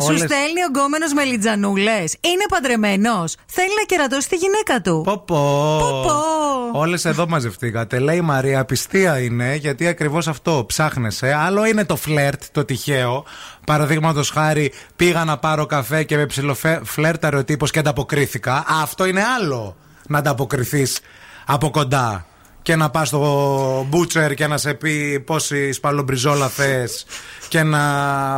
[0.00, 1.98] σου Όλες- στέλνει ο γκόμενος με λιτζανούλε.
[2.20, 3.36] Είναι παντρεμένος.
[3.46, 5.02] Θέλει να κερατώσει τη γυναίκα του.
[5.04, 5.78] Πω, πω.
[6.02, 6.78] πω.
[6.78, 7.98] Όλες εδώ μαζευτήκατε.
[7.98, 11.32] Λέει η Μαρία, απιστία είναι, γιατί ακριβώς αυτό ψάχνεσαι.
[11.32, 13.24] Άλλο είναι το φλερτ, το τυχαίο.
[13.66, 18.64] Παραδείγματος χάρη, πήγα να πάρω καφέ και με ψιλοφλέρταρε ο τύπος και ανταποκρίθηκα.
[18.82, 19.76] Αυτό είναι άλλο.
[20.08, 21.00] Να ανταποκριθείς
[21.46, 22.24] από κοντά.
[22.62, 27.06] Και να πας στο μπούτσερ και να σε πει πόση σπαλομπριζόλα θες.
[27.48, 27.82] Και να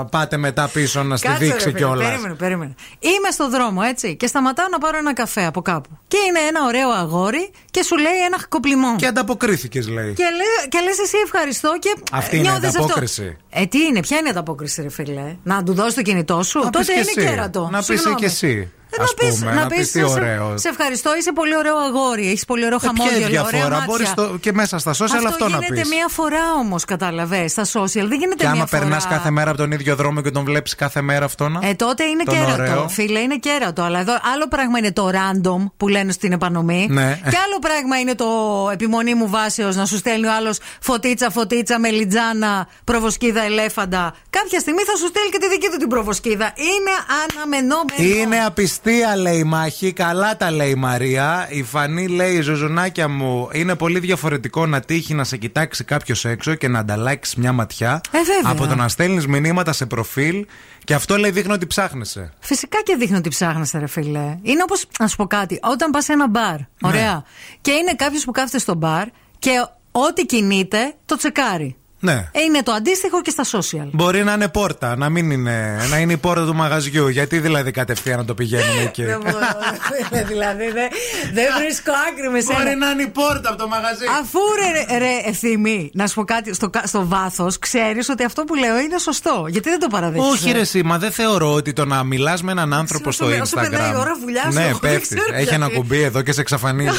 [0.05, 2.09] πάτε μετά πίσω να στη Κάτσε, ρε δείξει φίλε, κιόλας.
[2.09, 2.75] Περίμενε, περίμενε.
[2.99, 5.99] Είμαι στο δρόμο, έτσι, και σταματάω να πάρω ένα καφέ από κάπου.
[6.09, 8.97] Και είναι ένα ωραίο αγόρι και σου λέει ένα κοπλιμό.
[8.97, 10.13] Και ανταποκρίθηκες, λέει.
[10.13, 13.23] Και, λέ, και λες εσύ ευχαριστώ και Αυτή ε, είναι νιώθεις ανταπόκριση.
[13.23, 13.61] Αυτό.
[13.63, 16.59] Ε, τι είναι, ποια είναι η ανταπόκριση, ρε φίλε; Να του δώσει το κινητό σου;
[16.59, 17.31] Να πεις Τότε και είναι εσύ.
[17.35, 17.69] κέρατο.
[17.73, 18.15] Να πεις Συγγνώμη.
[18.17, 18.71] και εσύ.
[18.99, 20.59] Ε, ας να πεις, πούμε, να να πεις, πεις τι σε- ωραίο.
[20.59, 22.27] Σε ευχαριστώ, είσαι πολύ ωραίο αγόρι.
[22.27, 23.27] Έχεις πολύ ωραίο Ε, ποια χαμόγελο.
[23.27, 23.87] είναι η ωραία διαφορά, μάτια.
[24.15, 25.89] μπορείς και μέσα στα social αυτό, να γίνεται πεις.
[25.91, 27.51] μία φορά όμως, κατάλαβες.
[27.51, 28.83] Στα social δεν γίνεται Και μία άμα φορά.
[28.83, 31.69] περνάς κάθε μέρα από τον ίδιο δρόμο και τον βλέπεις κάθε μέρα αυτό να.
[31.69, 32.53] Ε, τότε είναι Τον κέρατο.
[32.63, 32.89] ωραίο.
[32.89, 33.83] Φίλε, είναι κέρατο.
[33.83, 36.87] Αλλά εδώ άλλο πράγμα είναι το random που λένε στην επανομή.
[36.91, 37.21] Ναι.
[37.31, 38.29] Και άλλο πράγμα είναι το
[38.73, 44.15] επιμονή μου βάσεως να σου στέλνει ο άλλος φωτίτσα, φωτίτσα, μελιτζάνα, προβοσκίδα, ελέφαντα.
[44.31, 46.53] Κάποια στιγμή θα σου στέλνει και τη δική του την προβοσκίδα.
[46.57, 48.19] Είναι αναμενόμενο.
[48.19, 49.93] Είναι απιστία, λέει η μάχη.
[49.93, 51.47] Καλά τα λέει η Μαρία.
[51.51, 56.55] Η Φανή λέει: Ζωζουνάκια μου, είναι πολύ διαφορετικό να τύχει να σε κοιτάξει κάποιος έξω
[56.55, 58.01] και να ανταλλάξεις μια ματιά.
[58.11, 58.53] Ε, βέβαια.
[58.53, 60.47] από το να στέλνεις μηνύματα σε προφίλ.
[60.85, 62.33] Και αυτό λέει δείχνει ότι ψάχνεσαι.
[62.41, 64.39] Φυσικά και δείχνει ότι ψάχνεσαι, ρε φίλε.
[64.43, 67.25] Είναι όπως, να σου πω κάτι, όταν πας σε ένα μπαρ, ωραία,
[67.61, 69.09] και είναι κάποιος που κάθεται στο μπαρ
[69.39, 71.77] και ό,τι κινείται το τσεκάρει.
[72.05, 72.29] Ναι.
[72.33, 73.89] Ε, Είναι το αντίστοιχο και στα social.
[73.93, 75.77] Μπορεί να είναι πόρτα, να μην είναι.
[75.91, 77.09] να είναι η πόρτα του μαγαζιού.
[77.09, 79.39] Γιατί δηλαδή κατευθείαν να το πηγαίνουμε εκεί; Δεν μπορώ,
[80.09, 80.89] φίλε, δηλαδή δεν
[81.35, 82.59] δεν βρίσκω άκρη με σένα.
[82.63, 84.05] Μπορεί να είναι η πόρτα από το μαγαζί.
[84.21, 88.45] Αφού ρε, ρε ευθύμη, να σου πω κάτι, στο, κα- στο βάθος ξέρεις ότι αυτό
[88.45, 89.47] που λέω είναι σωστό.
[89.49, 92.51] Γιατί δεν το παραδέχεσαι; Όχι, ρε, εσύ, μα δεν θεωρώ ότι το να μιλάς με
[92.53, 93.71] έναν άνθρωπο Όσο στο με- όσο Instagram.
[93.71, 95.15] περνάει η ώρα, βουλιάζω, Ναι, εγώ δεν πέφτει.
[95.17, 95.75] ξέρω Έχει ένα γιατί.
[95.75, 96.99] κουμπί εδώ και σε εξαφανίζει.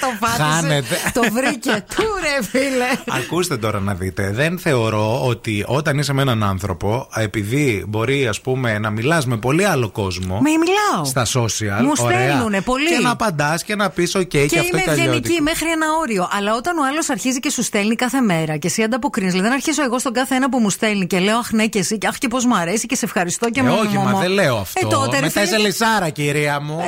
[0.00, 0.42] το πάτησε.
[0.42, 0.96] Χάνεται.
[1.12, 1.84] Το βρήκε.
[1.96, 3.16] Του ρε, φίλε.
[3.18, 4.30] Ακούστε τώρα να δείτε.
[4.32, 9.36] Δεν θεωρώ ότι όταν είσαι με έναν άνθρωπο, επειδή μπορεί ας πούμε να μιλάς με
[9.36, 10.34] πολύ άλλο κόσμο.
[10.40, 11.04] Με μιλάω.
[11.04, 11.82] Στα social.
[11.82, 12.88] Μου ωραία, στέλνουνε πολύ.
[12.96, 15.42] Και να απαντάς και να πεις: OK, και, Και αυτό είμαι είναι ευγενική αλλιώτικο.
[15.42, 16.28] μέχρι ένα όριο.
[16.32, 19.58] Αλλά όταν ο άλλος αρχίζει και σου στέλνει κάθε μέρα και εσύ ανταποκρίνεις, δηλαδή δεν
[19.58, 22.06] αρχίσω εγώ στον κάθε ένα που μου στέλνει και λέω Αχ, ναι, και εσύ, και
[22.06, 24.18] αχ, και πώς μου αρέσει και σε ευχαριστώ και Ε, μου όχι, μου- μα μου.
[24.18, 24.86] δεν λέω αυτό.
[24.86, 26.80] Ε, τότε, ρε Μετά φίλε, είσαι λυσάρα, κυρία μου.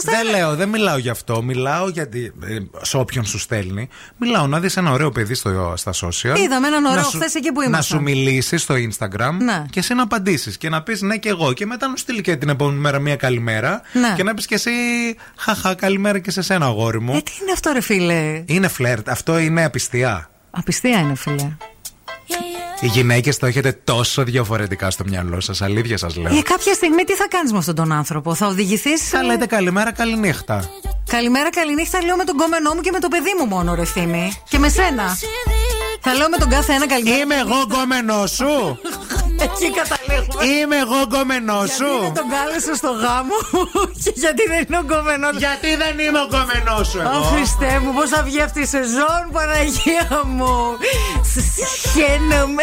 [0.00, 1.42] στα- δεν λέω, δεν μιλάω γι' αυτό.
[1.42, 2.32] Μιλάω γιατί.
[2.44, 3.88] ε, σε όποιον σου στέλνει.
[4.16, 6.23] Μιλάω να δεις ένα ωραίο παιδί στο, στα social.
[6.28, 7.98] Είδαμε έναν ωραίο να σου- χθες εκεί που Να ήμασταν.
[7.98, 9.64] σου μιλήσεις στο Instagram Ναι.
[9.70, 11.52] και εσύ να απαντήσεις και να πεις ναι και εγώ.
[11.52, 13.80] Και μετά να σου στείλει και την επόμενη μέρα μία καλημέρα.
[13.92, 14.12] Ναι.
[14.16, 14.70] Και να πεις και εσύ
[15.36, 17.14] χαχα καλημέρα και σε σένα, αγόρι μου.
[17.14, 19.08] Ε, τι είναι αυτό, ρε φίλε; Είναι φλερτ.
[19.08, 20.30] Αυτό είναι απιστία.
[20.50, 21.56] Απιστία είναι, φίλε.
[22.80, 25.62] Οι γυναίκες το έχετε τόσο διαφορετικά στο μυαλό σας.
[25.62, 26.36] Αλήθεια σας λέω.
[26.36, 29.08] Ε, κάποια στιγμή τι θα κάνεις με αυτόν τον άνθρωπο, θα οδηγηθείς.
[29.08, 30.64] Θα λέτε καλημέρα, καληνύχτα.
[31.10, 34.32] Καλημέρα, καληνύχτα, λέω με τον κόμενό μου και με το παιδί μου μόνο, ρε Θήμη.
[34.48, 35.16] Και με σένα.
[36.04, 37.16] Θα λέω με τον κάθε ένα καλημέρα.
[37.16, 38.78] Είμαι εγώ γκόμενός σου.
[39.46, 40.44] Εκεί καταλήγουμε.
[40.44, 42.00] Είμαι εγώ γκόμενός Γιατί σου.
[42.00, 43.36] δεν τον κάλεσε στο γάμο
[44.02, 47.18] και γιατί δεν είναι ο γκόμενός Γιατί δεν είμαι ο γκόμενός σου εγώ.
[47.18, 50.52] Ω Χριστέ μου, πώς θα βγει αυτή η σεζόν, Παναγία μου.
[51.92, 52.62] Χαίνομαι.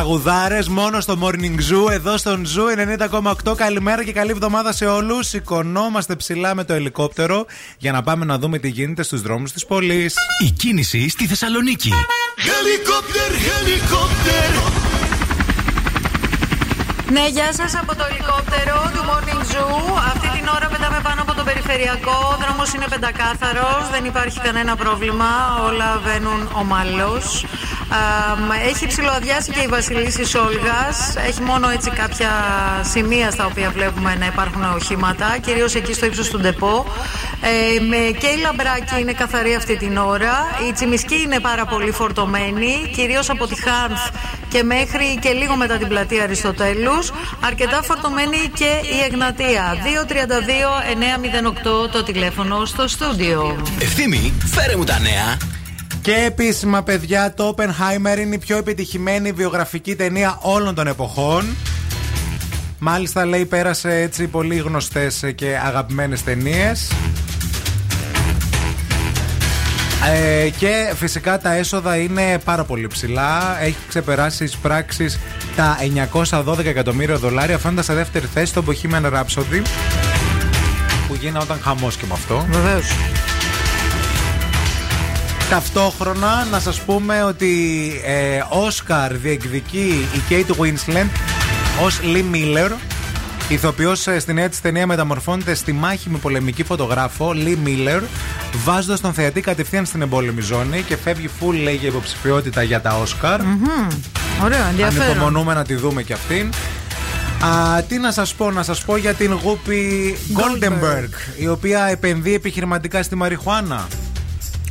[0.00, 2.98] Τραγουδάρες μόνο στο Morning Zoo, εδώ στον Zoo
[3.46, 3.56] 90,8.
[3.56, 5.26] Καλημέρα και καλή εβδομάδα σε όλους.
[5.26, 7.46] Σηκωνόμαστε ψηλά με το ελικόπτερο
[7.78, 10.14] για να πάμε να δούμε τι γίνεται στους δρόμους της πόλης.
[10.46, 11.92] Η κίνηση στη Θεσσαλονίκη.
[12.36, 14.50] Helicopter, helicopter.
[17.12, 19.98] Ναι, γεια σας από το ελικόπτερο του Morning Zoo.
[20.12, 22.16] Αυτή την ώρα πετάμε πάνω από το περιφερειακό.
[22.32, 25.28] Ο δρόμος είναι πεντακάθαρος, δεν υπάρχει κανένα πρόβλημα.
[25.68, 27.44] Όλα βαίνουν ομαλώς.
[28.68, 31.14] Έχει ψηλοαδιάσει και η Βασιλίση Σόλγας.
[31.26, 32.30] Έχει μόνο έτσι κάποια
[32.92, 36.86] σημεία στα οποία βλέπουμε να υπάρχουν οχήματα, κυρίως εκεί στο ύψος του Ντεπό.
[37.42, 40.32] Ε, με και η Λαμπράκη είναι καθαρή αυτή την ώρα.
[40.68, 44.00] Η Τσιμισκή είναι πάρα πολύ φορτωμένη, κυρίως από τη Χάνθ
[44.48, 47.12] και μέχρι και λίγο μετά την πλατεία Αριστοτέλους.
[47.40, 49.76] Αρκετά φορτωμένη και η Εγνατία.
[51.86, 53.64] 232-908 το τηλέφωνο στο στούντιο.
[53.80, 55.59] Ευθύμη, φέρε μου τα νέα.
[56.02, 61.56] Και επίσημα, παιδιά, το Oppenheimer είναι η πιο επιτυχημένη βιογραφική ταινία όλων των εποχών.
[62.78, 66.92] Μάλιστα, λέει, πέρασε έτσι πολύ γνωστές και αγαπημένες ταινίες.
[70.12, 73.62] Ε, και φυσικά τα έσοδα είναι πάρα πολύ ψηλά.
[73.62, 75.18] Έχει ξεπεράσει τις πράξεις
[75.56, 75.76] τα
[76.30, 79.62] 912 εκατομμύρια δολάρια, φτάνοντα σε δεύτερη θέση στο Bohemian Rhapsody.
[81.08, 82.46] Που γίνονταν χαμός και με αυτό.
[82.50, 82.86] Βεβαίως.
[85.50, 91.08] Ταυτόχρονα να σας πούμε ότι ε, Όσκαρ διεκδικεί η Kate Winslet
[91.84, 92.70] ως Lee Miller.
[93.48, 98.00] Ηθοποιός ε, στη νέα της ταινία μεταμορφώνεται στη μάχη με πολεμική φωτογράφο Lee Miller
[98.64, 102.98] βάζοντας τον θεατή κατευθείαν στην εμπόλεμη ζώνη και φεύγει full λέει για υποψηφιότητα για τα
[102.98, 103.42] Όσκαρ.
[103.42, 103.88] Μμμ.
[104.44, 105.06] Ωραίο, ενδιαφέρον.
[105.06, 106.52] Ανυπομονούμε να τη δούμε και αυτήν.
[107.44, 112.34] Α, τι να σας πω, να σας πω για την Γούπη Goldenberg η οποία επενδύει
[112.36, 113.86] επιχειρηματικά στη μαριχουάνα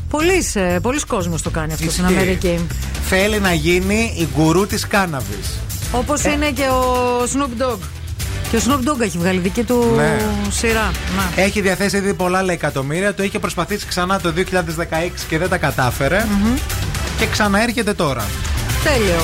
[0.10, 2.18] Πολλοί ε, πολλοί κόσμος το κάνει αυτό στην Ισχύει.
[2.18, 2.65] Αμερική.
[3.10, 5.60] Θέλει να γίνει η γκουρού της κάναβης
[5.91, 6.31] Όπως Ε.
[6.31, 6.84] είναι και ο
[7.23, 7.77] Snoop Dogg.
[8.52, 10.18] Και ο Snoop Dogg έχει βγάλει δική του Ναι.
[10.49, 10.91] σειρά.
[11.36, 11.41] Να.
[11.44, 13.14] Έχει διαθέσει ήδη πολλά λέει, εκατομμύρια.
[13.14, 16.26] Το είχε προσπαθήσει ξανά το 2016 και δεν τα καταφερε
[17.19, 18.26] Και ξαναέρχεται τώρα.
[18.84, 19.19] Τέλειο.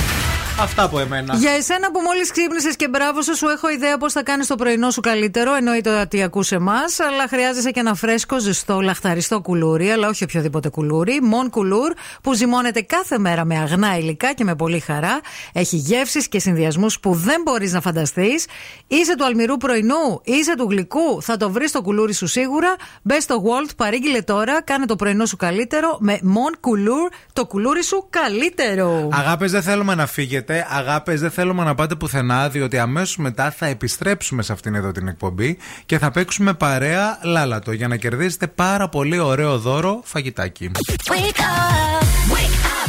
[0.59, 1.35] Αυτά από εμένα.
[1.35, 4.55] Για εσένα που μόλις ξύπνησες και μπράβο σου, σου έχω ιδέα πώς θα κάνεις το
[4.55, 5.53] πρωινό σου καλύτερο.
[5.53, 10.69] Εννοείται ότι ακούς εμάς, αλλά χρειάζεσαι και ένα φρέσκο, ζεστό, λαχταριστό κουλούρι, αλλά όχι οποιοδήποτε
[10.69, 11.19] κουλούρι.
[11.21, 15.19] Μον κουλούρ που ζυμώνεται κάθε μέρα με αγνά υλικά και με πολύ χαρά.
[15.53, 18.45] Έχει γεύσεις και συνδυασμούς που δεν μπορείς να φανταστείς.
[18.87, 22.75] Είσαι του αλμυρού πρωινού, είσαι του γλυκού, θα το βρεις το κουλούρι σου σίγουρα.
[23.01, 27.83] Μπες στο Walt, παρήγγειλε τώρα, κάνε το πρωινό σου καλύτερο με Mon Κουλούρ, το κουλούρι
[27.83, 29.09] σου καλύτερο.
[29.11, 30.44] Αγάπες δεν θέλουμε να φύγετε.
[30.69, 35.07] Αγάπες δεν θέλουμε να πάτε πουθενά, διότι αμέσως μετά θα επιστρέψουμε σε αυτήν εδώ την
[35.07, 40.71] εκπομπή και θα παίξουμε παρέα λάλατο για να κερδίσετε πάρα πολύ ωραίο δώρο φαγητάκι.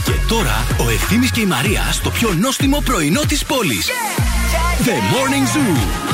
[0.05, 3.89] Και τώρα ο Ευθύμης και η Μαρία στο πιο νόστιμο πρωινό της πόλης.
[4.85, 6.07] The Morning Zoo.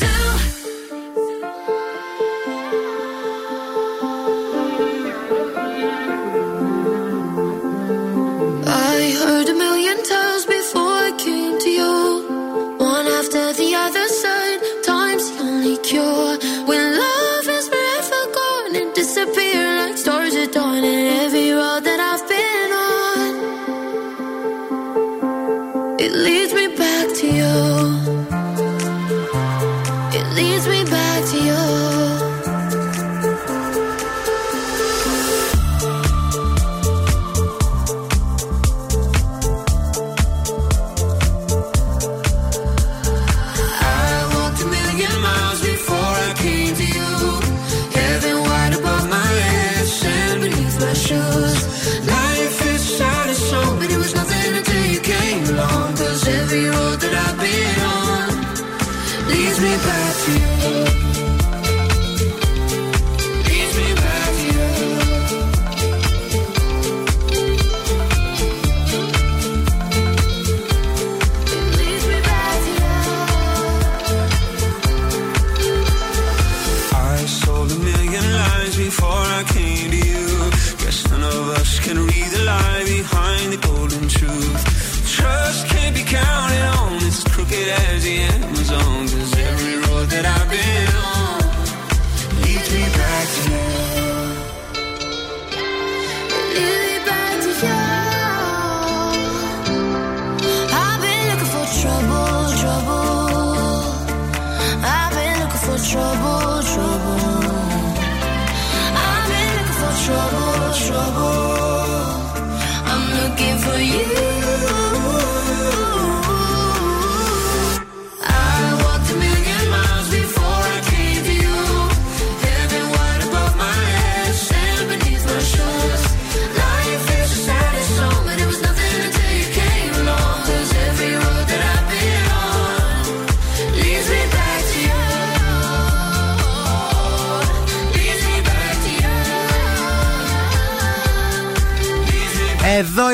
[0.00, 0.13] I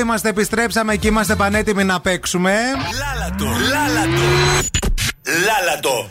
[0.01, 2.55] είμαστε, επιστρέψαμε και είμαστε πανέτοιμοι να παίξουμε.
[2.99, 4.23] Λάλατο, λάλατο.
[5.47, 6.09] Λάλατο.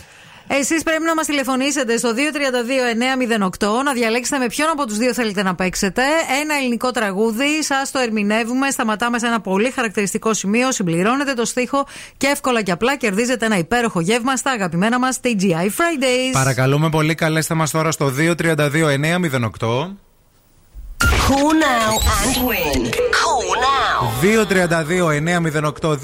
[0.51, 2.13] Εσείς πρέπει να μας τηλεφωνήσετε στο
[3.59, 6.01] 232-908 να διαλέξετε με ποιον από τους δύο θέλετε να παίξετε.
[6.41, 11.85] Ένα ελληνικό τραγούδι, σας το ερμηνεύουμε, σταματάμε σε ένα πολύ χαρακτηριστικό σημείο, συμπληρώνετε το στίχο
[12.17, 16.31] και εύκολα και απλά κερδίζετε ένα υπέροχο γεύμα στα αγαπημένα μας TGI Fridays.
[16.31, 20.08] Παρακαλούμε πολύ, καλέστε μας τώρα στο 232-908.
[21.29, 22.81] Call now and win.
[23.19, 23.99] Call Cool now.
[24.21, 25.97] 232-908,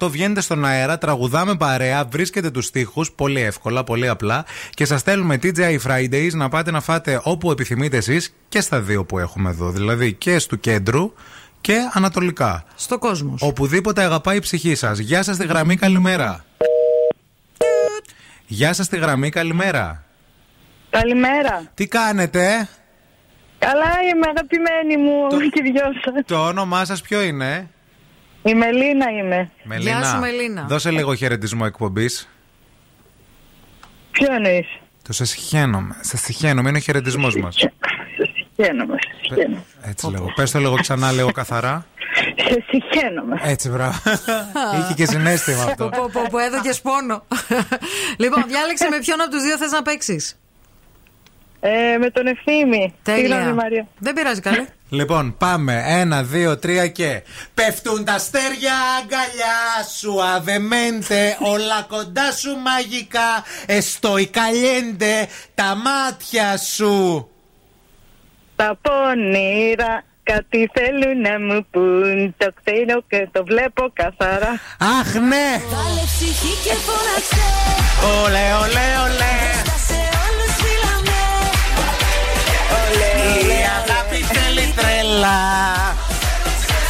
[0.00, 0.10] 232-908.
[0.10, 5.38] Βγαίνετε στον αέρα, τραγουδάμε παρέα, βρίσκετε τους στίχους πολύ εύκολα, πολύ απλά και σας στέλνουμε
[5.42, 9.70] TGI Fridays να πάτε να φάτε όπου επιθυμείτε εσείς και στα δύο που έχουμε εδώ.
[9.70, 11.12] Δηλαδή και στο κέντρου
[11.60, 12.64] και ανατολικά.
[12.74, 13.42] Στο κόσμος.
[13.42, 14.98] Οπουδήποτε αγαπάει η ψυχή σας.
[14.98, 16.44] Γεια σας στη γραμμή, καλημέρα.
[18.46, 20.04] Γεια σας στη γραμμή, καλημέρα.
[20.90, 21.62] Καλημέρα.
[21.74, 22.68] Τι κάνετε,
[23.64, 26.24] Καλά είμαι αγαπημένη μου και δυο σας.
[26.26, 27.68] το όνομά σας ποιο είναι,
[28.42, 29.50] Η Μελίνα είμαι.
[29.62, 29.90] Μελίνα.
[29.90, 30.64] Γεια σου, Μελίνα.
[30.68, 32.28] Δώσε λίγο χαιρετισμό εκπομπής.
[34.10, 34.66] Ποιο εννοείς;
[35.02, 35.96] Το σε συχαίνομαι.
[36.00, 37.54] Σε συχαίνομαι, είναι ο χαιρετισμός μας.
[38.54, 39.64] Συχαίνομαι, σε συχαίνομαι.
[39.82, 40.32] Έτσι λέγω.
[40.34, 41.86] Πες το λίγο ξανά, λίγο καθαρά.
[42.36, 43.40] Σε συχαίνομαι.
[43.42, 43.98] Έτσι, μπράβο.
[44.78, 45.88] Είχε και συνέστημα αυτό.
[45.88, 47.26] Πω, πω, πω, έδωκες πόνο.
[48.18, 50.38] λοιπόν, διάλεξε με ποιον από τους δύο θες να παίξεις.
[51.66, 52.94] Ε, με τον ευθύμη.
[53.02, 53.54] Συγγνώμη, Τέλεια.
[53.54, 53.86] Μαρία.
[53.98, 54.64] Δεν πειράζει καλέ.
[54.88, 55.84] Λοιπόν, πάμε.
[55.86, 57.22] Ένα, δύο, τρία και.
[57.54, 61.36] Πέφτουν τα αστέρια αγκαλιά σου, αβεμέντε.
[61.40, 63.44] Όλα κοντά σου μαγικά.
[63.66, 67.28] Εστόι καλιέντε τα μάτια σου.
[68.56, 72.34] Τα πονήρα κάτι θέλουν να μου πούν.
[72.36, 74.60] Το ξέρω και το βλέπω καθαρά.
[74.78, 75.60] Αχ, ναι!
[75.70, 77.44] Βάλε ψυχή και φώναξε.
[78.22, 79.73] Ολέ, ολέ, ολέ.
[85.14, 85.96] Θέλει τρέλα.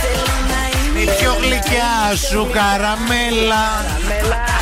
[0.00, 3.84] Θέλω να είμαι Η πιο γλυκιά σου καραμέλα.
[4.08, 4.53] Δεν σκέφτομαι.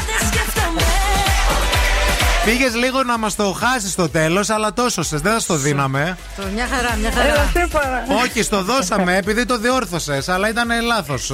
[2.45, 6.17] Πήγες λίγο να μας το χάσεις στο τέλος, αλλά τόσο σε δεν θα στο δίναμε.
[6.37, 7.51] Το, μια χαρά, μια Έλα, χαρά.
[7.53, 11.33] σε παρα- Όχι, στο δώσαμε επειδή το διόρθωσες, αλλά ήταν λάθος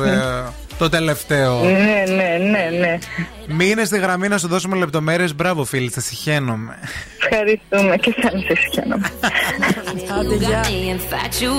[0.79, 1.63] το τελευταίο.
[1.65, 2.99] Ναι, ναι, ναι, ναι.
[3.49, 5.35] Μείνε στη γραμμή να σου δώσουμε λεπτομέρειες.
[5.35, 6.79] Μπράβο, φίλοι, θα συχαίνομαι.
[7.31, 9.11] Ευχαριστούμε και σαν σε συχαίνομαι.
[11.41, 11.55] You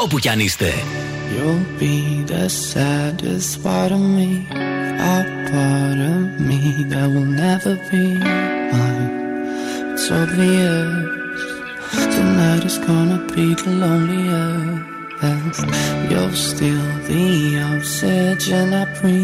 [0.00, 0.72] όπου κι αν είστε.
[1.34, 4.30] You'll be the saddest part of me,
[5.14, 5.18] a
[5.50, 6.60] part of me
[6.90, 8.04] that will never be
[8.72, 9.10] mine.
[9.92, 10.90] It's obvious
[12.14, 14.96] tonight is gonna be the loneliest.
[16.10, 17.24] You're still the
[17.72, 19.19] oxygen I breathe.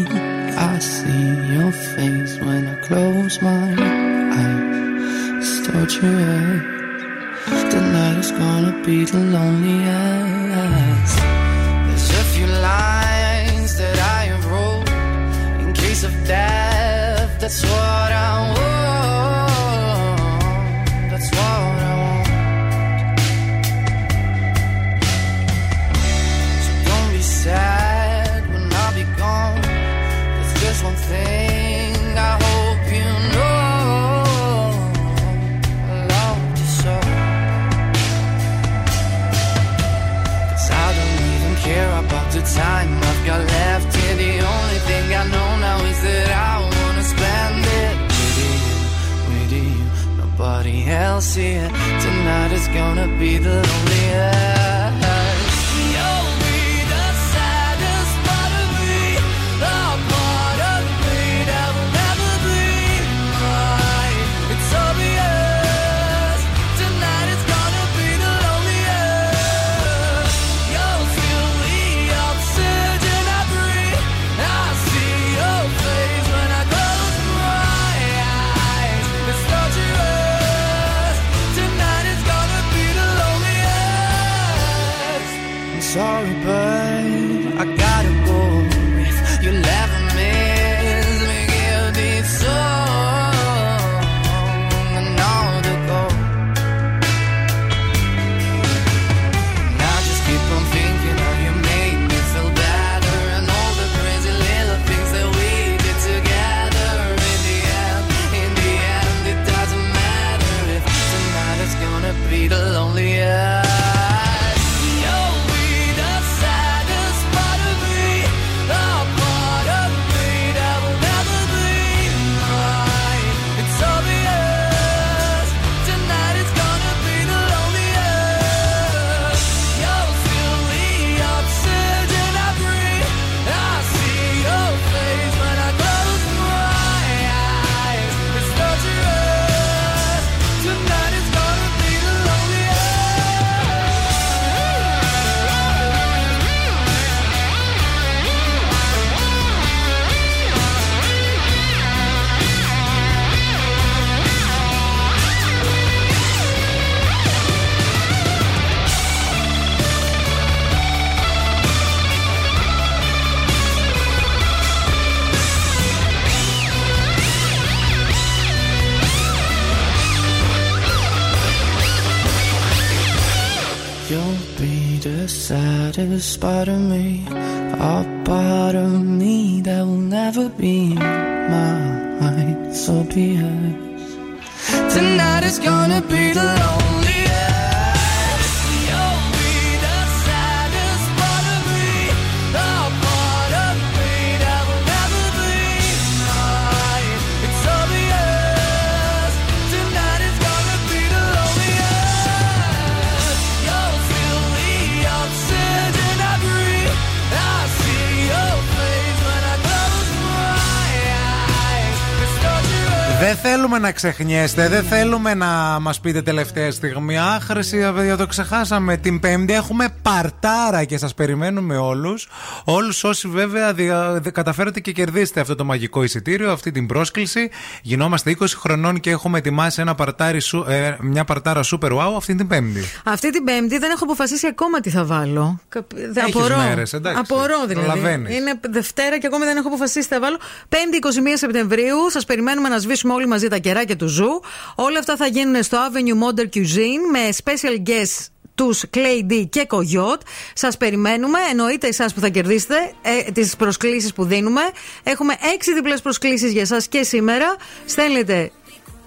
[213.50, 215.46] Θέλουμε να ξεχνιέστε, δεν θέλουμε να
[215.80, 217.18] μας πείτε τελευταία στιγμή.
[217.18, 218.96] Άχρηση, παιδιά, το ξεχάσαμε.
[218.96, 222.28] Την Πέμπτη έχουμε παρτάρα και σας περιμένουμε όλους.
[222.64, 227.50] Όλους όσοι βέβαια δια- δε- καταφέρετε και κερδίσετε αυτό το μαγικό εισιτήριο, αυτή την πρόσκληση.
[227.82, 232.34] Γινόμαστε 20 χρονών και έχουμε ετοιμάσει ένα παρτάρι, σου- ε, μια παρτάρα super wow αυτή
[232.34, 232.80] την Πέμπτη.
[233.04, 235.60] Αυτή την Πέμπτη δεν έχω αποφασίσει ακόμα τι θα βάλω.
[235.68, 236.56] Κα- δεν- Έχεις Απορώ.
[236.56, 237.20] μέρες, εντάξει.
[237.20, 237.74] Απορώ δηλαδή.
[237.86, 238.36] Προλαβαίνεις.
[238.36, 240.38] Είναι Δευτέρα και ακόμη δεν έχω αποφασίσει τι θα βάλω.
[240.68, 244.40] 5η 21 Σεπτεμβρίου σας περιμένουμε να σβήσουμε όλοι μαζί τα κεράκια του Zoo.
[244.74, 250.20] Όλα αυτά θα γίνουν στο Avenue Modern Cuisine με special guests τους Claydee και Coyote.
[250.54, 251.38] Σας περιμένουμε.
[251.50, 254.60] Εννοείται εσάς που θα κερδίσετε ε, τις προσκλήσεις που δίνουμε.
[255.02, 255.44] Έχουμε 6
[255.74, 257.56] διπλές προσκλήσεις για εσάς και σήμερα.
[257.86, 258.50] Στέλνετε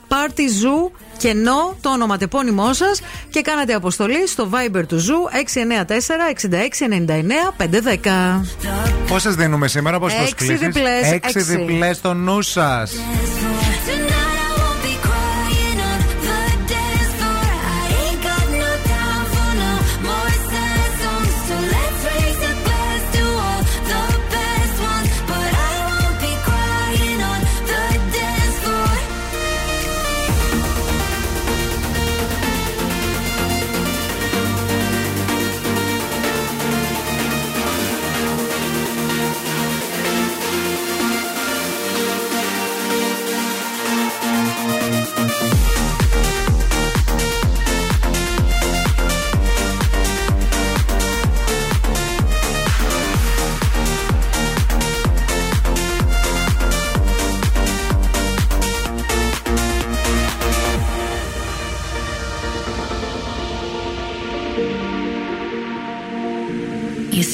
[0.07, 5.15] Party Zoo κενό το ονοματεπώνυμό σας και κάνετε αποστολή στο Viber του Zoo
[5.53, 5.87] 694
[6.49, 6.57] 66
[7.57, 7.65] 99
[8.41, 8.41] 510.
[9.07, 11.55] Πόσε δίνουμε σήμερα, πόσε Έξι προσκλήσεις; διπλές, Έξι έξι.
[11.55, 12.93] διπλές στο νου σας.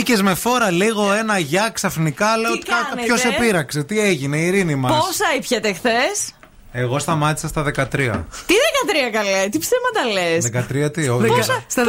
[0.00, 2.36] Μπήκες με φόρα λίγο ένα γεια ξαφνικά.
[2.36, 4.92] Λέω Τι κάνετε; ποιος σε πείραξε, τι έγινε, η ειρήνη μας.
[4.92, 6.34] Πόσα ήπιατε χθες;
[6.72, 8.24] Εγώ σταμάτησα στα 13.
[8.46, 10.50] Τι 13 καλέ, τι ψέματα λες;
[10.86, 11.26] 13 τι, όχι.
[11.26, 11.88] Πόσα, στα 19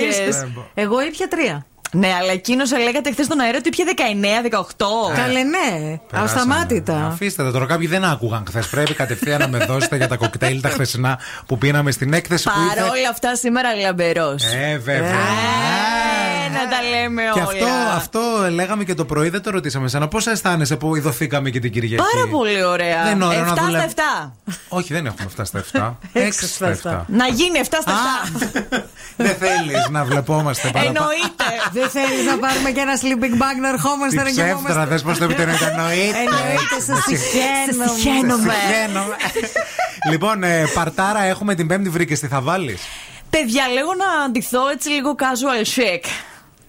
[0.00, 1.66] είχες; είχες; Εγώ ήπια τρία.
[1.90, 5.14] Ναι, αλλά εκείνος λέγατε χθες στον αέρα ότι ήπια 19-18.
[5.16, 5.98] Καλέ, ναι.
[6.10, 6.40] Περάσαμε.
[6.40, 7.06] Ασταμάτητα.
[7.06, 8.68] Αφήστε τα τώρα, κάποιοι δεν άκουγαν χθες.
[8.68, 12.60] Πρέπει κατευθείαν να με δώσετε για τα κοκτέιλ τα χθεσινά που πίναμε στην έκθεση που
[12.68, 12.80] ήρθε.
[12.80, 14.44] Παρόλα αυτά σήμερα λαμπερός.
[14.44, 15.08] Ε, βέβαια.
[15.08, 17.48] Ε, να τα λέμε Και όλα.
[17.48, 17.66] αυτό,
[17.96, 20.08] αυτό λέγαμε και το πρωί, δεν το ρωτήσαμε εσένα.
[20.08, 23.02] Πώς αισθάνεσαι που ειδωθήκαμε και την Κυριακή; Πάρα πολύ ωραία.
[23.04, 23.92] Δεν είναι ωραίο 7 να στα δουλεύει.
[23.96, 24.30] 7.
[24.68, 26.18] Όχι, δεν έχουμε φτάσει στα 7.
[26.18, 27.14] 6 Έξι στα στα 7.
[27.14, 27.92] Να γίνει 7 στα
[28.72, 28.82] 7.
[29.16, 30.98] Δεν θέλεις να βλεπόμαστε παραπάνω.
[30.98, 31.48] Εννοείται.
[31.78, 35.18] Δεν θέλεις να πάρουμε και ένα sleeping bag να ερχόμαστε να Τι ψεύτρα, θε πώς
[35.18, 35.50] το επιτελεί.
[35.50, 36.18] Εννοείται.
[36.24, 37.86] Εννοείται, σε συγχαίρομαι.
[37.86, 38.52] Σε συγχαίρομαι.
[38.52, 39.16] Συγχαίρομαι.
[40.10, 42.80] Λοιπόν, ε, παρτάρα έχουμε την Πέμπτη, βρήκες τι θα βάλεις;
[43.30, 46.04] Παιδιά, λέγω να αντιθώ έτσι λίγο casual chic.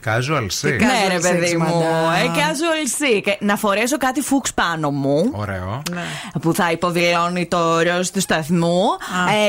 [0.05, 0.77] Casual chic.
[0.79, 1.63] Ναι, ρε chic, παιδί μου.
[1.63, 2.15] μαντά.
[2.17, 3.27] Ε, casual chic.
[3.27, 5.29] Ε, Να φορέσω κάτι φούξ πάνω μου.
[5.33, 5.81] Ωραίο.
[6.41, 8.81] Που θα υποδηλώνει το ροζ του σταθμού.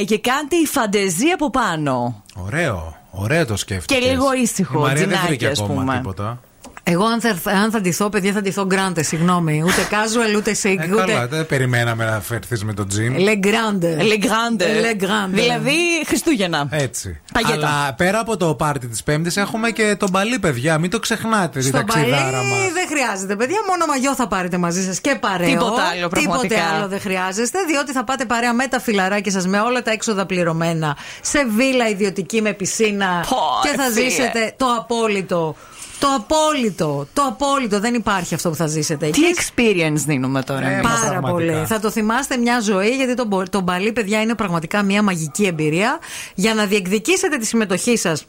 [0.01, 2.23] Ε, και κάτι φαντεζή από πάνω.
[2.35, 2.97] Ωραίο.
[3.11, 4.05] Ωραίο το σκέφτηκες.
[4.05, 5.97] Και λίγο ήσυχο, Η Μαρία δεν τζινάκι, βρήκε ας ακόμα πούμε.
[5.97, 6.41] τίποτα.
[6.89, 9.63] Εγώ αν θα, αν θα ντυθώ, παιδιά, θα ντυθώ γκράντε, συγγνώμη.
[9.65, 11.27] Ούτε casual, ούτε chic, Ε, καλά, ούτε.
[11.31, 13.15] δεν περιμέναμε να φερθεί με το τζιν.
[13.17, 14.01] Le grande.
[14.03, 14.63] Le grande.
[14.65, 15.31] Le grande.
[15.33, 15.75] Δηλαδή
[16.07, 16.69] Χριστούγεννα.
[16.71, 17.21] Έτσι.
[17.33, 17.53] Παγέτα.
[17.69, 20.79] Αλλά πέρα από το πάρτι της Πέμπτης έχουμε και τον παλί, παιδιά.
[20.79, 22.59] Μην το ξεχνάτε, τη Στο παλί ταξιδάρα μας.
[22.73, 23.57] δεν χρειάζεται, παιδιά.
[23.69, 25.49] Μόνο μαγιό θα πάρετε μαζί σας και παρέο.
[25.49, 26.49] Τίποτα άλλο, πραγματικά.
[26.55, 29.91] Τίποτε άλλο δεν χρειάζεστε, διότι θα πάτε παρέα με τα φιλαράκια σας με όλα τα
[29.91, 34.09] έξοδα πληρωμένα σε βίλα ιδιωτική με πισίνα Πω, και θα φίλε.
[34.09, 35.57] ζήσετε το απόλυτο.
[35.99, 37.07] Το απόλυτο.
[37.13, 37.81] Το απόλυτο.
[37.81, 39.35] Δεν υπάρχει αυτό που θα ζήσετε Τι εκεί.
[39.37, 40.67] experience δίνουμε τώρα.
[40.69, 40.83] Ε, εμείς.
[40.89, 41.53] Πάρα πραγματικά.
[41.53, 41.67] πολύ.
[41.67, 45.45] Θα το θυμάστε μια ζωή, γιατί το, μπο- το μπαλί, παιδιά, είναι πραγματικά μια μαγική
[45.47, 45.99] εμπειρία.
[46.35, 48.27] Για να διεκδικήσετε τη συμμετοχή σας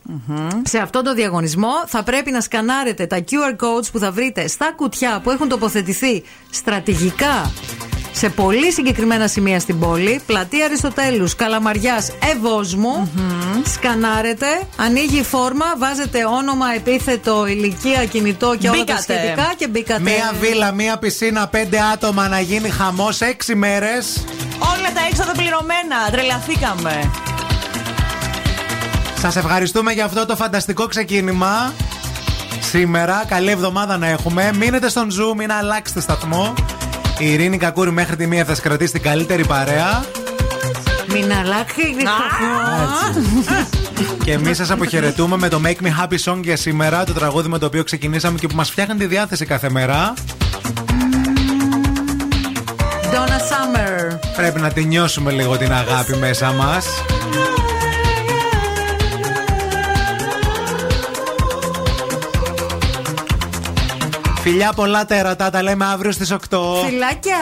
[0.63, 4.73] σε αυτό το διαγωνισμό, θα πρέπει να σκανάρετε τα QR codes που θα βρείτε στα
[4.75, 7.51] κουτιά που έχουν τοποθετηθεί στρατηγικά
[8.11, 10.21] σε πολύ συγκεκριμένα σημεία στην πόλη.
[10.25, 13.11] Πλατεία Αριστοτέλους, Καλαμαριάς, Ευόσμου.
[13.73, 14.45] Σκανάρετε,
[14.77, 19.13] ανοίγει η φόρμα, βάζετε όνομα, επίθετο, ηλικία, κινητό και όλα τα Μπήκατε.
[19.13, 20.01] σχετικά και μπήκατε.
[20.01, 24.23] Μία βίλα, μία πισίνα, πέντε άτομα να γίνει χαμός έξι μέρες.
[24.59, 25.95] Όλα τα έξοδα πληρωμένα.
[26.11, 27.11] Τρελαθήκαμε.
[29.21, 31.73] Σας ευχαριστούμε για αυτό το φανταστικό ξεκίνημα.
[32.61, 34.51] Σήμερα, καλή εβδομάδα να έχουμε.
[34.57, 36.53] Μείνετε στον Zoom, μην αλλάξετε σταθμό.
[37.19, 40.05] Η Ειρήνη Κακούρη μέχρι τη μία θα σας κρατήσει την καλύτερη παρέα.
[41.19, 41.95] Μην αλλάξει
[44.23, 47.57] Και εμείς σας αποχαιρετούμε με το Make Me Happy Song για σήμερα, το τραγούδι με
[47.57, 50.13] το οποίο ξεκινήσαμε και που μας φτιάχνει τη διάθεση κάθε μέρα.
[53.03, 54.19] Donna Summer.
[54.35, 56.85] Πρέπει να τη νιώσουμε λίγο την αγάπη μέσα μας.
[64.41, 66.37] Φιλιά πολλά τέρατα, τα λέμε αύριο στις 8.
[66.85, 67.37] Φιλάκια.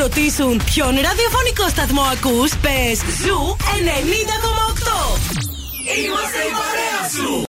[0.00, 5.18] Ρωτήσουν ποιον ραδιοφωνικό σταθμό ακούς, πες Zoo 90,8.
[6.02, 7.30] Είμαστε η παρέα σου.